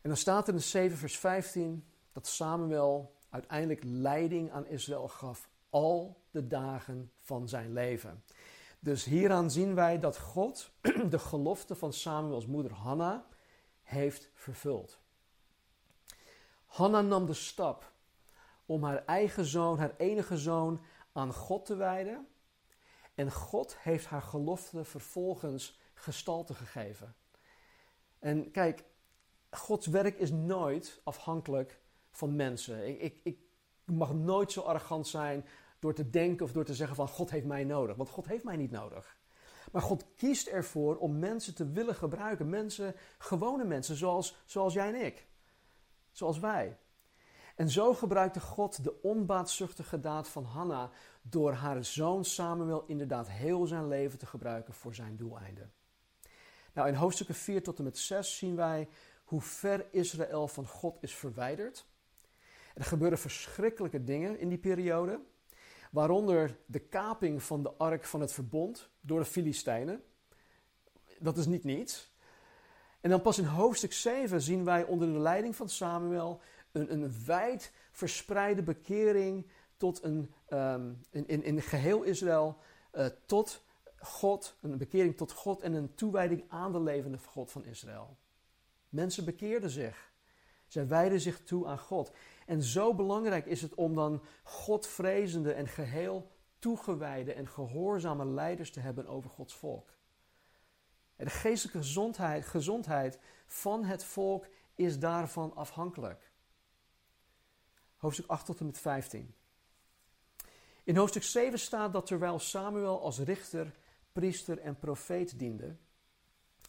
En 0.00 0.12
dan 0.12 0.16
staat 0.16 0.48
er 0.48 0.54
in 0.54 0.62
7 0.62 0.98
vers 0.98 1.18
15 1.18 1.84
dat 2.12 2.26
Samuel 2.26 3.16
uiteindelijk 3.30 3.84
leiding 3.84 4.50
aan 4.50 4.66
Israël 4.66 5.08
gaf 5.08 5.48
al 5.70 6.22
de 6.30 6.46
dagen 6.46 7.12
van 7.18 7.48
zijn 7.48 7.72
leven. 7.72 8.22
Dus 8.78 9.04
hieraan 9.04 9.50
zien 9.50 9.74
wij 9.74 9.98
dat 9.98 10.18
God 10.18 10.70
de 11.10 11.18
gelofte 11.18 11.74
van 11.74 11.92
Samuels 11.92 12.46
moeder 12.46 12.72
Hanna 12.72 13.26
heeft 13.82 14.30
vervuld. 14.34 14.98
Hanna 16.66 17.00
nam 17.00 17.26
de 17.26 17.34
stap 17.34 17.92
om 18.66 18.84
haar 18.84 19.04
eigen 19.04 19.44
zoon, 19.44 19.78
haar 19.78 19.94
enige 19.96 20.38
zoon, 20.38 20.80
aan 21.12 21.32
God 21.32 21.64
te 21.66 21.76
wijden. 21.76 22.28
En 23.14 23.32
God 23.32 23.76
heeft 23.78 24.06
haar 24.06 24.22
gelofte 24.22 24.84
vervolgens 24.84 25.78
gestalte 25.94 26.54
gegeven. 26.54 27.14
En 28.18 28.50
kijk, 28.50 28.84
Gods 29.50 29.86
werk 29.86 30.18
is 30.18 30.30
nooit 30.30 31.00
afhankelijk 31.04 31.80
van 32.10 32.36
mensen. 32.36 32.88
Ik, 32.88 33.00
ik, 33.00 33.20
ik 33.22 33.38
mag 33.84 34.14
nooit 34.14 34.52
zo 34.52 34.60
arrogant 34.60 35.06
zijn 35.06 35.46
door 35.86 35.94
te 35.94 36.10
denken 36.10 36.44
of 36.44 36.52
door 36.52 36.64
te 36.64 36.74
zeggen 36.74 36.96
van 36.96 37.08
God 37.08 37.30
heeft 37.30 37.46
mij 37.46 37.64
nodig. 37.64 37.96
Want 37.96 38.08
God 38.08 38.26
heeft 38.26 38.44
mij 38.44 38.56
niet 38.56 38.70
nodig. 38.70 39.16
Maar 39.72 39.82
God 39.82 40.04
kiest 40.16 40.46
ervoor 40.46 40.96
om 40.96 41.18
mensen 41.18 41.54
te 41.54 41.70
willen 41.70 41.94
gebruiken. 41.94 42.48
Mensen, 42.48 42.94
gewone 43.18 43.64
mensen 43.64 43.96
zoals, 43.96 44.36
zoals 44.44 44.74
jij 44.74 44.88
en 44.88 45.04
ik. 45.04 45.26
Zoals 46.12 46.38
wij. 46.38 46.78
En 47.56 47.70
zo 47.70 47.94
gebruikte 47.94 48.40
God 48.40 48.84
de 48.84 49.02
onbaatzuchtige 49.02 50.00
daad 50.00 50.28
van 50.28 50.44
Hanna 50.44 50.90
door 51.22 51.52
haar 51.52 51.84
zoon 51.84 52.24
Samuel 52.24 52.84
inderdaad 52.86 53.30
heel 53.30 53.66
zijn 53.66 53.88
leven 53.88 54.18
te 54.18 54.26
gebruiken 54.26 54.74
voor 54.74 54.94
zijn 54.94 55.16
doeleinden. 55.16 55.72
Nou, 56.72 56.88
in 56.88 56.94
hoofdstukken 56.94 57.34
4 57.34 57.62
tot 57.62 57.78
en 57.78 57.84
met 57.84 57.98
6 57.98 58.38
zien 58.38 58.56
wij 58.56 58.88
hoe 59.24 59.40
ver 59.40 59.86
Israël 59.90 60.48
van 60.48 60.66
God 60.66 60.96
is 61.00 61.14
verwijderd. 61.14 61.86
Er 62.74 62.84
gebeuren 62.84 63.18
verschrikkelijke 63.18 64.04
dingen 64.04 64.38
in 64.38 64.48
die 64.48 64.58
periode, 64.58 65.20
waaronder 65.96 66.56
de 66.66 66.78
kaping 66.78 67.42
van 67.42 67.62
de 67.62 67.72
ark 67.72 68.04
van 68.04 68.20
het 68.20 68.32
verbond 68.32 68.90
door 69.00 69.18
de 69.18 69.24
Filistijnen. 69.24 70.02
Dat 71.18 71.36
is 71.36 71.46
niet 71.46 71.64
niets. 71.64 72.14
En 73.00 73.10
dan 73.10 73.22
pas 73.22 73.38
in 73.38 73.44
hoofdstuk 73.44 73.92
7 73.92 74.40
zien 74.40 74.64
wij 74.64 74.84
onder 74.84 75.12
de 75.12 75.18
leiding 75.18 75.56
van 75.56 75.68
Samuel 75.68 76.40
een, 76.72 76.92
een 76.92 77.24
wijd 77.24 77.72
verspreide 77.92 78.62
bekering 78.62 79.50
tot 79.76 80.02
een, 80.02 80.34
um, 80.48 81.00
in, 81.10 81.26
in, 81.26 81.42
in 81.42 81.62
geheel 81.62 82.02
Israël, 82.02 82.58
uh, 82.92 83.06
tot 83.26 83.64
God, 83.98 84.56
een 84.60 84.78
bekering 84.78 85.16
tot 85.16 85.32
God 85.32 85.60
en 85.60 85.72
een 85.72 85.94
toewijding 85.94 86.44
aan 86.48 86.72
de 86.72 86.80
levende 86.80 87.18
God 87.18 87.50
van 87.50 87.64
Israël. 87.64 88.16
Mensen 88.88 89.24
bekeerden 89.24 89.70
zich. 89.70 90.12
Zij 90.66 90.86
wijden 90.86 91.20
zich 91.20 91.42
toe 91.42 91.66
aan 91.66 91.78
God. 91.78 92.12
En 92.46 92.62
zo 92.62 92.94
belangrijk 92.94 93.46
is 93.46 93.62
het 93.62 93.74
om 93.74 93.94
dan 93.94 94.22
Godvrezende 94.42 95.52
en 95.52 95.68
geheel 95.68 96.30
toegewijde 96.58 97.32
en 97.32 97.48
gehoorzame 97.48 98.26
leiders 98.26 98.70
te 98.70 98.80
hebben 98.80 99.06
over 99.06 99.30
Gods 99.30 99.54
volk. 99.54 99.94
De 101.16 101.30
geestelijke 101.30 101.78
gezondheid, 101.78 102.46
gezondheid 102.46 103.18
van 103.46 103.84
het 103.84 104.04
volk 104.04 104.46
is 104.74 104.98
daarvan 104.98 105.54
afhankelijk. 105.54 106.30
Hoofdstuk 107.96 108.26
8 108.26 108.46
tot 108.46 108.60
en 108.60 108.66
met 108.66 108.78
15. 108.78 109.34
In 110.84 110.96
hoofdstuk 110.96 111.22
7 111.22 111.58
staat 111.58 111.92
dat 111.92 112.06
terwijl 112.06 112.38
Samuel 112.38 113.00
als 113.00 113.18
richter 113.18 113.74
priester 114.12 114.58
en 114.58 114.78
profeet 114.78 115.38
diende, 115.38 115.76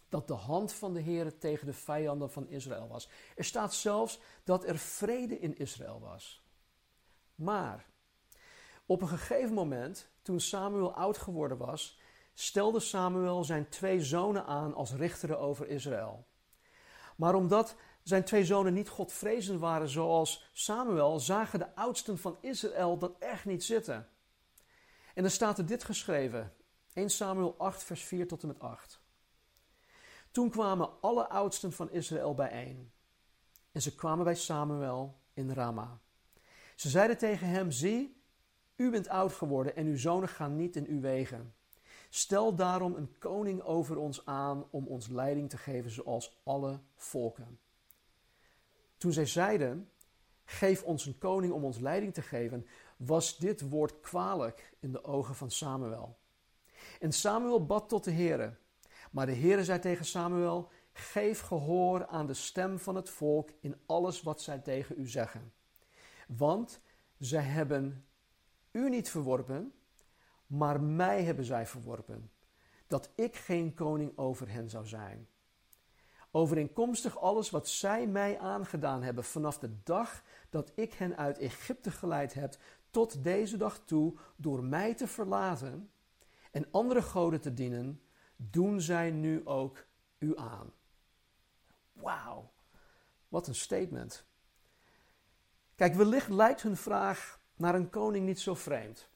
dat 0.10 0.28
de 0.28 0.34
hand 0.34 0.74
van 0.74 0.94
de 0.94 1.00
Heer 1.00 1.38
tegen 1.38 1.66
de 1.66 1.74
vijanden 1.74 2.32
van 2.32 2.48
Israël 2.48 2.88
was. 2.88 3.10
Er 3.36 3.44
staat 3.44 3.74
zelfs 3.74 4.20
dat 4.44 4.66
er 4.66 4.78
vrede 4.78 5.40
in 5.40 5.58
Israël 5.58 6.00
was. 6.00 6.46
Maar 7.36 7.86
op 8.86 9.02
een 9.02 9.08
gegeven 9.08 9.54
moment, 9.54 10.10
toen 10.22 10.40
Samuel 10.40 10.94
oud 10.94 11.18
geworden 11.18 11.58
was, 11.58 12.00
stelde 12.34 12.80
Samuel 12.80 13.44
zijn 13.44 13.70
twee 13.70 14.02
zonen 14.02 14.46
aan 14.46 14.74
als 14.74 14.94
richteren 14.94 15.40
over 15.40 15.68
Israël. 15.68 16.26
Maar 17.16 17.36
omdat 17.36 17.76
zijn 18.04 18.24
twee 18.24 18.46
zonen 18.46 18.74
niet 18.74 18.90
godvrezend 18.90 19.60
waren 19.60 19.90
zoals 19.90 20.50
Samuel, 20.54 21.20
zagen 21.20 21.60
de 21.60 21.76
oudsten 21.76 22.18
van 22.18 22.38
Israël 22.42 22.98
dat 22.98 23.16
echt 23.20 23.46
niet 23.46 23.64
zitten. 23.64 24.08
En 25.14 25.22
dan 25.22 25.32
staat 25.32 25.58
er 25.58 25.66
dit 25.66 25.84
geschreven 25.84 26.54
1 26.94 27.10
Samuel 27.10 27.56
8, 27.58 27.84
vers 27.84 28.04
4 28.04 28.28
tot 28.28 28.42
en 28.42 28.48
met 28.48 28.60
8. 28.60 29.02
Toen 30.38 30.50
kwamen 30.50 30.90
alle 31.02 31.28
oudsten 31.30 31.72
van 31.72 31.92
Israël 31.92 32.34
bijeen. 32.34 32.92
En 33.72 33.82
ze 33.82 33.96
kwamen 33.96 34.26
bij 34.26 34.36
Samuel 34.36 35.20
in 35.34 35.52
Rama. 35.52 36.00
Ze 36.76 36.90
zeiden 36.90 37.18
tegen 37.18 37.48
hem: 37.48 37.72
Zie, 37.72 38.22
u 38.76 38.90
bent 38.90 39.08
oud 39.08 39.34
geworden 39.34 39.76
en 39.76 39.86
uw 39.86 39.98
zonen 39.98 40.30
gaan 40.30 40.56
niet 40.56 40.76
in 40.76 40.88
uw 40.88 41.00
wegen. 41.00 41.54
Stel 42.10 42.56
daarom 42.56 42.96
een 42.96 43.18
koning 43.20 43.62
over 43.62 43.98
ons 43.98 44.26
aan 44.26 44.66
om 44.70 44.88
ons 44.88 45.08
leiding 45.08 45.50
te 45.50 45.58
geven 45.58 45.92
zoals 45.92 46.40
alle 46.44 46.80
volken. 46.96 47.60
Toen 48.98 49.12
zij 49.14 49.26
zeiden: 49.26 49.90
Geef 50.44 50.84
ons 50.84 51.06
een 51.06 51.18
koning 51.18 51.54
om 51.54 51.64
ons 51.64 51.80
leiding 51.80 52.14
te 52.14 52.22
geven, 52.22 52.68
was 52.98 53.38
dit 53.38 53.70
woord 53.70 54.00
kwalijk 54.00 54.74
in 54.80 54.92
de 54.92 55.04
ogen 55.04 55.36
van 55.36 55.52
Samuel. 55.52 56.18
En 57.00 57.12
Samuel 57.12 57.66
bad 57.66 57.90
tot 57.90 58.04
de 58.04 58.12
Heere. 58.12 58.58
Maar 59.18 59.26
de 59.26 59.36
Heere 59.36 59.64
zei 59.64 59.80
tegen 59.80 60.06
Samuel: 60.06 60.70
Geef 60.94 61.40
gehoor 61.40 62.08
aan 62.08 62.28
de 62.28 62.34
stem 62.34 62.80
van 62.80 62.96
het 62.96 63.10
volk 63.10 63.50
in 63.60 63.76
alles 63.86 64.22
wat 64.22 64.42
zij 64.42 64.60
tegen 64.60 65.00
u 65.00 65.08
zeggen. 65.08 65.54
Want 66.28 66.80
zij 67.18 67.42
hebben 67.42 68.06
u 68.72 68.90
niet 68.90 69.10
verworpen, 69.10 69.74
maar 70.48 70.82
mij 70.82 71.24
hebben 71.24 71.46
zij 71.46 71.68
verworpen, 71.68 72.32
dat 72.88 73.10
ik 73.16 73.36
geen 73.36 73.74
koning 73.74 74.18
over 74.18 74.50
hen 74.50 74.70
zou 74.70 74.86
zijn. 74.88 75.28
Overeenkomstig 76.32 77.20
alles 77.20 77.50
wat 77.50 77.68
zij 77.68 78.08
mij 78.08 78.40
aangedaan 78.40 79.04
hebben 79.04 79.24
vanaf 79.24 79.60
de 79.60 79.84
dag 79.84 80.24
dat 80.50 80.72
ik 80.76 80.94
hen 80.94 81.18
uit 81.18 81.38
Egypte 81.38 81.92
geleid 81.92 82.34
heb 82.34 82.56
tot 82.90 83.24
deze 83.24 83.58
dag 83.58 83.80
toe 83.86 84.18
door 84.36 84.64
mij 84.64 84.94
te 84.94 85.08
verlaten 85.08 85.92
en 86.52 86.68
andere 86.72 87.02
goden 87.02 87.42
te 87.42 87.54
dienen, 87.54 88.02
doen 88.38 88.82
zij 88.82 89.12
nu 89.12 89.46
ook 89.46 89.86
u 90.18 90.38
aan. 90.38 90.74
Wauw, 91.94 92.52
wat 93.28 93.48
een 93.48 93.56
statement. 93.56 94.26
Kijk, 95.76 95.94
wellicht 95.94 96.30
lijkt 96.30 96.62
hun 96.62 96.78
vraag 96.78 97.40
naar 97.56 97.76
een 97.76 97.90
koning 97.90 98.26
niet 98.26 98.40
zo 98.40 98.56
vreemd. 98.56 99.10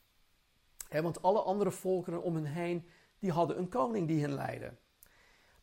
want 0.90 1.22
alle 1.22 1.42
andere 1.42 1.72
volkeren 1.72 2.24
om 2.24 2.36
hen 2.36 2.46
heen, 2.46 2.90
die 3.20 3.32
hadden 3.32 3.58
een 3.58 3.70
koning 3.70 4.08
die 4.08 4.22
hen 4.22 4.34
leidde. 4.34 4.74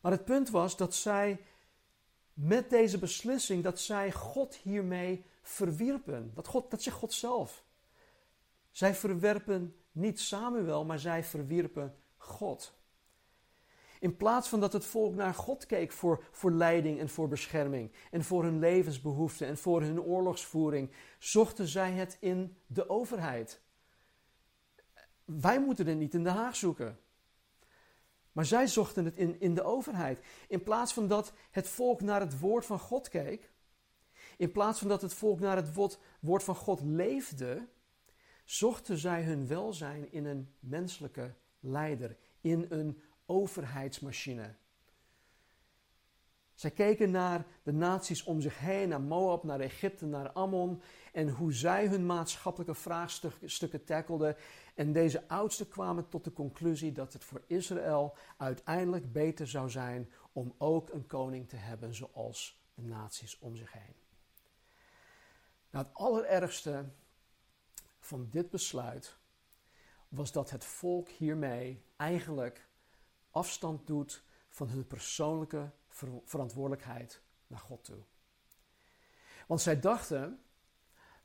Maar 0.01 0.11
het 0.11 0.25
punt 0.25 0.49
was 0.49 0.77
dat 0.77 0.95
zij 0.95 1.41
met 2.33 2.69
deze 2.69 2.99
beslissing, 2.99 3.63
dat 3.63 3.79
zij 3.79 4.11
God 4.11 4.55
hiermee 4.55 5.25
verwierpen. 5.41 6.31
Dat, 6.33 6.47
God, 6.47 6.71
dat 6.71 6.81
zegt 6.81 6.97
God 6.97 7.13
zelf. 7.13 7.63
Zij 8.71 8.95
verwerpen 8.95 9.75
niet 9.91 10.19
Samuel, 10.19 10.85
maar 10.85 10.99
zij 10.99 11.23
verwierpen 11.23 11.95
God. 12.17 12.78
In 13.99 14.17
plaats 14.17 14.47
van 14.47 14.59
dat 14.59 14.73
het 14.73 14.85
volk 14.85 15.15
naar 15.15 15.33
God 15.33 15.65
keek 15.65 15.91
voor, 15.91 16.23
voor 16.31 16.51
leiding 16.51 16.99
en 16.99 17.09
voor 17.09 17.27
bescherming 17.27 17.91
en 18.11 18.23
voor 18.23 18.43
hun 18.43 18.59
levensbehoeften 18.59 19.47
en 19.47 19.57
voor 19.57 19.81
hun 19.81 20.01
oorlogsvoering, 20.01 20.91
zochten 21.17 21.67
zij 21.67 21.91
het 21.91 22.17
in 22.19 22.57
de 22.67 22.89
overheid. 22.89 23.61
Wij 25.25 25.61
moeten 25.61 25.87
het 25.87 25.97
niet 25.97 26.13
in 26.13 26.23
Den 26.23 26.33
Haag 26.33 26.55
zoeken. 26.55 26.99
Maar 28.31 28.45
zij 28.45 28.67
zochten 28.67 29.05
het 29.05 29.15
in, 29.15 29.39
in 29.39 29.53
de 29.53 29.63
overheid. 29.63 30.25
In 30.47 30.63
plaats 30.63 30.93
van 30.93 31.07
dat 31.07 31.33
het 31.51 31.67
volk 31.67 32.01
naar 32.01 32.19
het 32.19 32.39
woord 32.39 32.65
van 32.65 32.79
God 32.79 33.09
keek, 33.09 33.51
in 34.37 34.51
plaats 34.51 34.79
van 34.79 34.87
dat 34.87 35.01
het 35.01 35.13
volk 35.13 35.39
naar 35.39 35.55
het 35.55 35.73
woord, 35.73 35.99
woord 36.19 36.43
van 36.43 36.55
God 36.55 36.81
leefde, 36.81 37.67
zochten 38.45 38.97
zij 38.97 39.23
hun 39.23 39.47
welzijn 39.47 40.11
in 40.11 40.25
een 40.25 40.53
menselijke 40.59 41.33
leider, 41.59 42.17
in 42.41 42.65
een 42.69 43.01
overheidsmachine. 43.29 44.55
Zij 46.59 46.71
keken 46.71 47.11
naar 47.11 47.45
de 47.63 47.71
naties 47.71 48.23
om 48.23 48.41
zich 48.41 48.59
heen, 48.59 48.89
naar 48.89 49.01
Moab, 49.01 49.43
naar 49.43 49.59
Egypte, 49.59 50.05
naar 50.05 50.31
Ammon 50.31 50.81
en 51.13 51.29
hoe 51.29 51.53
zij 51.53 51.87
hun 51.87 52.05
maatschappelijke 52.05 52.75
vraagstukken 52.75 53.83
tackelden. 53.83 54.35
En 54.75 54.93
deze 54.93 55.27
oudsten 55.27 55.67
kwamen 55.67 56.09
tot 56.09 56.23
de 56.23 56.33
conclusie 56.33 56.91
dat 56.91 57.13
het 57.13 57.23
voor 57.23 57.43
Israël 57.47 58.17
uiteindelijk 58.37 59.11
beter 59.11 59.47
zou 59.47 59.69
zijn 59.69 60.11
om 60.31 60.55
ook 60.57 60.89
een 60.89 61.07
koning 61.07 61.49
te 61.49 61.55
hebben 61.55 61.95
zoals 61.95 62.61
de 62.73 62.81
naties 62.81 63.39
om 63.39 63.55
zich 63.55 63.71
heen. 63.71 63.95
Nou, 65.69 65.85
het 65.85 65.95
allerergste 65.95 66.85
van 67.99 68.27
dit 68.31 68.49
besluit 68.49 69.17
was 70.07 70.31
dat 70.31 70.49
het 70.49 70.65
volk 70.65 71.09
hiermee 71.09 71.83
eigenlijk 71.95 72.68
afstand 73.31 73.87
doet 73.87 74.23
van 74.49 74.69
hun 74.69 74.87
persoonlijke 74.87 75.71
verantwoordelijkheid 76.25 77.21
naar 77.47 77.59
God 77.59 77.83
toe. 77.83 78.03
Want 79.47 79.61
zij 79.61 79.79
dachten 79.79 80.43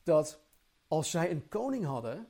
dat 0.03 0.41
als 0.89 1.11
zij 1.11 1.31
een 1.31 1.49
koning 1.49 1.85
hadden, 1.85 2.29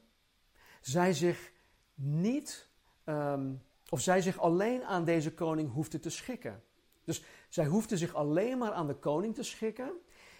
zij 0.80 1.12
zich 1.12 1.52
niet, 1.94 2.68
um, 3.04 3.62
of 3.88 4.00
zij 4.00 4.22
zich 4.22 4.38
alleen 4.38 4.84
aan 4.84 5.04
deze 5.04 5.34
koning 5.34 5.72
hoefden 5.72 6.00
te 6.00 6.10
schikken. 6.10 6.62
Dus 7.04 7.24
zij 7.48 7.66
hoefden 7.66 7.98
zich 7.98 8.14
alleen 8.14 8.58
maar 8.58 8.72
aan 8.72 8.87
de 8.87 8.96
koning 8.96 9.34
te 9.34 9.42
schikken 9.42 9.92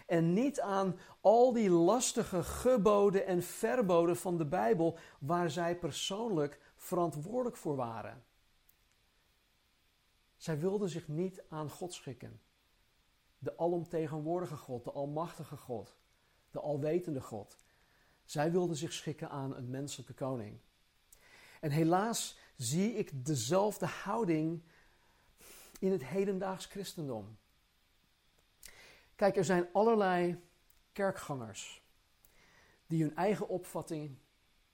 en 0.07 0.33
niet 0.33 0.61
aan 0.61 0.99
al 1.21 1.53
die 1.53 1.71
lastige 1.71 2.43
geboden 2.43 3.27
en 3.27 3.43
verboden 3.43 4.17
van 4.17 4.37
de 4.37 4.47
Bijbel 4.47 4.99
waar 5.19 5.51
zij 5.51 5.79
persoonlijk 5.79 6.61
verantwoordelijk 6.77 7.57
voor 7.57 7.77
waren. 7.77 8.25
Zij 10.45 10.59
wilden 10.59 10.89
zich 10.89 11.09
niet 11.09 11.43
aan 11.49 11.71
God 11.71 11.93
schikken. 11.93 12.41
De 13.39 13.59
alomtegenwoordige 13.59 14.57
God, 14.57 14.85
de 14.85 14.93
almachtige 14.93 15.57
God, 15.57 15.97
de 16.51 16.61
alwetende 16.61 17.21
God. 17.21 17.59
Zij 18.25 18.53
wilden 18.53 18.77
zich 18.77 18.93
schikken 18.93 19.31
aan 19.31 19.57
een 19.57 19.71
menselijke 19.71 20.15
koning. 20.15 20.59
En 21.61 21.71
helaas 21.71 22.39
zie 22.57 22.95
ik 22.95 23.25
dezelfde 23.27 23.87
houding 23.87 24.63
in 25.79 25.93
het 25.93 26.05
hedendaags 26.05 26.67
christendom. 26.67 27.39
Kijk, 29.17 29.37
er 29.37 29.45
zijn 29.45 29.69
allerlei 29.73 30.41
kerkgangers 30.93 31.83
die 32.87 33.03
hun 33.03 33.17
eigen 33.17 33.49
opvatting, 33.49 34.19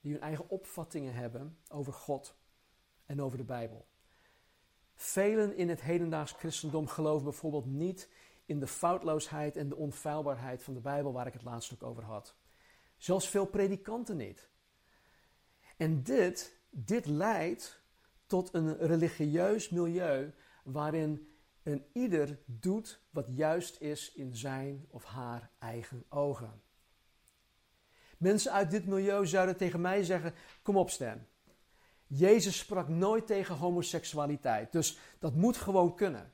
die 0.01 0.13
hun 0.13 0.23
eigen 0.23 0.49
opvattingen 0.49 1.15
hebben 1.15 1.59
over 1.69 1.93
God 1.93 2.37
en 3.07 3.23
over 3.23 3.39
de 3.39 3.45
Bijbel. 3.45 3.89
Velen 5.03 5.57
in 5.57 5.69
het 5.69 5.81
hedendaags 5.81 6.33
christendom 6.33 6.87
geloven 6.87 7.25
bijvoorbeeld 7.25 7.67
niet 7.67 8.09
in 8.47 8.61
de 8.61 8.67
foutloosheid 8.67 9.57
en 9.57 9.69
de 9.69 9.77
onfeilbaarheid 9.77 10.63
van 10.63 10.75
de 10.75 10.81
Bijbel, 10.81 11.13
waar 11.13 11.27
ik 11.27 11.33
het 11.33 11.43
laatst 11.43 11.73
ook 11.73 11.83
over 11.83 12.05
had. 12.05 12.35
Zelfs 12.97 13.29
veel 13.29 13.47
predikanten 13.47 14.17
niet. 14.17 14.49
En 15.77 16.03
dit, 16.03 16.57
dit 16.71 17.07
leidt 17.07 17.83
tot 18.27 18.55
een 18.55 18.77
religieus 18.79 19.69
milieu 19.69 20.35
waarin 20.65 21.29
een 21.63 21.85
ieder 21.93 22.39
doet 22.45 23.01
wat 23.11 23.27
juist 23.29 23.81
is 23.81 24.13
in 24.13 24.37
zijn 24.37 24.87
of 24.91 25.05
haar 25.05 25.51
eigen 25.59 26.05
ogen. 26.09 26.63
Mensen 28.19 28.53
uit 28.53 28.71
dit 28.71 28.87
milieu 28.87 29.27
zouden 29.27 29.57
tegen 29.57 29.81
mij 29.81 30.03
zeggen: 30.03 30.35
Kom 30.63 30.77
op, 30.77 30.91
Stan. 30.91 31.27
Jezus 32.13 32.59
sprak 32.59 32.89
nooit 32.89 33.27
tegen 33.27 33.57
homoseksualiteit, 33.57 34.73
dus 34.73 34.99
dat 35.19 35.35
moet 35.35 35.57
gewoon 35.57 35.95
kunnen. 35.95 36.33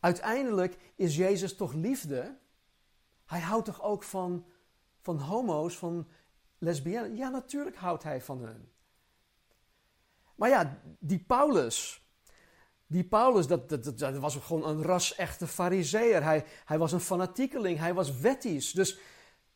Uiteindelijk 0.00 0.78
is 0.94 1.16
Jezus 1.16 1.56
toch 1.56 1.72
liefde? 1.72 2.38
Hij 3.26 3.40
houdt 3.40 3.64
toch 3.64 3.82
ook 3.82 4.02
van, 4.02 4.46
van 5.00 5.18
homo's, 5.18 5.76
van 5.76 6.08
lesbiennes? 6.58 7.18
Ja, 7.18 7.28
natuurlijk 7.28 7.76
houdt 7.76 8.02
hij 8.02 8.20
van 8.20 8.42
hen. 8.42 8.72
Maar 10.34 10.48
ja, 10.48 10.80
die 10.98 11.18
Paulus, 11.18 12.06
die 12.86 13.04
Paulus, 13.04 13.46
dat, 13.46 13.68
dat, 13.68 13.98
dat, 13.98 14.16
was 14.16 14.36
gewoon 14.36 14.66
een 14.66 14.82
ras-echte 14.82 15.46
fariseer. 15.46 16.22
Hij, 16.22 16.44
hij 16.64 16.78
was 16.78 16.92
een 16.92 17.00
fanatiekeling, 17.00 17.78
hij 17.78 17.94
was 17.94 18.18
wettisch. 18.18 18.72
Dus 18.72 18.98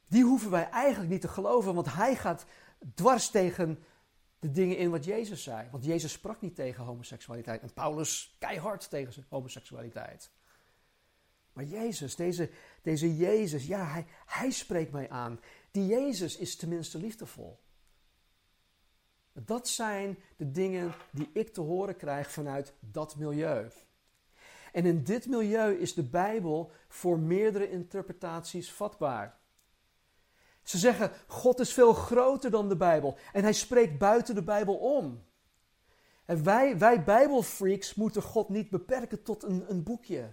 die 0.07 0.25
hoeven 0.25 0.51
wij 0.51 0.69
eigenlijk 0.71 1.11
niet 1.11 1.21
te 1.21 1.29
geloven, 1.29 1.75
want 1.75 1.95
hij 1.95 2.17
gaat 2.17 2.45
dwars 2.95 3.31
tegen 3.31 3.85
de 4.43 4.51
dingen 4.51 4.77
in 4.77 4.91
wat 4.91 5.05
Jezus 5.05 5.43
zei. 5.43 5.69
Want 5.71 5.85
Jezus 5.85 6.13
sprak 6.13 6.41
niet 6.41 6.55
tegen 6.55 6.85
homoseksualiteit 6.85 7.63
en 7.63 7.73
Paulus 7.73 8.37
keihard 8.39 8.91
tegen 8.91 9.27
homoseksualiteit. 9.29 10.31
Maar 11.53 11.65
Jezus, 11.65 12.17
deze, 12.17 12.51
deze 12.83 13.17
Jezus, 13.17 13.67
ja, 13.67 13.85
hij, 13.85 14.07
hij 14.27 14.51
spreekt 14.51 14.93
mij 14.93 15.11
aan. 15.11 15.41
Die 15.71 15.87
Jezus 15.87 16.37
is 16.37 16.57
tenminste 16.57 16.99
liefdevol. 16.99 17.61
Dat 19.33 19.69
zijn 19.69 20.19
de 20.37 20.51
dingen 20.51 20.95
die 21.11 21.31
ik 21.33 21.49
te 21.49 21.61
horen 21.61 21.97
krijg 21.97 22.31
vanuit 22.31 22.75
dat 22.81 23.17
milieu. 23.17 23.71
En 24.73 24.87
in 24.87 25.05
dit 25.05 25.27
milieu 25.27 25.75
is 25.75 25.95
de 25.95 26.09
Bijbel 26.09 26.71
voor 26.89 27.19
meerdere 27.19 27.71
interpretaties 27.71 28.73
vatbaar. 28.73 29.41
Ze 30.63 30.79
zeggen, 30.79 31.11
God 31.27 31.61
is 31.61 31.73
veel 31.73 31.93
groter 31.93 32.51
dan 32.51 32.69
de 32.69 32.77
Bijbel 32.77 33.17
en 33.33 33.43
hij 33.43 33.53
spreekt 33.53 33.99
buiten 33.99 34.35
de 34.35 34.43
Bijbel 34.43 34.75
om. 34.75 35.23
En 36.25 36.45
wij, 36.45 36.79
wij 36.79 37.05
Bijbelfreaks 37.05 37.95
moeten 37.95 38.23
God 38.23 38.49
niet 38.49 38.71
beperken 38.71 39.23
tot 39.23 39.43
een, 39.43 39.65
een 39.69 39.83
boekje. 39.83 40.29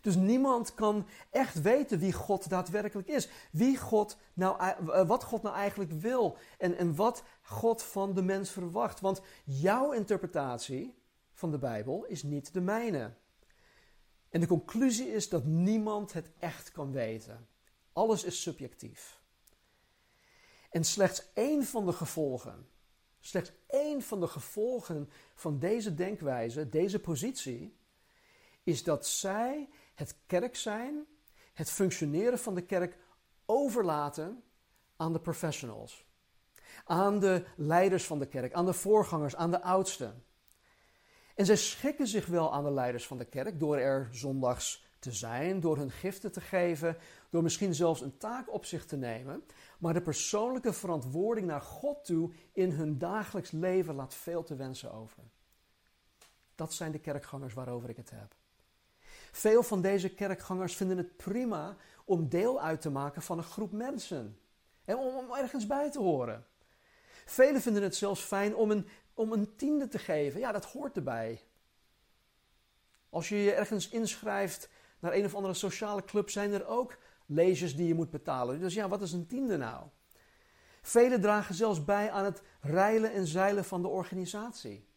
Dus 0.00 0.16
niemand 0.16 0.74
kan 0.74 1.06
echt 1.30 1.62
weten 1.62 1.98
wie 1.98 2.12
God 2.12 2.48
daadwerkelijk 2.48 3.08
is. 3.08 3.28
Wie 3.52 3.76
God 3.76 4.16
nou, 4.32 4.60
eh, 4.60 5.06
wat 5.06 5.24
God 5.24 5.42
nou 5.42 5.56
eigenlijk 5.56 5.92
wil. 5.92 6.36
En, 6.58 6.76
en 6.76 6.94
wat 6.94 7.22
God 7.42 7.82
van 7.82 8.14
de 8.14 8.22
mens 8.22 8.50
verwacht. 8.50 9.00
Want 9.00 9.20
jouw 9.44 9.92
interpretatie 9.92 11.02
van 11.32 11.50
de 11.50 11.58
Bijbel 11.58 12.04
is 12.04 12.22
niet 12.22 12.52
de 12.52 12.60
mijne. 12.60 13.12
En 14.30 14.40
de 14.40 14.46
conclusie 14.46 15.12
is 15.12 15.28
dat 15.28 15.44
niemand 15.44 16.12
het 16.12 16.30
echt 16.38 16.72
kan 16.72 16.92
weten. 16.92 17.46
Alles 17.98 18.24
is 18.24 18.42
subjectief. 18.42 19.20
En 20.70 20.84
slechts 20.84 21.32
één 21.34 21.64
van 21.64 21.86
de 21.86 21.92
gevolgen, 21.92 22.68
slechts 23.20 23.52
één 23.66 24.02
van 24.02 24.20
de 24.20 24.26
gevolgen 24.26 25.10
van 25.34 25.58
deze 25.58 25.94
denkwijze, 25.94 26.68
deze 26.68 27.00
positie, 27.00 27.76
is 28.62 28.82
dat 28.82 29.06
zij 29.06 29.68
het 29.94 30.16
kerk 30.26 30.56
zijn, 30.56 31.06
het 31.52 31.70
functioneren 31.70 32.38
van 32.38 32.54
de 32.54 32.62
kerk 32.62 32.98
overlaten 33.46 34.42
aan 34.96 35.12
de 35.12 35.20
professionals. 35.20 36.04
Aan 36.84 37.20
de 37.20 37.44
leiders 37.56 38.04
van 38.06 38.18
de 38.18 38.28
kerk, 38.28 38.52
aan 38.52 38.66
de 38.66 38.72
voorgangers, 38.72 39.36
aan 39.36 39.50
de 39.50 39.62
oudsten. 39.62 40.24
En 41.34 41.46
zij 41.46 41.56
schikken 41.56 42.06
zich 42.06 42.26
wel 42.26 42.52
aan 42.52 42.64
de 42.64 42.72
leiders 42.72 43.06
van 43.06 43.18
de 43.18 43.24
kerk 43.24 43.60
door 43.60 43.76
er 43.76 44.08
zondags 44.10 44.86
te 44.98 45.12
zijn, 45.12 45.60
door 45.60 45.76
hun 45.76 45.90
giften 45.90 46.32
te 46.32 46.40
geven, 46.40 46.96
door 47.30 47.42
misschien 47.42 47.74
zelfs 47.74 48.00
een 48.00 48.16
taak 48.16 48.52
op 48.52 48.64
zich 48.64 48.86
te 48.86 48.96
nemen, 48.96 49.44
maar 49.78 49.94
de 49.94 50.02
persoonlijke 50.02 50.72
verantwoording 50.72 51.46
naar 51.46 51.60
God 51.60 52.04
toe 52.04 52.32
in 52.52 52.70
hun 52.70 52.98
dagelijks 52.98 53.50
leven 53.50 53.94
laat 53.94 54.14
veel 54.14 54.42
te 54.42 54.56
wensen 54.56 54.92
over. 54.92 55.22
Dat 56.54 56.72
zijn 56.72 56.92
de 56.92 56.98
kerkgangers 56.98 57.54
waarover 57.54 57.88
ik 57.88 57.96
het 57.96 58.10
heb. 58.10 58.34
Veel 59.32 59.62
van 59.62 59.82
deze 59.82 60.14
kerkgangers 60.14 60.76
vinden 60.76 60.96
het 60.96 61.16
prima 61.16 61.76
om 62.04 62.28
deel 62.28 62.60
uit 62.60 62.80
te 62.80 62.90
maken 62.90 63.22
van 63.22 63.38
een 63.38 63.44
groep 63.44 63.72
mensen 63.72 64.38
en 64.84 64.96
om, 64.96 65.34
ergens 65.34 65.66
bij 65.66 65.90
te 65.90 65.98
horen. 65.98 66.46
Velen 67.24 67.60
vinden 67.60 67.82
het 67.82 67.96
zelfs 67.96 68.20
fijn 68.20 68.56
om 68.56 68.70
een, 68.70 68.88
om 69.14 69.32
een 69.32 69.56
tiende 69.56 69.88
te 69.88 69.98
geven. 69.98 70.40
Ja, 70.40 70.52
dat 70.52 70.64
hoort 70.64 70.96
erbij. 70.96 71.42
Als 73.10 73.28
je 73.28 73.36
je 73.36 73.52
ergens 73.52 73.88
inschrijft 73.88 74.68
naar 74.98 75.12
een 75.12 75.24
of 75.24 75.34
andere 75.34 75.54
sociale 75.54 76.04
club, 76.04 76.30
zijn 76.30 76.52
er 76.52 76.66
ook 76.66 76.98
lezers 77.28 77.76
die 77.76 77.86
je 77.86 77.94
moet 77.94 78.10
betalen. 78.10 78.60
Dus 78.60 78.74
ja, 78.74 78.88
wat 78.88 79.02
is 79.02 79.12
een 79.12 79.26
tiende 79.26 79.56
nou? 79.56 79.86
Velen 80.82 81.20
dragen 81.20 81.54
zelfs 81.54 81.84
bij 81.84 82.10
aan 82.10 82.24
het 82.24 82.42
reilen 82.60 83.12
en 83.12 83.26
zeilen 83.26 83.64
van 83.64 83.82
de 83.82 83.88
organisatie. 83.88 84.88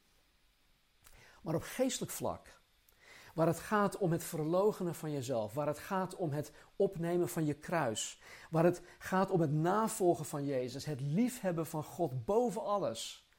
Maar 1.41 1.55
op 1.55 1.63
geestelijk 1.63 2.11
vlak, 2.11 2.61
waar 3.33 3.47
het 3.47 3.59
gaat 3.59 3.97
om 3.97 4.11
het 4.11 4.23
verlogenen 4.23 4.95
van 4.95 5.11
jezelf, 5.11 5.53
waar 5.53 5.67
het 5.67 5.79
gaat 5.79 6.15
om 6.15 6.31
het 6.31 6.51
opnemen 6.75 7.29
van 7.29 7.45
je 7.45 7.53
kruis, 7.53 8.21
waar 8.49 8.63
het 8.63 8.81
gaat 8.97 9.29
om 9.29 9.41
het 9.41 9.51
navolgen 9.51 10.25
van 10.25 10.45
Jezus, 10.45 10.85
het 10.85 11.01
liefhebben 11.01 11.65
van 11.65 11.83
God 11.83 12.25
boven 12.25 12.63
alles. 12.63 13.29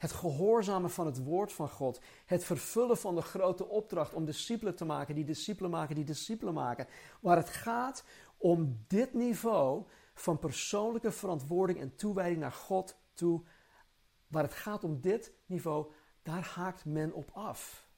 Het 0.00 0.12
gehoorzamen 0.12 0.90
van 0.90 1.06
het 1.06 1.24
woord 1.24 1.52
van 1.52 1.68
God. 1.68 2.00
Het 2.26 2.44
vervullen 2.44 2.96
van 2.96 3.14
de 3.14 3.22
grote 3.22 3.68
opdracht 3.68 4.14
om 4.14 4.24
discipelen 4.24 4.74
te 4.74 4.84
maken, 4.84 5.14
die 5.14 5.24
discipelen 5.24 5.70
maken, 5.70 5.94
die 5.94 6.04
discipelen 6.04 6.54
maken. 6.54 6.86
Waar 7.20 7.36
het 7.36 7.48
gaat 7.48 8.04
om 8.36 8.84
dit 8.86 9.14
niveau 9.14 9.84
van 10.14 10.38
persoonlijke 10.38 11.12
verantwoording 11.12 11.80
en 11.80 11.96
toewijding 11.96 12.40
naar 12.40 12.52
God 12.52 12.96
toe. 13.14 13.42
Waar 14.26 14.42
het 14.42 14.54
gaat 14.54 14.84
om 14.84 15.00
dit 15.00 15.32
niveau, 15.46 15.92
daar 16.22 16.44
haakt 16.54 16.84
men 16.84 17.12
op 17.12 17.30
af. 17.32 17.88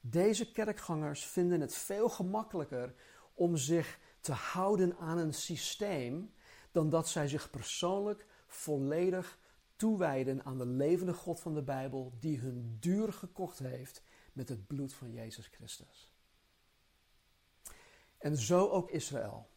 Deze 0.00 0.52
kerkgangers 0.52 1.26
vinden 1.26 1.60
het 1.60 1.74
veel 1.74 2.08
gemakkelijker 2.08 2.94
om 3.34 3.56
zich 3.56 3.98
te 4.20 4.32
houden 4.32 4.96
aan 4.96 5.18
een 5.18 5.34
systeem 5.34 6.34
dan 6.72 6.88
dat 6.88 7.08
zij 7.08 7.28
zich 7.28 7.50
persoonlijk 7.50 8.26
volledig 8.46 9.40
toewijden 9.82 10.44
aan 10.44 10.58
de 10.58 10.66
levende 10.66 11.12
God 11.12 11.40
van 11.40 11.54
de 11.54 11.62
Bijbel, 11.62 12.12
die 12.18 12.38
hun 12.38 12.76
duur 12.80 13.12
gekocht 13.12 13.58
heeft 13.58 14.02
met 14.32 14.48
het 14.48 14.66
bloed 14.66 14.94
van 14.94 15.12
Jezus 15.12 15.46
Christus. 15.46 16.12
En 18.18 18.36
zo 18.36 18.68
ook 18.68 18.90
Israël, 18.90 19.48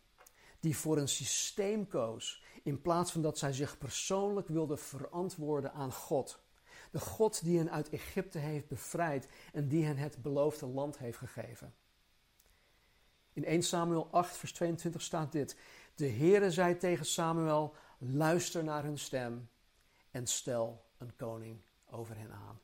die 0.59 0.77
voor 0.77 0.97
een 0.97 1.07
systeem 1.07 1.87
koos, 1.87 2.43
in 2.63 2.81
plaats 2.81 3.11
van 3.11 3.21
dat 3.21 3.37
zij 3.37 3.53
zich 3.53 3.77
persoonlijk 3.77 4.47
wilden 4.47 4.79
verantwoorden 4.79 5.73
aan 5.73 5.93
God. 5.93 6.43
De 6.91 6.99
God 6.99 7.43
die 7.43 7.57
hen 7.57 7.71
uit 7.71 7.89
Egypte 7.89 8.37
heeft 8.37 8.67
bevrijd 8.67 9.27
en 9.53 9.67
die 9.67 9.85
hen 9.85 9.97
het 9.97 10.21
beloofde 10.21 10.67
land 10.67 10.97
heeft 10.97 11.17
gegeven. 11.17 11.75
In 13.33 13.45
1 13.45 13.63
Samuel 13.63 14.07
8, 14.11 14.37
vers 14.37 14.53
22 14.53 15.01
staat 15.01 15.31
dit. 15.31 15.57
De 15.95 16.09
Heere 16.09 16.51
zei 16.51 16.77
tegen 16.77 17.05
Samuel, 17.05 17.75
luister 17.97 18.63
naar 18.63 18.83
hun 18.83 18.97
stem 18.97 19.49
en 20.15 20.27
stel 20.27 20.85
een 20.97 21.15
koning 21.15 21.61
over 21.85 22.17
hen 22.17 22.31
aan. 22.31 22.59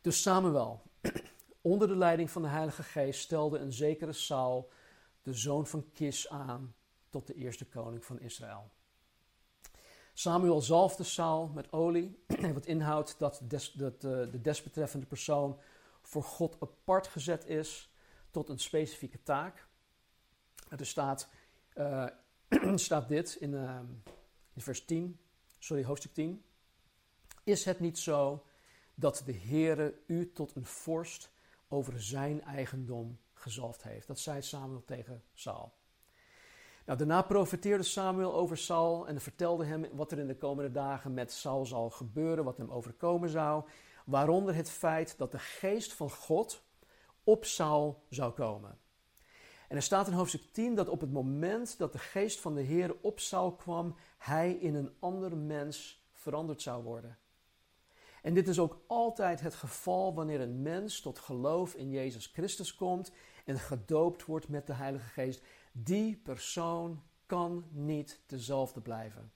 Dus 0.00 0.22
Samuel, 0.22 0.82
onder 1.60 1.88
de 1.88 1.96
leiding 1.96 2.30
van 2.30 2.42
de 2.42 2.48
Heilige 2.48 2.82
Geest, 2.82 3.20
stelde 3.20 3.58
een 3.58 3.72
zekere 3.72 4.12
Saul, 4.12 4.70
de 5.22 5.34
zoon 5.34 5.66
van 5.66 5.90
Kis, 5.92 6.28
aan 6.28 6.74
tot 7.10 7.26
de 7.26 7.34
eerste 7.34 7.66
koning 7.66 8.04
van 8.04 8.20
Israël. 8.20 8.70
Samuel 10.12 10.60
zalfde 10.60 11.04
Saul 11.04 11.48
met 11.48 11.72
olie, 11.72 12.24
wat 12.54 12.66
inhoudt 12.66 13.18
dat, 13.18 13.42
uh, 13.42 13.88
de 13.98 14.40
desbetreffende 14.40 15.06
persoon 15.06 15.60
voor 16.02 16.22
God 16.22 16.56
apart 16.60 17.06
gezet 17.06 17.46
is 17.46 17.94
tot 18.30 18.48
een 18.48 18.58
specifieke 18.58 19.22
taak. 19.22 19.66
Er 20.68 20.86
staat, 20.86 21.28
uh, 21.74 22.06
staat 22.74 23.08
dit 23.08 23.34
in, 23.34 23.52
uh, 23.52 23.80
in 24.52 24.60
vers 24.60 24.84
10 24.84 25.20
sorry, 25.66 25.84
hoofdstuk 25.84 26.14
10. 26.14 26.44
Is 27.44 27.64
het 27.64 27.80
niet 27.80 27.98
zo 27.98 28.44
dat 28.94 29.22
de 29.24 29.34
Heere 29.34 29.94
u 30.06 30.32
tot 30.32 30.54
een 30.54 30.64
vorst 30.64 31.30
over 31.68 32.02
zijn 32.02 32.42
eigendom 32.42 33.18
gezalfd 33.32 33.82
heeft? 33.82 34.06
Dat 34.06 34.18
zei 34.18 34.42
Samuel 34.42 34.84
tegen 34.84 35.22
Saul. 35.34 35.72
Nou, 36.84 36.98
daarna 36.98 37.22
profeteerde 37.22 37.82
Samuel 37.82 38.34
over 38.34 38.58
Saul 38.58 39.08
en 39.08 39.20
vertelde 39.20 39.64
hem 39.64 39.86
wat 39.92 40.12
er 40.12 40.18
in 40.18 40.26
de 40.26 40.36
komende 40.36 40.70
dagen 40.70 41.14
met 41.14 41.32
Saul 41.32 41.66
zal 41.66 41.90
gebeuren, 41.90 42.44
wat 42.44 42.56
hem 42.56 42.70
overkomen 42.70 43.28
zou. 43.28 43.64
Waaronder 44.04 44.54
het 44.54 44.70
feit 44.70 45.18
dat 45.18 45.32
de 45.32 45.38
geest 45.38 45.92
van 45.92 46.10
God 46.10 46.62
op 47.24 47.44
Saul 47.44 48.04
zou 48.08 48.32
komen. 48.32 48.78
En 49.68 49.76
er 49.76 49.82
staat 49.82 50.06
in 50.06 50.12
hoofdstuk 50.12 50.52
10 50.52 50.74
dat 50.74 50.88
op 50.88 51.00
het 51.00 51.12
moment 51.12 51.78
dat 51.78 51.92
de 51.92 51.98
geest 51.98 52.40
van 52.40 52.54
de 52.54 52.62
Heer 52.62 52.96
op 53.00 53.20
Saul 53.20 53.52
kwam, 53.52 53.96
hij 54.18 54.52
in 54.52 54.74
een 54.74 54.94
ander 54.98 55.36
mens 55.36 56.04
veranderd 56.12 56.62
zou 56.62 56.82
worden. 56.82 57.18
En 58.22 58.34
dit 58.34 58.48
is 58.48 58.58
ook 58.58 58.80
altijd 58.86 59.40
het 59.40 59.54
geval 59.54 60.14
wanneer 60.14 60.40
een 60.40 60.62
mens 60.62 61.00
tot 61.00 61.18
geloof 61.18 61.74
in 61.74 61.90
Jezus 61.90 62.26
Christus 62.26 62.74
komt 62.74 63.12
en 63.44 63.58
gedoopt 63.58 64.24
wordt 64.24 64.48
met 64.48 64.66
de 64.66 64.72
Heilige 64.72 65.08
Geest. 65.08 65.42
Die 65.72 66.16
persoon 66.16 67.02
kan 67.26 67.64
niet 67.70 68.20
dezelfde 68.26 68.80
blijven. 68.80 69.32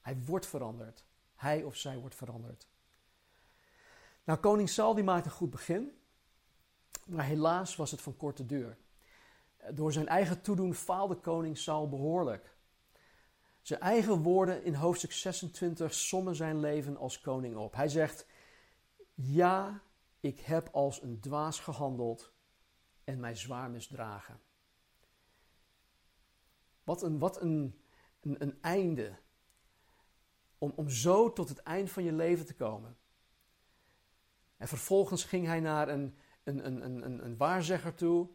Hij 0.00 0.18
wordt 0.24 0.46
veranderd. 0.46 1.04
Hij 1.34 1.62
of 1.62 1.76
zij 1.76 1.98
wordt 1.98 2.14
veranderd. 2.14 2.68
Nou, 4.24 4.38
koning 4.38 4.68
Saul 4.68 4.94
die 4.94 5.04
maakt 5.04 5.24
een 5.24 5.30
goed 5.30 5.50
begin, 5.50 5.92
maar 7.06 7.24
helaas 7.24 7.76
was 7.76 7.90
het 7.90 8.00
van 8.00 8.16
korte 8.16 8.46
duur. 8.46 8.76
Door 9.74 9.92
zijn 9.92 10.08
eigen 10.08 10.40
toedoen 10.40 10.74
faalde 10.74 11.14
koning 11.14 11.58
Saul 11.58 11.88
behoorlijk. 11.88 12.56
Zijn 13.60 13.80
eigen 13.80 14.22
woorden 14.22 14.64
in 14.64 14.74
hoofdstuk 14.74 15.12
26 15.12 15.94
sommen 15.94 16.34
zijn 16.34 16.60
leven 16.60 16.96
als 16.96 17.20
koning 17.20 17.56
op. 17.56 17.74
Hij 17.74 17.88
zegt: 17.88 18.26
Ja, 19.14 19.82
ik 20.20 20.40
heb 20.40 20.68
als 20.72 21.02
een 21.02 21.20
dwaas 21.20 21.60
gehandeld 21.60 22.32
en 23.04 23.20
mij 23.20 23.34
zwaar 23.34 23.70
misdragen. 23.70 24.40
Wat 26.84 27.02
een, 27.02 27.18
wat 27.18 27.40
een, 27.40 27.80
een, 28.20 28.42
een 28.42 28.58
einde. 28.60 29.18
Om, 30.58 30.72
om 30.76 30.88
zo 30.88 31.32
tot 31.32 31.48
het 31.48 31.62
eind 31.62 31.90
van 31.90 32.04
je 32.04 32.12
leven 32.12 32.46
te 32.46 32.54
komen. 32.54 32.96
En 34.56 34.68
vervolgens 34.68 35.24
ging 35.24 35.46
hij 35.46 35.60
naar 35.60 35.88
een, 35.88 36.16
een, 36.44 36.66
een, 36.66 37.04
een, 37.04 37.24
een 37.24 37.36
waarzegger 37.36 37.94
toe 37.94 38.28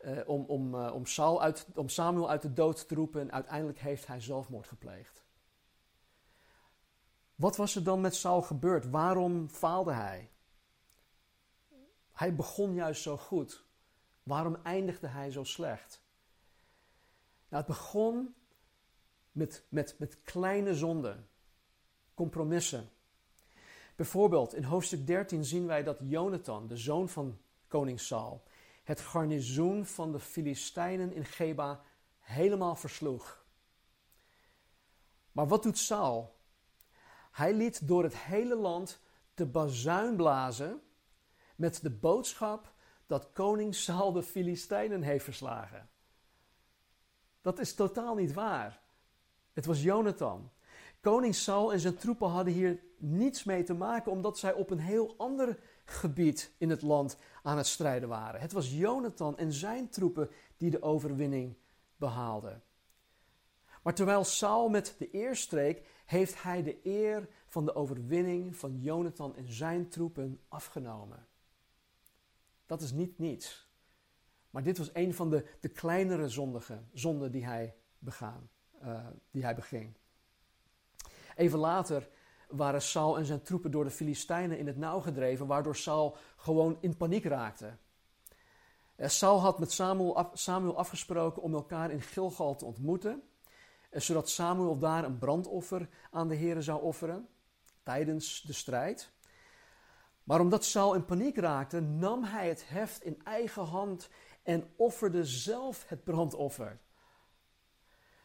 uh, 0.00 0.28
om, 0.28 0.44
om, 0.44 0.74
uh, 0.74 0.94
om, 0.94 1.06
Saul 1.06 1.42
uit, 1.42 1.66
om 1.74 1.88
Samuel 1.88 2.30
uit 2.30 2.42
de 2.42 2.52
dood 2.52 2.88
te 2.88 2.94
roepen 2.94 3.20
en 3.20 3.32
uiteindelijk 3.32 3.78
heeft 3.78 4.06
hij 4.06 4.20
zelfmoord 4.20 4.66
gepleegd. 4.66 5.26
Wat 7.34 7.56
was 7.56 7.76
er 7.76 7.84
dan 7.84 8.00
met 8.00 8.14
Saul 8.14 8.42
gebeurd? 8.42 8.90
Waarom 8.90 9.48
faalde 9.48 9.92
hij? 9.92 10.30
Hij 12.12 12.34
begon 12.34 12.74
juist 12.74 13.02
zo 13.02 13.16
goed. 13.16 13.64
Waarom 14.22 14.56
eindigde 14.62 15.06
hij 15.06 15.30
zo 15.30 15.44
slecht? 15.44 16.02
Nou, 17.48 17.64
het 17.64 17.66
begon 17.66 18.34
met, 19.32 19.66
met, 19.68 19.96
met 19.98 20.22
kleine 20.22 20.74
zonden, 20.74 21.28
compromissen. 22.14 22.90
Bijvoorbeeld 23.96 24.54
in 24.54 24.62
hoofdstuk 24.62 25.06
13 25.06 25.44
zien 25.44 25.66
wij 25.66 25.82
dat 25.82 25.98
Jonathan, 26.02 26.66
de 26.66 26.76
zoon 26.76 27.08
van 27.08 27.38
koning 27.68 28.00
Saul, 28.00 28.42
het 28.88 29.00
garnizoen 29.00 29.86
van 29.86 30.12
de 30.12 30.20
Filistijnen 30.20 31.12
in 31.12 31.24
Geba 31.24 31.80
helemaal 32.18 32.74
versloeg. 32.76 33.44
Maar 35.32 35.46
wat 35.46 35.62
doet 35.62 35.78
Saul? 35.78 36.36
Hij 37.30 37.54
liet 37.54 37.88
door 37.88 38.02
het 38.02 38.16
hele 38.16 38.54
land 38.54 39.00
de 39.34 39.46
bazuin 39.46 40.16
blazen 40.16 40.80
met 41.56 41.82
de 41.82 41.90
boodschap 41.90 42.72
dat 43.06 43.32
koning 43.32 43.74
Saul 43.74 44.12
de 44.12 44.22
Filistijnen 44.22 45.02
heeft 45.02 45.24
verslagen. 45.24 45.88
Dat 47.40 47.58
is 47.58 47.74
totaal 47.74 48.14
niet 48.14 48.32
waar. 48.32 48.80
Het 49.52 49.66
was 49.66 49.82
Jonathan. 49.82 50.50
Koning 51.00 51.34
Saul 51.34 51.72
en 51.72 51.80
zijn 51.80 51.96
troepen 51.96 52.28
hadden 52.28 52.52
hier 52.52 52.82
niets 52.98 53.44
mee 53.44 53.62
te 53.62 53.74
maken, 53.74 54.12
omdat 54.12 54.38
zij 54.38 54.52
op 54.52 54.70
een 54.70 54.80
heel 54.80 55.14
ander 55.16 55.58
gebied 55.88 56.52
in 56.58 56.70
het 56.70 56.82
land 56.82 57.16
aan 57.42 57.56
het 57.56 57.66
strijden 57.66 58.08
waren. 58.08 58.40
Het 58.40 58.52
was 58.52 58.70
Jonathan 58.70 59.38
en 59.38 59.52
zijn 59.52 59.88
troepen 59.88 60.30
die 60.56 60.70
de 60.70 60.82
overwinning 60.82 61.56
behaalden. 61.96 62.62
Maar 63.82 63.94
terwijl 63.94 64.24
Saul 64.24 64.68
met 64.68 64.94
de 64.98 65.08
eer 65.12 65.36
streek, 65.36 65.86
heeft 66.06 66.42
hij 66.42 66.62
de 66.62 66.78
eer 66.82 67.28
van 67.46 67.64
de 67.64 67.74
overwinning 67.74 68.56
van 68.56 68.80
Jonathan 68.80 69.36
en 69.36 69.52
zijn 69.52 69.88
troepen 69.88 70.40
afgenomen. 70.48 71.26
Dat 72.66 72.80
is 72.80 72.92
niet 72.92 73.18
niets. 73.18 73.68
Maar 74.50 74.62
dit 74.62 74.78
was 74.78 74.90
een 74.92 75.14
van 75.14 75.30
de, 75.30 75.44
de 75.60 75.68
kleinere 75.68 76.28
zonden 76.92 77.32
die 77.32 77.44
hij, 77.44 77.74
begaan, 77.98 78.48
uh, 78.82 79.06
die 79.30 79.42
hij 79.42 79.54
beging. 79.54 79.94
Even 81.36 81.58
later 81.58 82.08
waren 82.48 82.82
Saul 82.82 83.18
en 83.18 83.24
zijn 83.24 83.42
troepen 83.42 83.70
door 83.70 83.84
de 83.84 83.90
Filistijnen 83.90 84.58
in 84.58 84.66
het 84.66 84.76
nauw 84.76 85.00
gedreven, 85.00 85.46
waardoor 85.46 85.76
Saul 85.76 86.16
gewoon 86.36 86.76
in 86.80 86.96
paniek 86.96 87.24
raakte. 87.24 87.76
Eh, 88.96 89.08
Saul 89.08 89.40
had 89.40 89.58
met 89.58 89.72
Samuel, 90.32 90.76
afgesproken 90.76 91.42
om 91.42 91.54
elkaar 91.54 91.90
in 91.90 92.00
Gilgal 92.00 92.56
te 92.56 92.64
ontmoeten, 92.64 93.22
eh, 93.90 94.00
zodat 94.00 94.28
Samuel 94.28 94.78
daar 94.78 95.04
een 95.04 95.18
brandoffer 95.18 95.88
aan 96.10 96.28
de 96.28 96.34
Heer 96.34 96.62
zou 96.62 96.82
offeren 96.82 97.28
tijdens 97.82 98.42
de 98.42 98.52
strijd. 98.52 99.12
Maar 100.24 100.40
omdat 100.40 100.64
Saul 100.64 100.94
in 100.94 101.04
paniek 101.04 101.36
raakte, 101.36 101.80
nam 101.80 102.24
hij 102.24 102.48
het 102.48 102.68
heft 102.68 103.02
in 103.02 103.20
eigen 103.24 103.64
hand 103.64 104.08
en 104.42 104.72
offerde 104.76 105.24
zelf 105.24 105.84
het 105.88 106.04
brandoffer. 106.04 106.78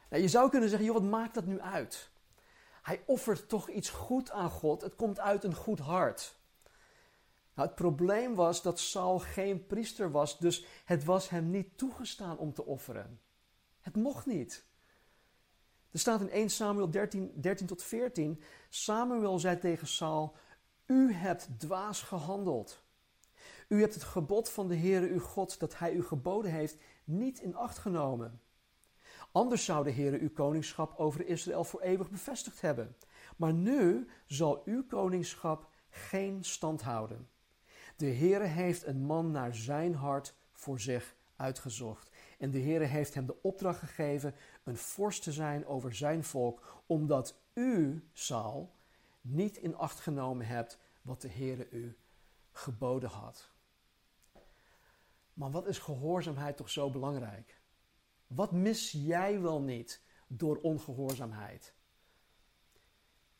Nou, 0.09 0.21
je 0.21 0.27
zou 0.27 0.49
kunnen 0.49 0.69
zeggen, 0.69 0.87
joh, 0.87 0.95
wat 0.95 1.09
maakt 1.09 1.33
dat 1.33 1.45
nu 1.45 1.59
uit? 1.59 2.11
Hij 2.83 3.03
offert 3.05 3.49
toch 3.49 3.69
iets 3.69 3.89
goed 3.89 4.31
aan 4.31 4.49
God. 4.49 4.81
Het 4.81 4.95
komt 4.95 5.19
uit 5.19 5.43
een 5.43 5.55
goed 5.55 5.79
hart. 5.79 6.35
Nou, 7.53 7.67
het 7.67 7.77
probleem 7.77 8.35
was 8.35 8.61
dat 8.61 8.79
Saul 8.79 9.19
geen 9.19 9.65
priester 9.65 10.11
was, 10.11 10.39
dus 10.39 10.65
het 10.85 11.03
was 11.03 11.29
hem 11.29 11.49
niet 11.49 11.77
toegestaan 11.77 12.37
om 12.37 12.53
te 12.53 12.65
offeren. 12.65 13.19
Het 13.79 13.95
mocht 13.95 14.25
niet. 14.25 14.65
Er 15.91 15.99
staat 15.99 16.21
in 16.21 16.29
1 16.29 16.49
Samuel 16.49 16.89
13, 16.89 17.31
13 17.35 17.67
tot 17.67 17.83
14: 17.83 18.43
Samuel 18.69 19.39
zei 19.39 19.59
tegen 19.59 19.87
Saul: 19.87 20.35
U 20.85 21.13
hebt 21.13 21.49
dwaas 21.57 22.01
gehandeld. 22.01 22.83
U 23.67 23.79
hebt 23.79 23.93
het 23.93 24.03
gebod 24.03 24.49
van 24.49 24.67
de 24.67 24.75
Heere 24.77 25.07
uw 25.07 25.19
God 25.19 25.59
dat 25.59 25.77
hij 25.77 25.93
u 25.93 26.03
geboden 26.03 26.51
heeft 26.51 26.77
niet 27.03 27.39
in 27.39 27.55
acht 27.55 27.77
genomen. 27.77 28.41
Anders 29.33 29.65
zou 29.65 29.83
de 29.83 29.91
Heere 29.91 30.19
uw 30.19 30.31
koningschap 30.31 30.99
over 30.99 31.27
Israël 31.27 31.63
voor 31.63 31.81
eeuwig 31.81 32.09
bevestigd 32.09 32.61
hebben. 32.61 32.95
Maar 33.37 33.53
nu 33.53 34.09
zal 34.25 34.61
uw 34.65 34.85
koningschap 34.85 35.69
geen 35.89 36.43
stand 36.43 36.81
houden. 36.81 37.29
De 37.95 38.13
Heere 38.13 38.45
heeft 38.45 38.85
een 38.85 39.05
man 39.05 39.31
naar 39.31 39.55
zijn 39.55 39.95
hart 39.95 40.35
voor 40.51 40.79
zich 40.79 41.15
uitgezocht. 41.35 42.09
En 42.39 42.51
de 42.51 42.61
Heere 42.61 42.85
heeft 42.85 43.13
hem 43.13 43.25
de 43.25 43.41
opdracht 43.41 43.79
gegeven 43.79 44.35
een 44.63 44.77
vorst 44.77 45.23
te 45.23 45.31
zijn 45.31 45.65
over 45.65 45.95
zijn 45.95 46.23
volk, 46.23 46.83
omdat 46.85 47.35
u, 47.53 48.03
Saul, 48.11 48.75
niet 49.21 49.57
in 49.57 49.75
acht 49.75 49.99
genomen 49.99 50.45
hebt 50.45 50.79
wat 51.01 51.21
de 51.21 51.29
Heere 51.29 51.69
u 51.69 51.97
geboden 52.51 53.09
had. 53.09 53.51
Maar 55.33 55.51
wat 55.51 55.67
is 55.67 55.77
gehoorzaamheid 55.77 56.57
toch 56.57 56.69
zo 56.69 56.89
belangrijk? 56.89 57.61
Wat 58.35 58.51
mis 58.51 58.91
jij 58.91 59.41
wel 59.41 59.61
niet 59.61 60.01
door 60.27 60.57
ongehoorzaamheid? 60.57 61.73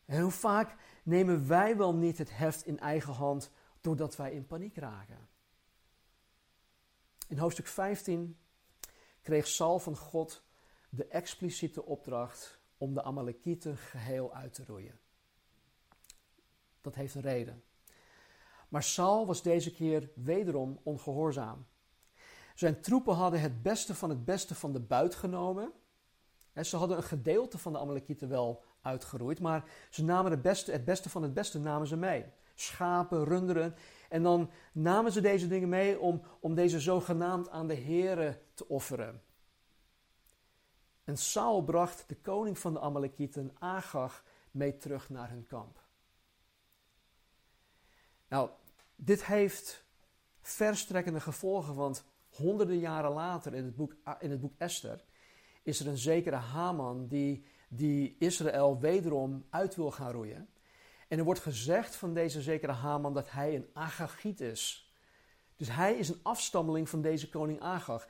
En 0.05 0.21
hoe 0.21 0.31
vaak 0.31 0.75
nemen 1.03 1.47
wij 1.47 1.77
wel 1.77 1.95
niet 1.95 2.17
het 2.17 2.37
heft 2.37 2.65
in 2.65 2.79
eigen 2.79 3.13
hand 3.13 3.51
doordat 3.81 4.15
wij 4.15 4.31
in 4.31 4.47
paniek 4.47 4.75
raken? 4.75 5.27
In 7.27 7.37
hoofdstuk 7.37 7.67
15 7.67 8.37
kreeg 9.21 9.47
Saul 9.47 9.79
van 9.79 9.97
God 9.97 10.43
de 10.89 11.07
expliciete 11.07 11.85
opdracht 11.85 12.59
om 12.77 12.93
de 12.93 13.03
Amalekieten 13.03 13.77
geheel 13.77 14.33
uit 14.33 14.53
te 14.53 14.65
roeien. 14.65 14.99
Dat 16.81 16.95
heeft 16.95 17.15
een 17.15 17.21
reden. 17.21 17.63
Maar 18.69 18.83
Saul 18.83 19.25
was 19.25 19.41
deze 19.41 19.73
keer 19.73 20.11
wederom 20.15 20.79
ongehoorzaam. 20.83 21.65
Zijn 22.53 22.81
troepen 22.81 23.13
hadden 23.13 23.41
het 23.41 23.61
beste 23.61 23.95
van 23.95 24.09
het 24.09 24.25
beste 24.25 24.55
van 24.55 24.73
de 24.73 24.79
buit 24.79 25.15
genomen. 25.15 25.71
Ze 26.61 26.77
hadden 26.77 26.97
een 26.97 27.03
gedeelte 27.03 27.57
van 27.57 27.73
de 27.73 27.79
Amalekieten 27.79 28.29
wel 28.29 28.63
uitgeroeid, 28.81 29.39
maar 29.39 29.63
ze 29.89 30.03
namen 30.03 30.31
het 30.31 30.41
beste, 30.41 30.71
het 30.71 30.85
beste 30.85 31.09
van 31.09 31.21
het 31.21 31.33
beste 31.33 31.59
namen 31.59 31.87
ze 31.87 31.95
mee. 31.95 32.25
Schapen, 32.55 33.23
runderen. 33.23 33.75
En 34.09 34.23
dan 34.23 34.49
namen 34.71 35.11
ze 35.11 35.21
deze 35.21 35.47
dingen 35.47 35.69
mee 35.69 35.99
om, 35.99 36.21
om 36.39 36.55
deze 36.55 36.79
zogenaamd 36.79 37.49
aan 37.49 37.67
de 37.67 37.73
heren 37.73 38.39
te 38.53 38.67
offeren. 38.67 39.21
En 41.03 41.17
Saul 41.17 41.63
bracht 41.63 42.03
de 42.07 42.15
koning 42.15 42.59
van 42.59 42.73
de 42.73 42.79
Amalekieten, 42.79 43.55
Agag, 43.59 44.23
mee 44.51 44.77
terug 44.77 45.09
naar 45.09 45.29
hun 45.29 45.47
kamp. 45.47 45.81
Nou, 48.27 48.49
dit 48.95 49.25
heeft 49.25 49.85
verstrekkende 50.41 51.19
gevolgen, 51.19 51.75
want 51.75 52.05
honderden 52.35 52.79
jaren 52.79 53.11
later 53.11 53.53
in 53.53 53.65
het 53.65 53.75
boek, 53.75 53.95
in 54.19 54.31
het 54.31 54.41
boek 54.41 54.53
Esther 54.57 55.03
is 55.63 55.79
er 55.79 55.87
een 55.87 55.97
zekere 55.97 56.35
Haman 56.35 57.07
die, 57.07 57.45
die 57.67 58.15
Israël 58.19 58.79
wederom 58.79 59.45
uit 59.49 59.75
wil 59.75 59.91
gaan 59.91 60.11
roeien. 60.11 60.49
En 61.07 61.17
er 61.17 61.25
wordt 61.25 61.39
gezegd 61.39 61.95
van 61.95 62.13
deze 62.13 62.41
zekere 62.41 62.71
Haman 62.71 63.13
dat 63.13 63.31
hij 63.31 63.55
een 63.55 63.69
Agagiet 63.73 64.41
is. 64.41 64.93
Dus 65.55 65.69
hij 65.69 65.95
is 65.95 66.09
een 66.09 66.19
afstammeling 66.23 66.89
van 66.89 67.01
deze 67.01 67.29
koning 67.29 67.59
Agag. 67.59 68.07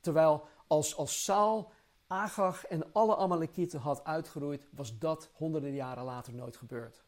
Terwijl 0.00 0.48
als, 0.66 0.96
als 0.96 1.24
Saul 1.24 1.72
Agag 2.06 2.66
en 2.66 2.92
alle 2.92 3.16
Amalekieten 3.16 3.80
had 3.80 4.04
uitgeroeid, 4.04 4.68
was 4.70 4.98
dat 4.98 5.30
honderden 5.32 5.74
jaren 5.74 6.04
later 6.04 6.34
nooit 6.34 6.56
gebeurd. 6.56 7.04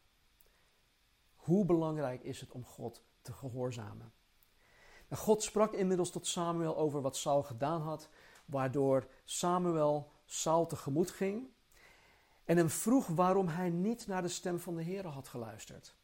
Hoe 1.35 1.65
belangrijk 1.65 2.23
is 2.23 2.39
het 2.39 2.51
om 2.51 2.65
God 2.65 3.03
te 3.21 3.33
gehoorzamen? 3.33 4.13
God 5.09 5.43
sprak 5.43 5.73
inmiddels 5.73 6.09
tot 6.11 6.27
Samuel 6.27 6.77
over 6.77 7.01
wat 7.01 7.17
Saul 7.17 7.43
gedaan 7.43 7.81
had, 7.81 8.09
waardoor 8.45 9.07
Samuel 9.23 10.11
Saul 10.25 10.65
tegemoet 10.65 11.11
ging 11.11 11.47
en 12.45 12.57
hem 12.57 12.69
vroeg 12.69 13.07
waarom 13.07 13.47
hij 13.47 13.69
niet 13.69 14.07
naar 14.07 14.21
de 14.21 14.27
stem 14.27 14.59
van 14.59 14.75
de 14.75 14.83
Heer 14.83 15.07
had 15.07 15.27
geluisterd. 15.27 15.95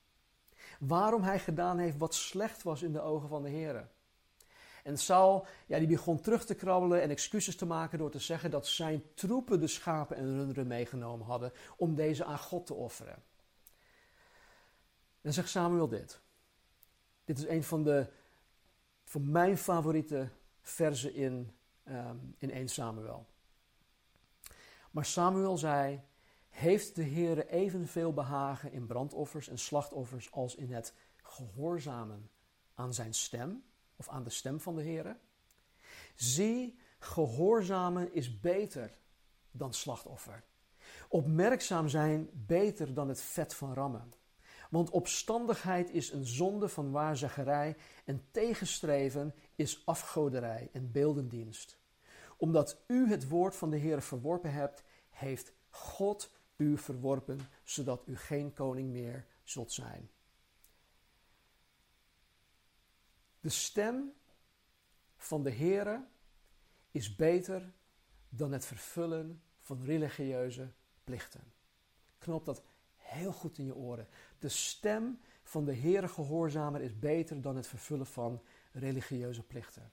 Waarom 0.80 1.24
hij 1.24 1.40
gedaan 1.40 1.78
heeft 1.78 1.98
wat 1.98 2.14
slecht 2.14 2.64
was 2.64 2.82
in 2.82 2.94
de 2.94 3.02
ogen 3.02 3.30
van 3.30 3.44
de 3.44 3.50
Heer. 3.50 3.90
En 4.84 4.98
Saul, 4.98 5.46
ja, 5.66 5.78
die 5.78 5.88
begon 5.88 6.22
terug 6.22 6.46
te 6.46 6.56
krabbelen 6.56 7.02
en 7.02 7.10
excuses 7.10 7.56
te 7.56 7.66
maken 7.66 7.98
door 7.98 8.12
te 8.12 8.20
zeggen 8.20 8.52
dat 8.52 8.68
zijn 8.68 9.04
troepen 9.14 9.60
de 9.60 9.68
schapen 9.68 10.18
en 10.18 10.38
runderen 10.38 10.68
meegenomen 10.68 11.26
hadden 11.26 11.52
om 11.78 11.96
deze 11.96 12.26
aan 12.26 12.40
God 12.40 12.66
te 12.66 12.74
offeren. 12.74 13.24
En 15.22 15.34
zegt 15.34 15.50
Samuel 15.50 15.88
dit. 15.88 16.20
Dit 17.24 17.38
is 17.38 17.48
een 17.48 17.64
van 17.64 17.84
de 17.84 18.08
voor 19.16 19.24
mijn 19.24 19.58
favoriete 19.58 20.30
verzen 20.62 21.14
in, 21.14 21.52
um, 21.88 22.36
in 22.38 22.52
1 22.52 22.68
Samuel. 22.68 23.26
Maar 24.92 25.06
Samuel 25.06 25.58
zei: 25.58 26.02
Heeft 26.50 26.96
de 26.96 27.04
Heer 27.04 27.48
evenveel 27.48 28.14
behagen 28.14 28.72
in 28.72 28.86
brandoffers 28.86 29.48
en 29.48 29.58
slachtoffers 29.58 30.32
als 30.32 30.56
in 30.56 30.72
het 30.72 30.94
gehoorzamen 31.22 32.30
aan 32.74 32.94
zijn 32.94 33.14
stem 33.14 33.64
of 33.96 34.10
aan 34.10 34.24
de 34.24 34.30
stem 34.30 34.60
van 34.60 34.76
de 34.76 34.82
Heer? 34.82 35.18
Zie, 36.16 36.80
gehoorzamen 37.00 38.14
is 38.14 38.40
beter 38.40 38.98
dan 39.52 39.74
slachtoffer. 39.74 40.44
Opmerkzaam 41.08 41.88
zijn 41.88 42.30
beter 42.34 42.94
dan 42.94 43.08
het 43.08 43.22
vet 43.22 43.54
van 43.54 43.74
rammen. 43.74 44.14
Want 44.76 44.90
opstandigheid 44.90 45.90
is 45.90 46.12
een 46.12 46.26
zonde 46.26 46.70
van 46.70 46.92
waarzeggerij 46.92 47.78
en 48.06 48.26
tegenstreven 48.32 49.34
is 49.56 49.86
afgoderij 49.86 50.70
en 50.72 50.92
beeldendienst. 50.92 51.80
Omdat 52.38 52.84
u 52.88 53.10
het 53.10 53.28
woord 53.28 53.56
van 53.56 53.70
de 53.70 53.78
Heer 53.78 54.02
verworpen 54.02 54.52
hebt, 54.52 54.84
heeft 55.10 55.54
God 55.70 56.32
u 56.56 56.78
verworpen, 56.78 57.40
zodat 57.64 58.04
u 58.08 58.18
geen 58.18 58.54
koning 58.54 58.90
meer 58.92 59.26
zult 59.44 59.72
zijn. 59.72 60.10
De 63.40 63.50
stem 63.50 64.14
van 65.18 65.44
de 65.44 65.52
Heer 65.52 66.08
is 66.92 67.16
beter 67.16 67.74
dan 68.30 68.52
het 68.52 68.66
vervullen 68.66 69.42
van 69.60 69.84
religieuze 69.84 70.72
plichten. 71.04 71.54
Knop 72.18 72.46
dat 72.46 72.64
heel 73.06 73.32
goed 73.32 73.58
in 73.58 73.66
je 73.66 73.76
oren. 73.76 74.08
De 74.46 74.52
stem 74.52 75.20
van 75.44 75.66
de 75.66 75.76
Heere 75.76 76.08
gehoorzamer 76.08 76.82
is 76.82 77.00
beter 77.00 77.42
dan 77.42 77.56
het 77.56 77.68
vervullen 77.68 78.06
van 78.06 78.42
religieuze 78.72 79.44
plichten. 79.44 79.92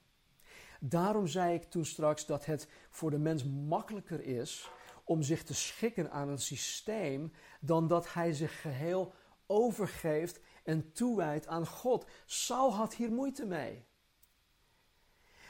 Daarom 0.79 1.27
zei 1.27 1.53
ik 1.53 1.63
toen 1.63 1.85
straks 1.85 2.25
dat 2.25 2.45
het 2.45 2.67
voor 2.89 3.11
de 3.11 3.17
mens 3.17 3.43
makkelijker 3.43 4.21
is 4.21 4.69
om 5.03 5.23
zich 5.23 5.43
te 5.43 5.53
schikken 5.53 6.11
aan 6.11 6.29
een 6.29 6.39
systeem 6.39 7.31
dan 7.59 7.87
dat 7.87 8.13
hij 8.13 8.33
zich 8.33 8.61
geheel 8.61 9.13
overgeeft 9.47 10.39
en 10.63 10.91
toewijdt 10.91 11.47
aan 11.47 11.67
God. 11.67 12.05
Saul 12.25 12.73
had 12.73 12.93
hier 12.93 13.11
moeite 13.11 13.45
mee. 13.45 13.85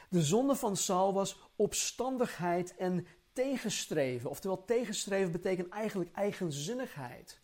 De 0.08 0.22
zonde 0.22 0.54
van 0.54 0.76
Saul 0.76 1.12
was 1.12 1.50
opstandigheid 1.56 2.76
en 2.76 3.06
tegenstreven. 3.32 4.30
Oftewel, 4.30 4.64
tegenstreven 4.64 5.32
betekent 5.32 5.68
eigenlijk 5.68 6.12
eigenzinnigheid 6.12 7.42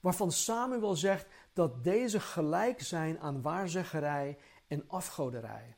waarvan 0.00 0.32
Samuel 0.32 0.96
zegt 0.96 1.26
dat 1.52 1.84
deze 1.84 2.20
gelijk 2.20 2.82
zijn 2.82 3.20
aan 3.20 3.42
waarzeggerij 3.42 4.38
en 4.66 4.84
afgoderij. 4.86 5.76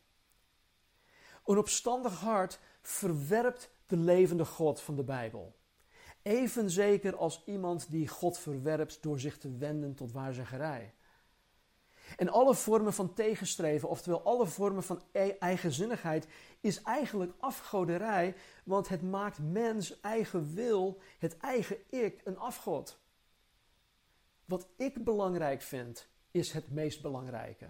Een 1.45 1.59
opstandig 1.59 2.20
hart 2.20 2.59
verwerpt 2.83 3.70
de 3.87 3.97
levende 3.97 4.45
God 4.45 4.81
van 4.81 4.97
de 4.97 5.05
Bijbel. 5.05 5.57
Even 6.23 6.70
zeker 6.70 7.16
als 7.16 7.43
iemand 7.47 7.91
die 7.91 8.09
God 8.09 8.39
verwerpt 8.39 9.03
door 9.03 9.20
zich 9.20 9.39
te 9.39 9.57
wenden 9.57 9.95
tot 9.95 10.12
waarzeggerij. 10.12 10.95
En 12.16 12.29
alle 12.29 12.55
vormen 12.55 12.93
van 12.93 13.14
tegenstreven, 13.14 13.89
oftewel 13.89 14.23
alle 14.23 14.47
vormen 14.47 14.83
van 14.83 15.03
e- 15.12 15.37
eigenzinnigheid, 15.39 16.27
is 16.61 16.83
eigenlijk 16.83 17.33
afgoderij, 17.39 18.35
want 18.64 18.89
het 18.89 19.03
maakt 19.03 19.39
mens 19.39 20.01
eigen 20.01 20.55
wil, 20.55 21.01
het 21.18 21.37
eigen 21.37 21.77
ik, 21.89 22.20
een 22.25 22.39
afgod. 22.39 23.01
Wat 24.53 24.68
ik 24.76 25.05
belangrijk 25.05 25.62
vind, 25.62 26.09
is 26.30 26.53
het 26.53 26.70
meest 26.70 27.03
belangrijke. 27.03 27.64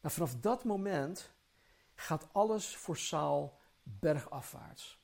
Nou, 0.00 0.14
vanaf 0.14 0.34
dat 0.34 0.64
moment 0.64 1.30
gaat 1.94 2.28
alles 2.32 2.76
voor 2.76 2.96
Saul 2.96 3.58
bergafwaarts. 3.82 4.98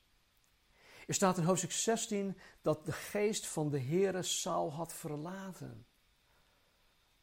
Er 1.07 1.13
staat 1.13 1.37
in 1.37 1.43
hoofdstuk 1.43 1.71
16 1.71 2.37
dat 2.61 2.85
de 2.85 2.91
geest 2.91 3.47
van 3.47 3.69
de 3.69 3.79
Heere 3.79 4.23
Saul 4.23 4.73
had 4.73 4.93
verlaten. 4.93 5.85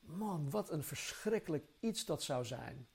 Man, 0.01 0.51
wat 0.51 0.71
een 0.71 0.85
verschrikkelijk 0.85 1.67
iets 1.81 2.05
dat 2.05 2.23
zou 2.23 2.45
zijn. 2.45 2.89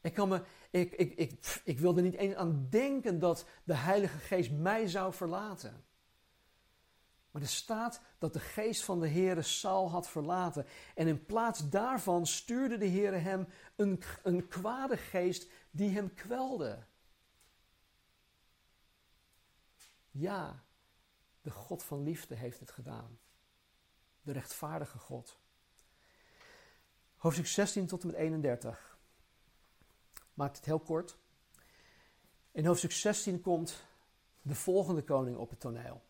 Ik, 0.00 0.14
kan 0.14 0.28
me, 0.28 0.42
ik, 0.70 0.92
ik, 0.92 1.14
ik, 1.14 1.60
ik 1.64 1.78
wil 1.78 1.94
niet 1.94 2.14
eens 2.14 2.34
aan 2.34 2.66
denken 2.70 3.18
dat 3.18 3.46
de 3.64 3.74
Heilige 3.74 4.18
Geest 4.18 4.50
mij 4.50 4.86
zou 4.86 5.12
verlaten. 5.12 5.84
Maar 7.30 7.42
er 7.42 7.48
staat 7.48 8.00
dat 8.18 8.32
de 8.32 8.40
geest 8.40 8.84
van 8.84 9.00
de 9.00 9.08
Heere 9.08 9.42
Saul 9.42 9.90
had 9.90 10.08
verlaten. 10.08 10.66
En 10.94 11.06
in 11.06 11.26
plaats 11.26 11.68
daarvan 11.68 12.26
stuurde 12.26 12.78
de 12.78 12.88
Heere 12.88 13.16
hem 13.16 13.48
een, 13.76 14.02
een 14.22 14.48
kwade 14.48 14.96
geest 14.96 15.50
die 15.70 15.90
hem 15.90 16.14
kwelde. 16.14 16.78
Ja, 20.10 20.62
de 21.40 21.50
God 21.50 21.82
van 21.82 22.02
liefde 22.02 22.34
heeft 22.34 22.60
het 22.60 22.70
gedaan. 22.70 23.18
De 24.22 24.32
rechtvaardige 24.32 24.98
God. 24.98 25.38
Hoofdstuk 27.16 27.46
16 27.46 27.86
tot 27.86 28.02
en 28.02 28.06
met 28.06 28.16
31. 28.16 28.98
Maakt 30.34 30.56
het 30.56 30.64
heel 30.64 30.80
kort. 30.80 31.18
In 32.52 32.66
hoofdstuk 32.66 32.92
16 32.92 33.40
komt 33.40 33.84
de 34.42 34.54
volgende 34.54 35.02
koning 35.02 35.36
op 35.36 35.50
het 35.50 35.60
toneel. 35.60 36.02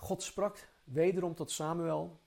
God 0.00 0.22
sprak 0.22 0.68
wederom 0.84 1.34
tot 1.34 1.50
Samuel. 1.50 2.20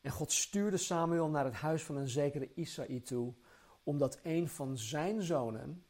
En 0.00 0.10
God 0.10 0.32
stuurde 0.32 0.76
Samuel 0.76 1.28
naar 1.28 1.44
het 1.44 1.54
huis 1.54 1.82
van 1.82 1.96
een 1.96 2.08
zekere 2.08 2.54
Isaï 2.54 3.00
toe, 3.00 3.34
omdat 3.82 4.18
een 4.22 4.48
van 4.48 4.78
zijn 4.78 5.22
zonen 5.22 5.84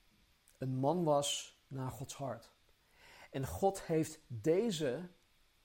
een 0.59 0.77
man 0.77 1.05
was 1.05 1.59
naar 1.69 1.91
Gods 1.91 2.15
hart. 2.15 2.51
En 3.31 3.47
God 3.47 3.83
heeft 3.83 4.21
deze 4.27 5.09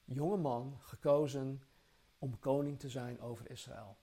jonge 0.04 0.36
man 0.36 0.76
gekozen 0.80 1.62
om 2.18 2.38
koning 2.38 2.78
te 2.78 2.88
zijn 2.88 3.20
over 3.20 3.50
Israël. 3.50 3.96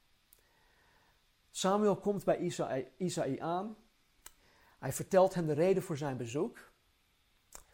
Samuel 1.51 1.95
komt 1.95 2.23
bij 2.23 2.37
Isaï, 2.37 2.91
Isaï 2.97 3.41
aan. 3.41 3.77
Hij 4.79 4.93
vertelt 4.93 5.33
hem 5.33 5.45
de 5.45 5.53
reden 5.53 5.83
voor 5.83 5.97
zijn 5.97 6.17
bezoek. 6.17 6.66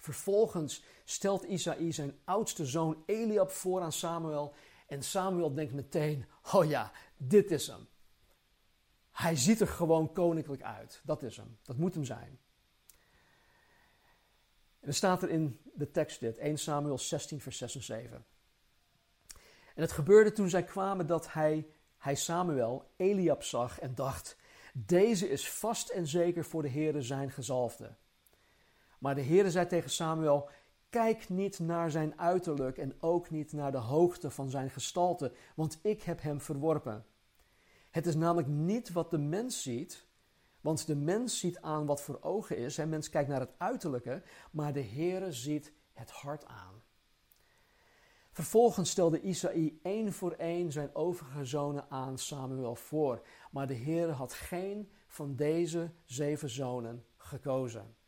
Vervolgens 0.04 0.84
stelt 1.04 1.44
Isaïe 1.44 1.92
zijn 1.92 2.20
oudste 2.24 2.66
zoon 2.66 3.04
Eliab 3.06 3.52
voor 3.52 3.82
aan 3.82 3.92
Samuel. 3.92 4.54
En 4.88 5.04
Samuel 5.04 5.54
denkt 5.54 5.74
meteen: 5.74 6.26
Oh 6.52 6.66
ja, 6.66 6.92
dit 7.18 7.52
is 7.52 7.68
hem. 7.68 7.88
Hij 9.12 9.36
ziet 9.36 9.62
er 9.62 9.68
gewoon 9.68 10.14
koninklijk 10.14 10.62
uit. 10.62 11.02
Dat 11.04 11.24
is 11.24 11.38
hem. 11.38 11.58
Dat 11.62 11.78
moet 11.78 11.94
hem 11.94 12.04
zijn. 12.04 12.40
En 14.80 14.90
dan 14.90 14.94
staat 14.94 15.24
er 15.24 15.30
in 15.30 15.60
de 15.74 15.92
tekst 15.92 16.20
dit: 16.20 16.38
1 16.38 16.58
Samuel 16.58 16.98
16, 16.98 17.42
vers 17.42 17.58
6 17.58 17.76
en 17.76 17.84
7. 17.84 18.26
En 19.76 19.82
het 19.82 19.92
gebeurde 19.92 20.32
toen 20.32 20.50
zij 20.50 20.64
kwamen 20.64 21.08
dat 21.08 21.34
hij, 21.34 21.68
hij 21.98 22.16
Samuel 22.16 22.92
Eliab 22.96 23.44
zag 23.44 23.80
en 23.80 23.96
dacht: 23.96 24.38
Deze 24.74 25.30
is 25.30 25.50
vast 25.50 25.90
en 25.90 26.08
zeker 26.08 26.46
voor 26.46 26.62
de 26.62 26.70
Heere 26.70 27.02
zijn 27.02 27.32
gezalfde. 27.32 27.96
Maar 29.04 29.16
de 29.16 29.24
Heere 29.24 29.52
zei 29.52 29.68
tegen 29.68 29.90
Samuel: 29.90 30.50
Kijk 30.90 31.30
niet 31.30 31.60
naar 31.60 31.92
zijn 31.92 32.20
uiterlijk 32.20 32.78
en 32.78 32.96
ook 33.00 33.30
niet 33.30 33.54
naar 33.54 33.72
de 33.72 33.78
hoogte 33.78 34.30
van 34.30 34.50
zijn 34.50 34.70
gestalte, 34.70 35.34
want 35.56 35.80
ik 35.82 36.02
heb 36.02 36.22
hem 36.22 36.42
verworpen. 36.42 37.06
Het 37.90 38.06
is 38.06 38.16
namelijk 38.16 38.48
niet 38.48 38.92
wat 38.92 39.12
de 39.12 39.18
mens 39.18 39.62
ziet, 39.62 40.08
want 40.62 40.88
de 40.88 40.96
mens 40.96 41.40
ziet 41.40 41.62
aan 41.62 41.86
wat 41.86 42.02
voor 42.02 42.18
ogen 42.22 42.58
is. 42.58 42.78
En 42.78 42.90
mens 42.90 43.10
kijkt 43.10 43.30
naar 43.30 43.40
het 43.40 43.54
uiterlijke, 43.58 44.24
maar 44.52 44.74
de 44.74 44.84
Heere 44.84 45.32
ziet 45.32 45.74
het 45.94 46.12
hart 46.12 46.46
aan. 46.46 46.82
Vervolgens 48.32 48.90
stelde 48.90 49.22
Isaïe 49.22 49.80
één 49.82 50.14
voor 50.14 50.32
één 50.32 50.72
zijn 50.72 50.96
overige 50.96 51.46
zonen 51.46 51.86
aan 51.90 52.18
Samuel 52.18 52.76
voor, 52.76 53.22
maar 53.52 53.68
de 53.68 53.78
Heere 53.78 54.12
had 54.12 54.34
geen 54.34 54.92
van 55.08 55.36
deze 55.36 55.92
zeven 56.06 56.50
zonen 56.50 57.06
gekozen. 57.18 58.02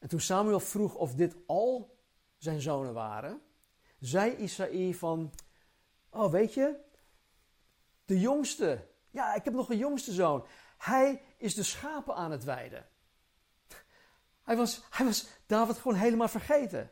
En 0.00 0.08
toen 0.08 0.20
Samuel 0.20 0.60
vroeg 0.60 0.94
of 0.94 1.14
dit 1.14 1.36
al 1.46 1.96
zijn 2.36 2.60
zonen 2.60 2.92
waren, 2.92 3.40
zei 3.98 4.36
Isaïe 4.36 4.96
van, 4.96 5.32
oh 6.10 6.30
weet 6.30 6.54
je, 6.54 6.76
de 8.04 8.20
jongste, 8.20 8.86
ja 9.10 9.34
ik 9.34 9.44
heb 9.44 9.54
nog 9.54 9.70
een 9.70 9.78
jongste 9.78 10.12
zoon, 10.12 10.46
hij 10.78 11.22
is 11.36 11.54
de 11.54 11.62
schapen 11.62 12.14
aan 12.14 12.30
het 12.30 12.44
weiden. 12.44 12.86
Hij 14.42 14.56
was, 14.56 14.82
hij 14.90 15.06
was 15.06 15.26
David 15.46 15.76
gewoon 15.76 15.96
helemaal 15.96 16.28
vergeten. 16.28 16.90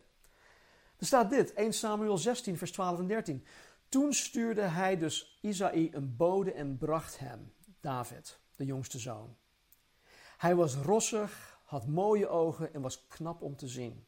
Er 0.97 1.07
staat 1.07 1.31
dit, 1.31 1.53
1 1.53 1.73
Samuel 1.73 2.19
16, 2.19 2.59
vers 2.59 2.73
12 2.73 2.99
en 2.99 3.07
13. 3.07 3.47
Toen 3.89 4.13
stuurde 4.13 4.63
hij 4.63 4.97
dus 4.97 5.39
Isaïe 5.43 5.95
een 5.95 6.17
bode 6.17 6.53
en 6.53 6.79
bracht 6.79 7.19
hem, 7.19 7.53
David, 7.81 8.41
de 8.57 8.65
jongste 8.65 8.99
zoon. 8.99 9.37
Hij 10.39 10.55
was 10.55 10.75
rossig, 10.75 11.58
had 11.69 11.87
mooie 11.87 12.29
ogen 12.29 12.75
en 12.75 12.81
was 12.81 13.07
knap 13.07 13.43
om 13.43 13.57
te 13.57 13.69
zien. 13.69 14.07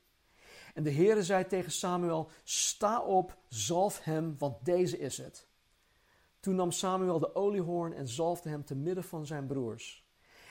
En 0.75 0.83
de 0.83 0.93
Heere 0.93 1.23
zei 1.23 1.47
tegen 1.47 1.73
Samuel: 1.73 2.31
Sta 2.45 3.03
op, 3.03 3.39
zalf 3.49 4.05
hem, 4.05 4.39
want 4.39 4.65
deze 4.65 4.99
is 4.99 5.19
het. 5.19 5.49
Toen 6.41 6.55
nam 6.55 6.71
Samuel 6.71 7.19
de 7.19 7.35
oliehoorn 7.35 7.93
en 7.93 8.09
zalfde 8.09 8.49
hem 8.49 8.65
te 8.65 8.75
midden 8.75 9.05
van 9.05 9.27
zijn 9.27 9.47
broers. 9.47 10.09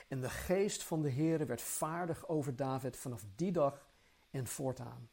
En 0.08 0.20
de 0.20 0.30
geest 0.30 0.82
van 0.82 1.02
de 1.02 1.10
Heere 1.10 1.44
werd 1.44 1.62
vaardig 1.62 2.28
over 2.28 2.56
David 2.56 2.96
vanaf 2.96 3.24
die 3.34 3.52
dag 3.52 3.90
en 4.30 4.46
voortaan. 4.46 5.10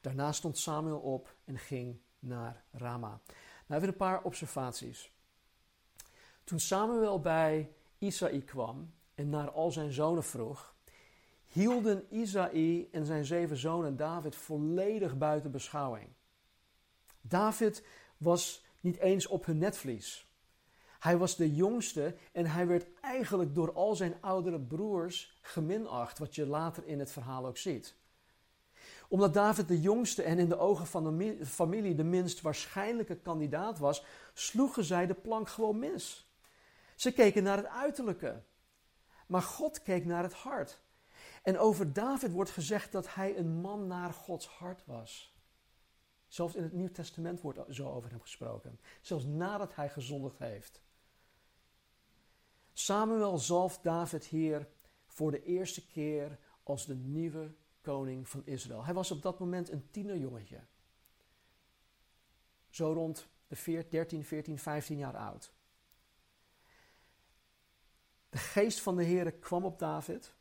Daarna 0.00 0.32
stond 0.32 0.58
Samuel 0.58 1.00
op 1.00 1.36
en 1.44 1.58
ging 1.58 2.00
naar 2.18 2.64
Rama. 2.70 3.20
Nou, 3.66 3.80
even 3.80 3.88
een 3.88 3.96
paar 3.96 4.22
observaties. 4.22 5.12
Toen 6.44 6.60
Samuel 6.60 7.20
bij 7.20 7.72
Isaï 7.98 8.40
kwam 8.40 8.94
en 9.14 9.28
naar 9.28 9.50
al 9.50 9.70
zijn 9.70 9.92
zonen 9.92 10.24
vroeg, 10.24 10.76
hielden 11.48 12.06
Isaïe 12.10 12.88
en 12.92 13.06
zijn 13.06 13.24
zeven 13.24 13.56
zonen 13.56 13.96
David 13.96 14.36
volledig 14.36 15.18
buiten 15.18 15.50
beschouwing. 15.50 16.08
David 17.20 17.86
was 18.16 18.64
niet 18.80 18.96
eens 18.96 19.26
op 19.26 19.46
hun 19.46 19.58
netvlies. 19.58 20.28
Hij 20.98 21.16
was 21.18 21.36
de 21.36 21.54
jongste 21.54 22.14
en 22.32 22.46
hij 22.46 22.66
werd 22.66 22.86
eigenlijk 23.00 23.54
door 23.54 23.72
al 23.72 23.96
zijn 23.96 24.14
oudere 24.20 24.60
broers 24.60 25.38
geminacht, 25.40 26.18
wat 26.18 26.34
je 26.34 26.46
later 26.46 26.86
in 26.86 26.98
het 26.98 27.10
verhaal 27.10 27.46
ook 27.46 27.56
ziet. 27.56 27.96
Omdat 29.08 29.34
David 29.34 29.68
de 29.68 29.80
jongste 29.80 30.22
en 30.22 30.38
in 30.38 30.48
de 30.48 30.58
ogen 30.58 30.86
van 30.86 31.18
de 31.18 31.46
familie 31.46 31.94
de 31.94 32.04
minst 32.04 32.40
waarschijnlijke 32.40 33.16
kandidaat 33.16 33.78
was, 33.78 34.04
sloegen 34.34 34.84
zij 34.84 35.06
de 35.06 35.14
plank 35.14 35.48
gewoon 35.48 35.78
mis. 35.78 36.32
Ze 36.96 37.12
keken 37.12 37.42
naar 37.42 37.56
het 37.56 37.66
uiterlijke. 37.66 38.42
Maar 39.26 39.42
God 39.42 39.82
keek 39.82 40.04
naar 40.04 40.22
het 40.22 40.32
hart. 40.32 40.80
En 41.48 41.58
over 41.58 41.92
David 41.92 42.32
wordt 42.32 42.50
gezegd 42.50 42.92
dat 42.92 43.14
hij 43.14 43.36
een 43.36 43.60
man 43.60 43.86
naar 43.86 44.12
Gods 44.12 44.46
hart 44.46 44.86
was. 44.86 45.36
Zelfs 46.26 46.54
in 46.54 46.62
het 46.62 46.72
Nieuw 46.72 46.90
Testament 46.90 47.40
wordt 47.40 47.58
zo 47.68 47.90
over 47.90 48.10
hem 48.10 48.20
gesproken. 48.20 48.80
Zelfs 49.00 49.24
nadat 49.24 49.74
hij 49.74 49.88
gezondigd 49.88 50.38
heeft. 50.38 50.82
Samuel 52.72 53.38
zalft 53.38 53.82
David 53.82 54.24
hier 54.24 54.68
voor 55.06 55.30
de 55.30 55.44
eerste 55.44 55.86
keer 55.86 56.38
als 56.62 56.86
de 56.86 56.94
nieuwe 56.94 57.54
koning 57.80 58.28
van 58.28 58.42
Israël. 58.44 58.84
Hij 58.84 58.94
was 58.94 59.10
op 59.10 59.22
dat 59.22 59.38
moment 59.38 59.70
een 59.70 59.90
tienerjongetje. 59.90 60.60
Zo 62.68 62.92
rond 62.92 63.28
de 63.46 63.86
13, 63.88 64.24
14, 64.24 64.58
15 64.58 64.98
jaar 64.98 65.16
oud. 65.16 65.52
De 68.28 68.38
geest 68.38 68.80
van 68.80 68.96
de 68.96 69.04
Heer 69.04 69.32
kwam 69.32 69.64
op 69.64 69.78
David. 69.78 70.36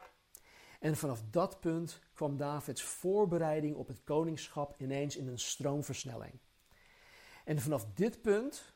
En 0.80 0.98
vanaf 0.98 1.24
dat 1.30 1.60
punt 1.60 2.00
kwam 2.14 2.38
Davids 2.38 2.84
voorbereiding 2.84 3.76
op 3.76 3.88
het 3.88 4.04
koningschap 4.04 4.76
ineens 4.78 5.16
in 5.16 5.28
een 5.28 5.40
stroomversnelling. 5.40 6.40
En 7.46 7.60
vanaf 7.60 7.86
dit 7.94 8.22
punt 8.22 8.74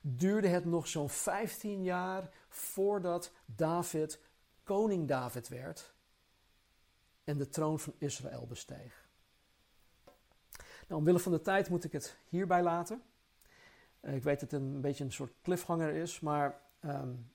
duurde 0.00 0.48
het 0.48 0.64
nog 0.64 0.88
zo'n 0.88 1.10
15 1.10 1.82
jaar 1.82 2.30
voordat 2.48 3.32
David 3.46 4.20
koning 4.62 5.08
David 5.08 5.48
werd 5.48 5.94
en 7.24 7.38
de 7.38 7.48
troon 7.48 7.80
van 7.80 7.94
Israël 7.98 8.46
besteeg. 8.46 9.08
Nou, 10.88 11.00
omwille 11.00 11.18
van 11.18 11.32
de 11.32 11.40
tijd 11.40 11.68
moet 11.68 11.84
ik 11.84 11.92
het 11.92 12.16
hierbij 12.28 12.62
laten. 12.62 13.02
Eh, 14.00 14.14
ik 14.14 14.22
weet 14.22 14.40
dat 14.40 14.50
het 14.50 14.60
een 14.60 14.80
beetje 14.80 15.04
een 15.04 15.12
soort 15.12 15.32
cliffhanger 15.42 15.94
is, 15.94 16.20
maar 16.20 16.60
um, 16.84 17.32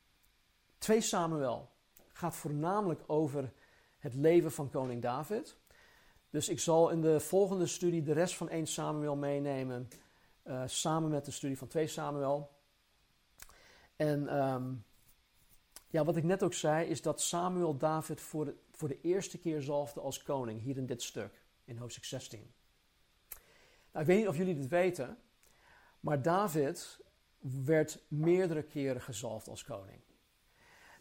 2 0.78 1.01
Samuel 1.01 1.70
gaat 2.07 2.36
voornamelijk 2.36 3.03
over 3.07 3.53
het 3.99 4.13
leven 4.13 4.51
van 4.51 4.69
koning 4.69 5.01
David. 5.01 5.57
Dus 6.29 6.49
ik 6.49 6.59
zal 6.59 6.89
in 6.89 7.01
de 7.01 7.19
volgende 7.19 7.65
studie 7.65 8.03
de 8.03 8.13
rest 8.13 8.35
van 8.35 8.49
1 8.49 8.67
Samuel 8.67 9.15
meenemen, 9.15 9.87
uh, 10.43 10.63
samen 10.65 11.09
met 11.09 11.25
de 11.25 11.31
studie 11.31 11.57
van 11.57 11.67
2 11.67 11.87
Samuel. 11.87 12.51
En 13.95 14.43
um, 14.43 14.85
ja, 15.87 16.03
wat 16.03 16.15
ik 16.15 16.23
net 16.23 16.43
ook 16.43 16.53
zei, 16.53 16.87
is 16.87 17.01
dat 17.01 17.21
Samuel 17.21 17.77
David 17.77 18.21
voor 18.21 18.45
de, 18.45 18.55
voor 18.71 18.87
de 18.87 19.01
eerste 19.01 19.37
keer 19.37 19.61
zalfde 19.61 19.99
als 19.99 20.23
koning, 20.23 20.61
hier 20.61 20.77
in 20.77 20.85
dit 20.85 21.01
stuk, 21.01 21.43
in 21.65 21.77
hoofdstuk 21.77 22.05
16. 22.05 22.39
Nou, 23.91 24.01
ik 24.01 24.05
weet 24.05 24.17
niet 24.17 24.27
of 24.27 24.37
jullie 24.37 24.55
dit 24.55 24.67
weten, 24.67 25.17
maar 25.99 26.21
David 26.21 26.99
werd 27.39 28.03
meerdere 28.07 28.63
keren 28.63 29.01
gezalfd 29.01 29.47
als 29.47 29.63
koning. 29.63 30.01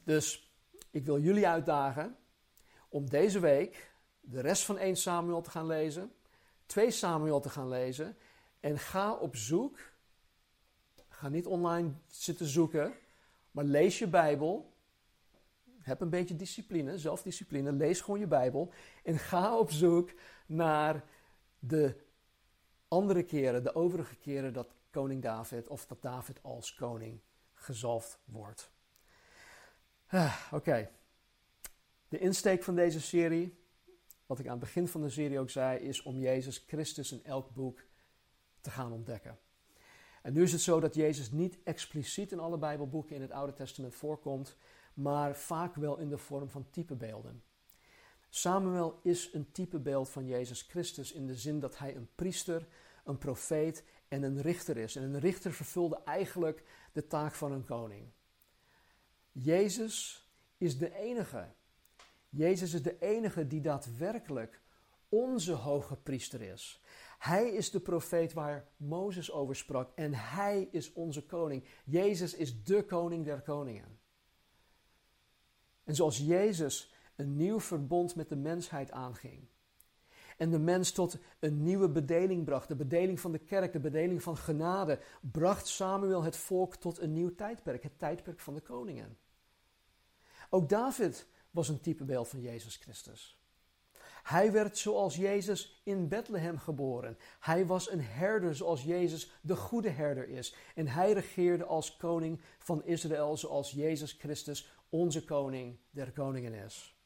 Dus 0.04 0.52
ik 0.90 1.04
wil 1.04 1.20
jullie 1.20 1.48
uitdagen 1.48 2.16
om 2.88 3.08
deze 3.08 3.40
week 3.40 3.90
de 4.20 4.40
rest 4.40 4.64
van 4.64 4.78
1 4.78 4.96
Samuel 4.96 5.40
te 5.40 5.50
gaan 5.50 5.66
lezen, 5.66 6.12
2 6.66 6.90
Samuel 6.90 7.40
te 7.40 7.50
gaan 7.50 7.68
lezen 7.68 8.16
en 8.60 8.78
ga 8.78 9.14
op 9.14 9.36
zoek. 9.36 9.78
Ga 11.08 11.28
niet 11.28 11.46
online 11.46 11.92
zitten 12.06 12.46
zoeken, 12.46 12.94
maar 13.50 13.64
lees 13.64 13.98
je 13.98 14.06
Bijbel. 14.06 14.72
Heb 15.80 16.00
een 16.00 16.10
beetje 16.10 16.36
discipline, 16.36 16.98
zelfdiscipline. 16.98 17.72
Lees 17.72 18.00
gewoon 18.00 18.20
je 18.20 18.26
Bijbel 18.26 18.72
en 19.04 19.18
ga 19.18 19.58
op 19.58 19.70
zoek 19.70 20.10
naar 20.46 21.04
de 21.58 21.96
andere 22.88 23.22
keren, 23.22 23.62
de 23.62 23.74
overige 23.74 24.16
keren 24.16 24.52
dat 24.52 24.68
koning 24.90 25.22
David 25.22 25.68
of 25.68 25.86
dat 25.86 26.02
David 26.02 26.42
als 26.42 26.74
koning 26.74 27.20
gezalfd 27.54 28.18
wordt. 28.24 28.70
Ah, 30.06 30.52
Oké. 30.52 30.90
De 32.08 32.18
insteek 32.18 32.62
van 32.62 32.74
deze 32.74 33.00
serie, 33.00 33.58
wat 34.26 34.38
ik 34.38 34.44
aan 34.44 34.50
het 34.50 34.60
begin 34.60 34.88
van 34.88 35.02
de 35.02 35.10
serie 35.10 35.40
ook 35.40 35.50
zei, 35.50 35.78
is 35.78 36.02
om 36.02 36.18
Jezus 36.18 36.64
Christus 36.66 37.12
in 37.12 37.24
elk 37.24 37.54
boek 37.54 37.84
te 38.60 38.70
gaan 38.70 38.92
ontdekken. 38.92 39.38
En 40.22 40.32
nu 40.32 40.42
is 40.42 40.52
het 40.52 40.60
zo 40.60 40.80
dat 40.80 40.94
Jezus 40.94 41.30
niet 41.30 41.58
expliciet 41.62 42.32
in 42.32 42.38
alle 42.38 42.58
Bijbelboeken 42.58 43.16
in 43.16 43.22
het 43.22 43.30
Oude 43.30 43.52
Testament 43.52 43.94
voorkomt, 43.94 44.56
maar 44.94 45.36
vaak 45.36 45.74
wel 45.74 45.98
in 45.98 46.08
de 46.08 46.18
vorm 46.18 46.48
van 46.48 46.70
typebeelden. 46.70 47.42
Samuel 48.28 49.00
is 49.02 49.32
een 49.32 49.52
typebeeld 49.52 50.08
van 50.08 50.26
Jezus 50.26 50.62
Christus 50.62 51.12
in 51.12 51.26
de 51.26 51.34
zin 51.34 51.60
dat 51.60 51.78
hij 51.78 51.96
een 51.96 52.08
priester, 52.14 52.68
een 53.04 53.18
profeet 53.18 53.84
en 54.08 54.22
een 54.22 54.40
richter 54.40 54.76
is. 54.76 54.96
En 54.96 55.02
een 55.02 55.18
richter 55.18 55.52
vervulde 55.52 56.02
eigenlijk 56.04 56.64
de 56.92 57.06
taak 57.06 57.34
van 57.34 57.52
een 57.52 57.64
koning. 57.64 58.12
Jezus 59.32 60.28
is 60.56 60.78
de 60.78 60.94
enige. 60.94 61.56
Jezus 62.28 62.72
is 62.74 62.82
de 62.82 62.98
enige 62.98 63.46
die 63.46 63.60
daadwerkelijk 63.60 64.60
onze 65.08 65.52
hoge 65.52 65.96
priester 65.96 66.42
is. 66.42 66.82
Hij 67.18 67.48
is 67.48 67.70
de 67.70 67.80
profeet 67.80 68.32
waar 68.32 68.68
Mozes 68.76 69.32
over 69.32 69.56
sprak 69.56 69.92
en 69.94 70.14
hij 70.14 70.68
is 70.70 70.92
onze 70.92 71.26
koning. 71.26 71.64
Jezus 71.84 72.34
is 72.34 72.64
de 72.64 72.84
koning 72.84 73.24
der 73.24 73.40
koningen. 73.40 73.98
En 75.84 75.94
zoals 75.94 76.18
Jezus 76.18 76.94
een 77.16 77.36
nieuw 77.36 77.60
verbond 77.60 78.14
met 78.14 78.28
de 78.28 78.36
mensheid 78.36 78.90
aanging 78.90 79.48
en 80.38 80.50
de 80.50 80.58
mens 80.58 80.92
tot 80.92 81.18
een 81.38 81.62
nieuwe 81.62 81.88
bedeling 81.88 82.44
bracht, 82.44 82.68
de 82.68 82.76
bedeling 82.76 83.20
van 83.20 83.32
de 83.32 83.38
kerk, 83.38 83.72
de 83.72 83.80
bedeling 83.80 84.22
van 84.22 84.36
genade, 84.36 84.98
bracht 85.20 85.66
Samuel 85.66 86.22
het 86.22 86.36
volk 86.36 86.76
tot 86.76 86.98
een 86.98 87.12
nieuw 87.12 87.34
tijdperk, 87.34 87.82
het 87.82 87.98
tijdperk 87.98 88.40
van 88.40 88.54
de 88.54 88.60
koningen. 88.60 89.18
Ook 90.50 90.68
David 90.68 91.26
was 91.50 91.68
een 91.68 91.80
typebeeld 91.80 92.28
van 92.28 92.40
Jezus 92.40 92.76
Christus. 92.76 93.38
Hij 94.22 94.52
werd 94.52 94.78
zoals 94.78 95.16
Jezus 95.16 95.80
in 95.84 96.08
Bethlehem 96.08 96.58
geboren. 96.58 97.18
Hij 97.40 97.66
was 97.66 97.90
een 97.90 98.02
herder 98.02 98.56
zoals 98.56 98.82
Jezus 98.82 99.30
de 99.40 99.56
goede 99.56 99.90
herder 99.90 100.28
is. 100.28 100.54
En 100.74 100.86
hij 100.88 101.12
regeerde 101.12 101.64
als 101.64 101.96
koning 101.96 102.40
van 102.58 102.84
Israël 102.84 103.36
zoals 103.36 103.70
Jezus 103.70 104.12
Christus 104.12 104.72
onze 104.88 105.24
koning 105.24 105.78
der 105.90 106.12
koningen 106.12 106.52
is. 106.52 106.96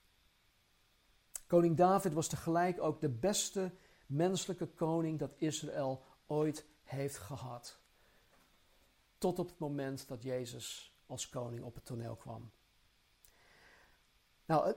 Koning 1.46 1.76
David 1.76 2.12
was 2.12 2.28
tegelijk 2.28 2.80
ook 2.80 3.00
de 3.00 3.08
beste 3.08 3.70
menselijke 4.06 4.66
koning 4.66 5.18
dat 5.18 5.34
Israël 5.36 6.02
ooit 6.26 6.66
heeft 6.82 7.18
gehad. 7.18 7.78
Tot 9.18 9.38
op 9.38 9.48
het 9.48 9.58
moment 9.58 10.08
dat 10.08 10.22
Jezus 10.22 10.96
als 11.06 11.28
koning 11.28 11.62
op 11.62 11.74
het 11.74 11.84
toneel 11.84 12.16
kwam. 12.16 12.50
Nou, 14.52 14.74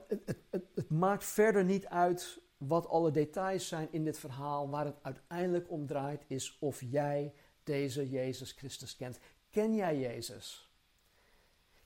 het, 0.50 0.90
maakt 0.90 1.24
verder 1.24 1.64
niet 1.64 1.86
uit 1.86 2.40
wat 2.56 2.88
alle 2.88 3.10
details 3.10 3.68
zijn 3.68 3.88
in 3.90 4.04
dit 4.04 4.18
verhaal. 4.18 4.70
Waar 4.70 4.84
het 4.84 5.02
uiteindelijk 5.02 5.70
om 5.70 5.86
draait 5.86 6.24
is 6.26 6.58
of 6.60 6.80
jij 6.80 7.34
deze 7.64 8.10
Jezus 8.10 8.52
Christus 8.52 8.96
kent. 8.96 9.18
Ken 9.50 9.74
jij 9.74 9.98
Jezus? 9.98 10.70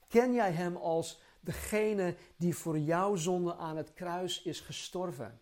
Ken 0.09 0.32
jij 0.32 0.53
Hem 0.53 0.76
als 0.76 1.20
degene 1.41 2.16
die 2.36 2.57
voor 2.57 2.78
jouw 2.78 3.16
zonde 3.16 3.57
aan 3.57 3.76
het 3.76 3.93
kruis 3.93 4.43
is 4.43 4.61
gestorven? 4.61 5.41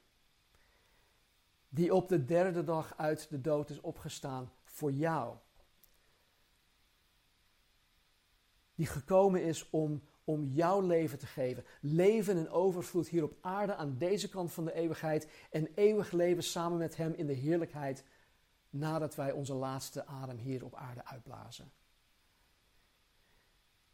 Die 1.68 1.94
op 1.94 2.08
de 2.08 2.24
derde 2.24 2.64
dag 2.64 2.96
uit 2.96 3.30
de 3.30 3.40
dood 3.40 3.70
is 3.70 3.80
opgestaan 3.80 4.52
voor 4.64 4.92
jou. 4.92 5.36
Die 8.74 8.86
gekomen 8.86 9.42
is 9.42 9.70
om 9.70 10.02
om 10.28 10.44
jouw 10.44 10.80
leven 10.80 11.18
te 11.18 11.26
geven. 11.26 11.64
Leven 11.80 12.36
in 12.36 12.50
overvloed 12.50 13.08
hier 13.08 13.22
op 13.22 13.36
aarde 13.40 13.74
aan 13.74 13.96
deze 13.98 14.28
kant 14.28 14.52
van 14.52 14.64
de 14.64 14.72
eeuwigheid 14.72 15.28
en 15.50 15.68
eeuwig 15.74 16.12
leven 16.12 16.42
samen 16.42 16.78
met 16.78 16.96
Hem 16.96 17.12
in 17.12 17.26
de 17.26 17.32
heerlijkheid 17.32 18.04
nadat 18.70 19.14
wij 19.14 19.32
onze 19.32 19.54
laatste 19.54 20.06
adem 20.06 20.36
hier 20.36 20.64
op 20.64 20.74
aarde 20.74 21.04
uitblazen. 21.04 21.72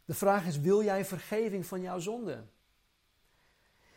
De 0.04 0.14
vraag 0.14 0.46
is, 0.46 0.60
wil 0.60 0.82
jij 0.82 1.04
vergeving 1.04 1.66
van 1.66 1.80
jouw 1.80 1.98
zonde? 1.98 2.44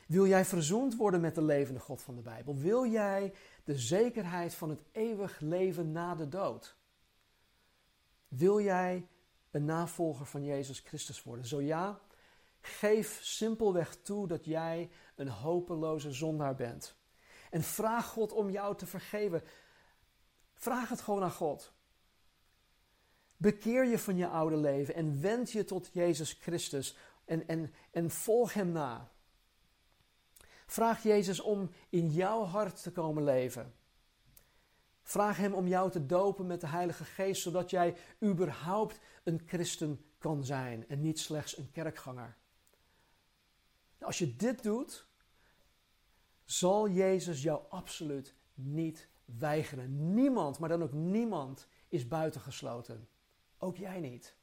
Wil 0.08 0.28
jij 0.28 0.46
verzoend 0.46 0.96
worden 0.96 1.22
met 1.22 1.36
de 1.36 1.44
levende 1.44 1.80
God 1.80 2.02
van 2.02 2.16
de 2.16 2.22
Bijbel? 2.22 2.56
Wil 2.56 2.86
jij 2.86 3.34
de 3.64 3.78
zekerheid 3.78 4.54
van 4.54 4.70
het 4.70 4.82
eeuwig 4.92 5.40
leven 5.40 5.92
na 5.92 6.16
de 6.16 6.28
dood? 6.28 6.76
Wil 8.28 8.62
jij 8.62 9.08
een 9.52 9.66
navolger 9.66 10.26
van 10.26 10.44
Jezus 10.44 10.80
Christus 10.80 11.24
worden? 11.24 11.46
Zo 11.46 11.62
ja, 11.62 12.00
Geef 12.68 13.20
simpelweg 13.22 13.96
toe 13.96 14.28
dat 14.28 14.46
jij 14.46 14.90
een 15.16 15.30
hopeloze 15.30 16.12
zondaar 16.12 16.56
bent. 16.56 16.96
En 17.50 17.64
vraag 17.64 18.06
God 18.06 18.32
om 18.32 18.50
jou 18.50 18.76
te 18.76 18.86
vergeven. 18.86 19.44
Vraag 20.54 20.90
het 20.90 21.02
gewoon 21.02 21.24
aan 21.24 21.32
God. 21.32 21.74
Bekeer 23.38 23.86
je 23.86 24.00
van 24.00 24.16
je 24.16 24.28
oude 24.28 24.58
leven 24.58 24.94
en 24.96 25.22
wend 25.22 25.52
je 25.52 25.64
tot 25.64 25.90
Jezus 25.94 26.32
Christus 26.32 26.98
en, 27.26 27.48
en, 27.48 27.74
en 27.92 28.12
volg 28.12 28.54
Hem 28.54 28.72
na. 28.72 29.12
Vraag 30.66 31.04
Jezus 31.04 31.40
om 31.40 31.70
in 31.90 32.10
jouw 32.10 32.44
hart 32.44 32.82
te 32.82 32.92
komen 32.92 33.24
leven. 33.24 33.74
Vraag 35.02 35.38
Hem 35.38 35.54
om 35.54 35.68
jou 35.68 35.92
te 35.92 36.06
dopen 36.06 36.48
met 36.48 36.62
de 36.62 36.68
Heilige 36.68 37.04
Geest, 37.04 37.42
zodat 37.42 37.70
jij 37.70 37.96
überhaupt 38.24 39.00
een 39.24 39.42
christen 39.46 40.06
kan 40.18 40.44
zijn 40.44 40.88
en 40.88 41.02
niet 41.02 41.20
slechts 41.20 41.58
een 41.58 41.72
kerkganger. 41.72 42.38
Als 44.00 44.18
je 44.18 44.36
dit 44.36 44.64
doet, 44.64 45.08
zal 46.46 46.90
Jezus 46.90 47.42
jou 47.42 47.62
absoluut 47.70 48.36
niet 48.54 49.10
weigeren. 49.26 50.14
Niemand, 50.14 50.60
maar 50.60 50.70
dan 50.70 50.84
ook 50.84 50.94
niemand, 50.94 51.68
is 51.88 52.08
buitengesloten. 52.08 53.10
Ook 53.58 53.78
jij 53.78 54.00
niet. 54.00 54.36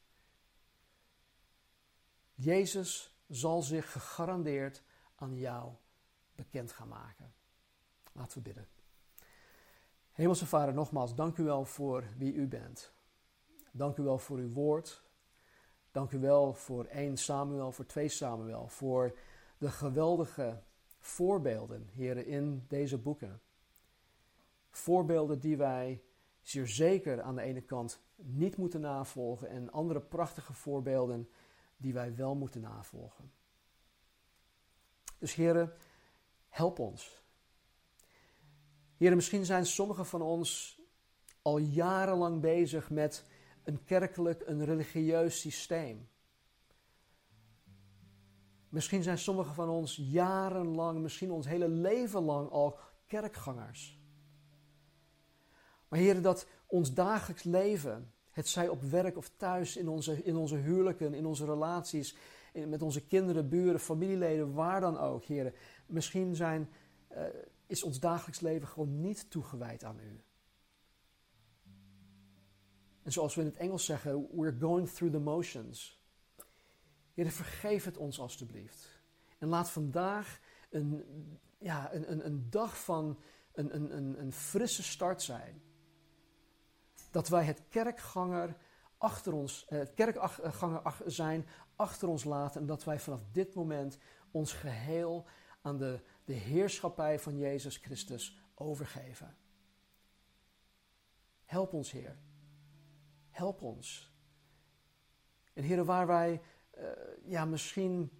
Jezus 2.33 3.17
zal 3.27 3.61
zich 3.61 3.91
gegarandeerd 3.91 4.83
aan 5.15 5.37
jou 5.37 5.73
bekend 6.35 6.71
gaan 6.71 6.87
maken. 6.87 7.33
Laten 8.11 8.37
we 8.37 8.43
bidden. 8.43 8.67
Hemelse 10.11 10.45
Vader, 10.45 10.73
nogmaals, 10.73 11.15
dank 11.15 11.37
u 11.37 11.43
wel 11.43 11.65
voor 11.65 12.03
wie 12.17 12.33
u 12.33 12.47
bent. 12.47 12.93
Dank 13.71 13.97
u 13.97 14.03
wel 14.03 14.17
voor 14.17 14.37
uw 14.37 14.51
woord. 14.51 15.03
Dank 15.91 16.11
u 16.11 16.19
wel 16.19 16.53
voor 16.53 16.85
1 16.85 17.17
Samuel, 17.17 17.71
voor 17.71 17.85
2 17.85 18.09
Samuel, 18.09 18.67
voor 18.67 19.17
de 19.57 19.71
geweldige 19.71 20.63
voorbeelden, 20.99 21.87
heren, 21.91 22.25
in 22.25 22.65
deze 22.67 22.97
boeken. 22.97 23.41
Voorbeelden 24.69 25.39
die 25.39 25.57
wij 25.57 26.03
zeer 26.41 26.67
zeker 26.67 27.21
aan 27.21 27.35
de 27.35 27.41
ene 27.41 27.61
kant 27.61 28.03
niet 28.15 28.57
moeten 28.57 28.81
navolgen 28.81 29.49
en 29.49 29.71
andere 29.71 30.01
prachtige 30.01 30.53
voorbeelden 30.53 31.29
die 31.77 31.93
wij 31.93 32.15
wel 32.15 32.35
moeten 32.35 32.61
navolgen. 32.61 33.31
Dus 35.17 35.35
heren, 35.35 35.73
help 36.49 36.79
ons. 36.79 37.23
Heren, 38.97 39.15
misschien 39.15 39.45
zijn 39.45 39.65
sommigen 39.65 40.05
van 40.05 40.21
ons 40.21 40.81
al 41.41 41.57
jarenlang 41.57 42.41
bezig 42.41 42.89
met 42.89 43.25
een 43.63 43.83
kerkelijk, 43.83 44.41
een 44.45 44.65
religieus 44.65 45.39
systeem. 45.39 46.09
Misschien 48.75 49.03
zijn 49.03 49.17
sommigen 49.17 49.53
van 49.53 49.69
ons 49.69 49.95
jarenlang, 49.95 50.99
misschien 50.99 51.31
ons 51.31 51.47
hele 51.47 51.67
leven 51.67 52.23
lang 52.23 52.49
al 52.49 52.77
kerkgangers. 53.07 53.99
Maar 55.87 55.99
heren, 55.99 56.21
dat 56.21 56.47
ons 56.65 56.93
dagelijks 56.93 57.43
leven, 57.43 58.13
het 58.29 58.47
zij 58.47 58.67
op 58.67 58.81
werk 58.81 59.17
of 59.17 59.31
thuis, 59.37 59.77
in 59.77 59.87
onze, 59.89 60.23
in 60.23 60.35
onze 60.35 60.55
huwelijken, 60.55 61.13
in 61.13 61.25
onze 61.25 61.45
relaties, 61.45 62.15
met 62.53 62.81
onze 62.81 63.05
kinderen, 63.05 63.49
buren, 63.49 63.79
familieleden, 63.79 64.53
waar 64.53 64.81
dan 64.81 64.97
ook, 64.97 65.23
heren. 65.23 65.53
Misschien 65.85 66.35
zijn, 66.35 66.69
uh, 67.11 67.23
is 67.65 67.83
ons 67.83 67.99
dagelijks 67.99 68.39
leven 68.39 68.67
gewoon 68.67 69.01
niet 69.01 69.31
toegewijd 69.31 69.83
aan 69.83 69.99
u. 69.99 70.23
En 73.03 73.11
zoals 73.11 73.35
we 73.35 73.41
in 73.41 73.47
het 73.47 73.57
Engels 73.57 73.85
zeggen, 73.85 74.27
we're 74.31 74.57
going 74.59 74.89
through 74.89 75.15
the 75.15 75.21
motions. 75.21 76.04
Heer, 77.15 77.31
vergeef 77.31 77.85
het 77.85 77.97
ons 77.97 78.19
alstublieft. 78.19 78.99
En 79.37 79.47
laat 79.47 79.69
vandaag 79.69 80.39
een, 80.69 81.03
ja, 81.57 81.93
een, 81.93 82.11
een, 82.11 82.25
een 82.25 82.49
dag 82.49 82.83
van 82.83 83.19
een, 83.53 83.75
een, 83.75 83.97
een, 83.97 84.19
een 84.19 84.33
frisse 84.33 84.83
start 84.83 85.21
zijn. 85.21 85.61
Dat 87.11 87.27
wij 87.27 87.43
het 87.43 87.61
kerkganger 87.69 88.57
achter 88.97 89.33
ons, 89.33 89.65
eh, 89.65 89.79
het 89.79 89.93
kerkganger 89.93 90.95
zijn 91.05 91.47
achter 91.75 92.07
ons 92.07 92.23
laten. 92.23 92.61
En 92.61 92.67
dat 92.67 92.83
wij 92.83 92.99
vanaf 92.99 93.21
dit 93.31 93.53
moment 93.53 93.97
ons 94.31 94.53
geheel 94.53 95.25
aan 95.61 95.77
de, 95.77 95.99
de 96.23 96.33
heerschappij 96.33 97.19
van 97.19 97.37
Jezus 97.37 97.77
Christus 97.77 98.37
overgeven. 98.55 99.37
Help 101.45 101.73
ons, 101.73 101.91
Heer. 101.91 102.17
Help 103.29 103.61
ons. 103.61 104.13
En 105.53 105.63
Heer, 105.63 105.85
waar 105.85 106.07
wij 106.07 106.41
uh, 106.77 106.83
ja, 107.25 107.45
misschien 107.45 108.11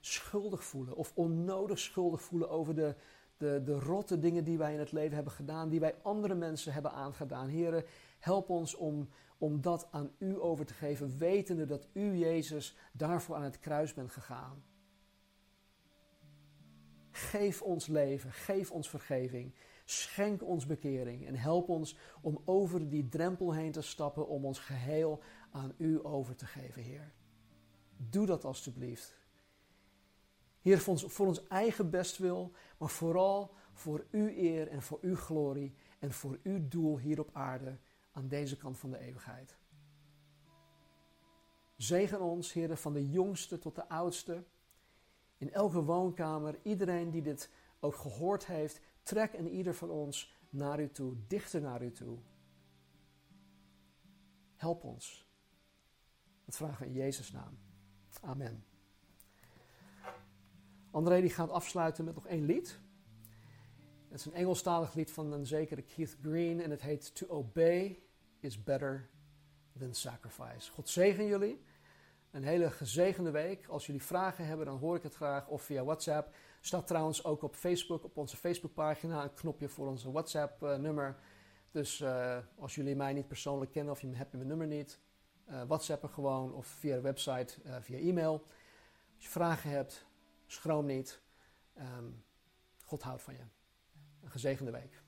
schuldig 0.00 0.64
voelen 0.64 0.96
of 0.96 1.12
onnodig 1.14 1.78
schuldig 1.78 2.22
voelen 2.22 2.50
over 2.50 2.74
de, 2.74 2.94
de, 3.36 3.62
de 3.64 3.78
rotte 3.78 4.18
dingen 4.18 4.44
die 4.44 4.58
wij 4.58 4.72
in 4.72 4.78
het 4.78 4.92
leven 4.92 5.14
hebben 5.14 5.32
gedaan, 5.32 5.68
die 5.68 5.80
wij 5.80 5.94
andere 6.02 6.34
mensen 6.34 6.72
hebben 6.72 6.92
aangedaan. 6.92 7.48
Heren, 7.48 7.84
help 8.18 8.48
ons 8.48 8.74
om, 8.74 9.08
om 9.38 9.60
dat 9.60 9.88
aan 9.90 10.10
u 10.18 10.40
over 10.40 10.66
te 10.66 10.74
geven, 10.74 11.18
wetende 11.18 11.66
dat 11.66 11.88
u, 11.92 12.16
Jezus, 12.16 12.76
daarvoor 12.92 13.36
aan 13.36 13.42
het 13.42 13.58
kruis 13.58 13.94
bent 13.94 14.10
gegaan. 14.10 14.64
Geef 17.10 17.62
ons 17.62 17.86
leven, 17.86 18.32
geef 18.32 18.70
ons 18.70 18.88
vergeving, 18.88 19.54
schenk 19.84 20.42
ons 20.42 20.66
bekering 20.66 21.26
en 21.26 21.34
help 21.34 21.68
ons 21.68 21.96
om 22.20 22.42
over 22.44 22.88
die 22.88 23.08
drempel 23.08 23.52
heen 23.52 23.72
te 23.72 23.82
stappen, 23.82 24.28
om 24.28 24.44
ons 24.44 24.58
geheel 24.58 25.22
aan 25.50 25.74
u 25.76 26.04
over 26.04 26.36
te 26.36 26.46
geven, 26.46 26.82
Heer. 26.82 27.12
Doe 28.08 28.26
dat 28.26 28.44
alstublieft. 28.44 29.18
Heer, 30.60 30.78
voor 30.78 30.92
ons, 30.92 31.04
voor 31.04 31.26
ons 31.26 31.46
eigen 31.46 31.90
bestwil, 31.90 32.52
maar 32.78 32.88
vooral 32.88 33.54
voor 33.72 34.06
uw 34.10 34.28
eer 34.28 34.68
en 34.68 34.82
voor 34.82 34.98
uw 35.02 35.16
glorie 35.16 35.74
en 35.98 36.12
voor 36.12 36.38
uw 36.42 36.68
doel 36.68 36.98
hier 36.98 37.20
op 37.20 37.30
aarde 37.32 37.78
aan 38.12 38.28
deze 38.28 38.56
kant 38.56 38.78
van 38.78 38.90
de 38.90 38.98
eeuwigheid. 38.98 39.58
Zegen 41.76 42.20
ons, 42.20 42.52
Heer, 42.52 42.76
van 42.76 42.92
de 42.92 43.10
jongste 43.10 43.58
tot 43.58 43.74
de 43.74 43.88
oudste. 43.88 44.44
In 45.36 45.52
elke 45.52 45.82
woonkamer, 45.82 46.58
iedereen 46.62 47.10
die 47.10 47.22
dit 47.22 47.50
ook 47.80 47.94
gehoord 47.94 48.46
heeft, 48.46 48.80
trek 49.02 49.32
en 49.32 49.48
ieder 49.48 49.74
van 49.74 49.90
ons 49.90 50.38
naar 50.50 50.80
u 50.80 50.90
toe, 50.90 51.16
dichter 51.26 51.60
naar 51.60 51.82
u 51.82 51.92
toe. 51.92 52.18
Help 54.56 54.84
ons. 54.84 55.28
Dat 56.44 56.56
vragen 56.56 56.82
we 56.82 56.86
in 56.86 56.98
Jezus' 56.98 57.32
naam. 57.32 57.58
Amen. 58.20 58.64
André 60.90 61.20
die 61.20 61.30
gaat 61.30 61.50
afsluiten 61.50 62.04
met 62.04 62.14
nog 62.14 62.26
één 62.26 62.44
lied. 62.44 62.80
Het 64.08 64.18
is 64.18 64.26
een 64.26 64.34
Engelstalig 64.34 64.94
lied 64.94 65.10
van 65.10 65.32
een 65.32 65.46
zekere 65.46 65.82
Keith 65.82 66.16
Green 66.22 66.60
en 66.60 66.70
het 66.70 66.82
heet 66.82 67.14
To 67.14 67.26
Obey 67.26 68.02
is 68.40 68.62
Better 68.62 69.08
Than 69.78 69.94
Sacrifice. 69.94 70.70
God 70.70 70.88
zegen 70.88 71.26
jullie. 71.26 71.62
Een 72.30 72.44
hele 72.44 72.70
gezegende 72.70 73.30
week. 73.30 73.66
Als 73.66 73.86
jullie 73.86 74.02
vragen 74.02 74.46
hebben, 74.46 74.66
dan 74.66 74.78
hoor 74.78 74.96
ik 74.96 75.02
het 75.02 75.14
graag. 75.14 75.48
Of 75.48 75.62
via 75.62 75.84
WhatsApp. 75.84 76.34
Staat 76.60 76.86
trouwens 76.86 77.24
ook 77.24 77.42
op 77.42 77.56
Facebook, 77.56 78.04
op 78.04 78.16
onze 78.16 78.36
Facebookpagina, 78.36 79.22
een 79.22 79.34
knopje 79.34 79.68
voor 79.68 79.88
onze 79.88 80.12
WhatsApp-nummer. 80.12 81.16
dus 81.70 82.00
uh, 82.00 82.38
als 82.58 82.74
jullie 82.74 82.96
mij 82.96 83.12
niet 83.12 83.28
persoonlijk 83.28 83.70
kennen 83.70 83.92
of 83.92 84.00
je 84.00 84.10
hebt 84.12 84.32
mijn 84.32 84.46
nummer 84.46 84.66
niet, 84.66 85.00
uh, 85.50 85.62
WhatsAppen 85.66 86.08
gewoon 86.10 86.52
of 86.52 86.66
via 86.66 87.00
website, 87.00 87.54
uh, 87.66 87.76
via 87.80 87.98
e-mail. 87.98 88.42
Als 89.14 89.24
je 89.24 89.30
vragen 89.30 89.70
hebt, 89.70 90.06
schroom 90.46 90.86
niet. 90.86 91.20
Um, 91.78 92.24
God 92.84 93.02
houdt 93.02 93.22
van 93.22 93.34
je. 93.34 93.44
Een 94.22 94.30
gezegende 94.30 94.70
week. 94.70 94.99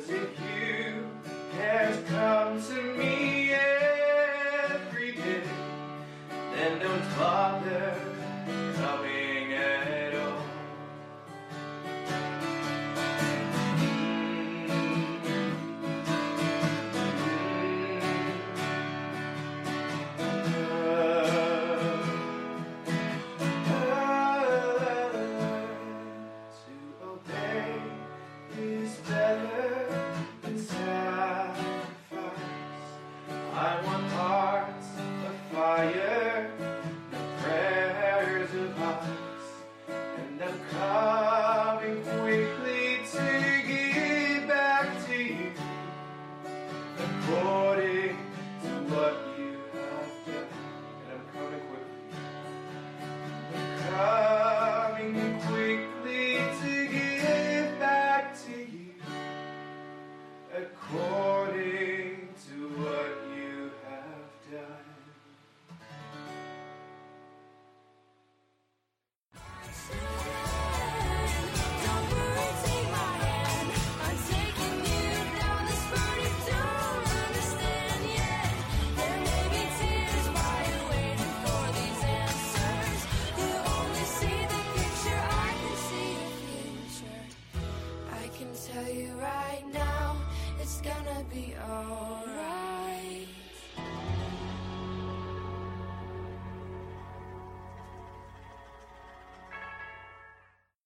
Cause 0.00 0.08
if 0.08 0.40
you 0.40 0.59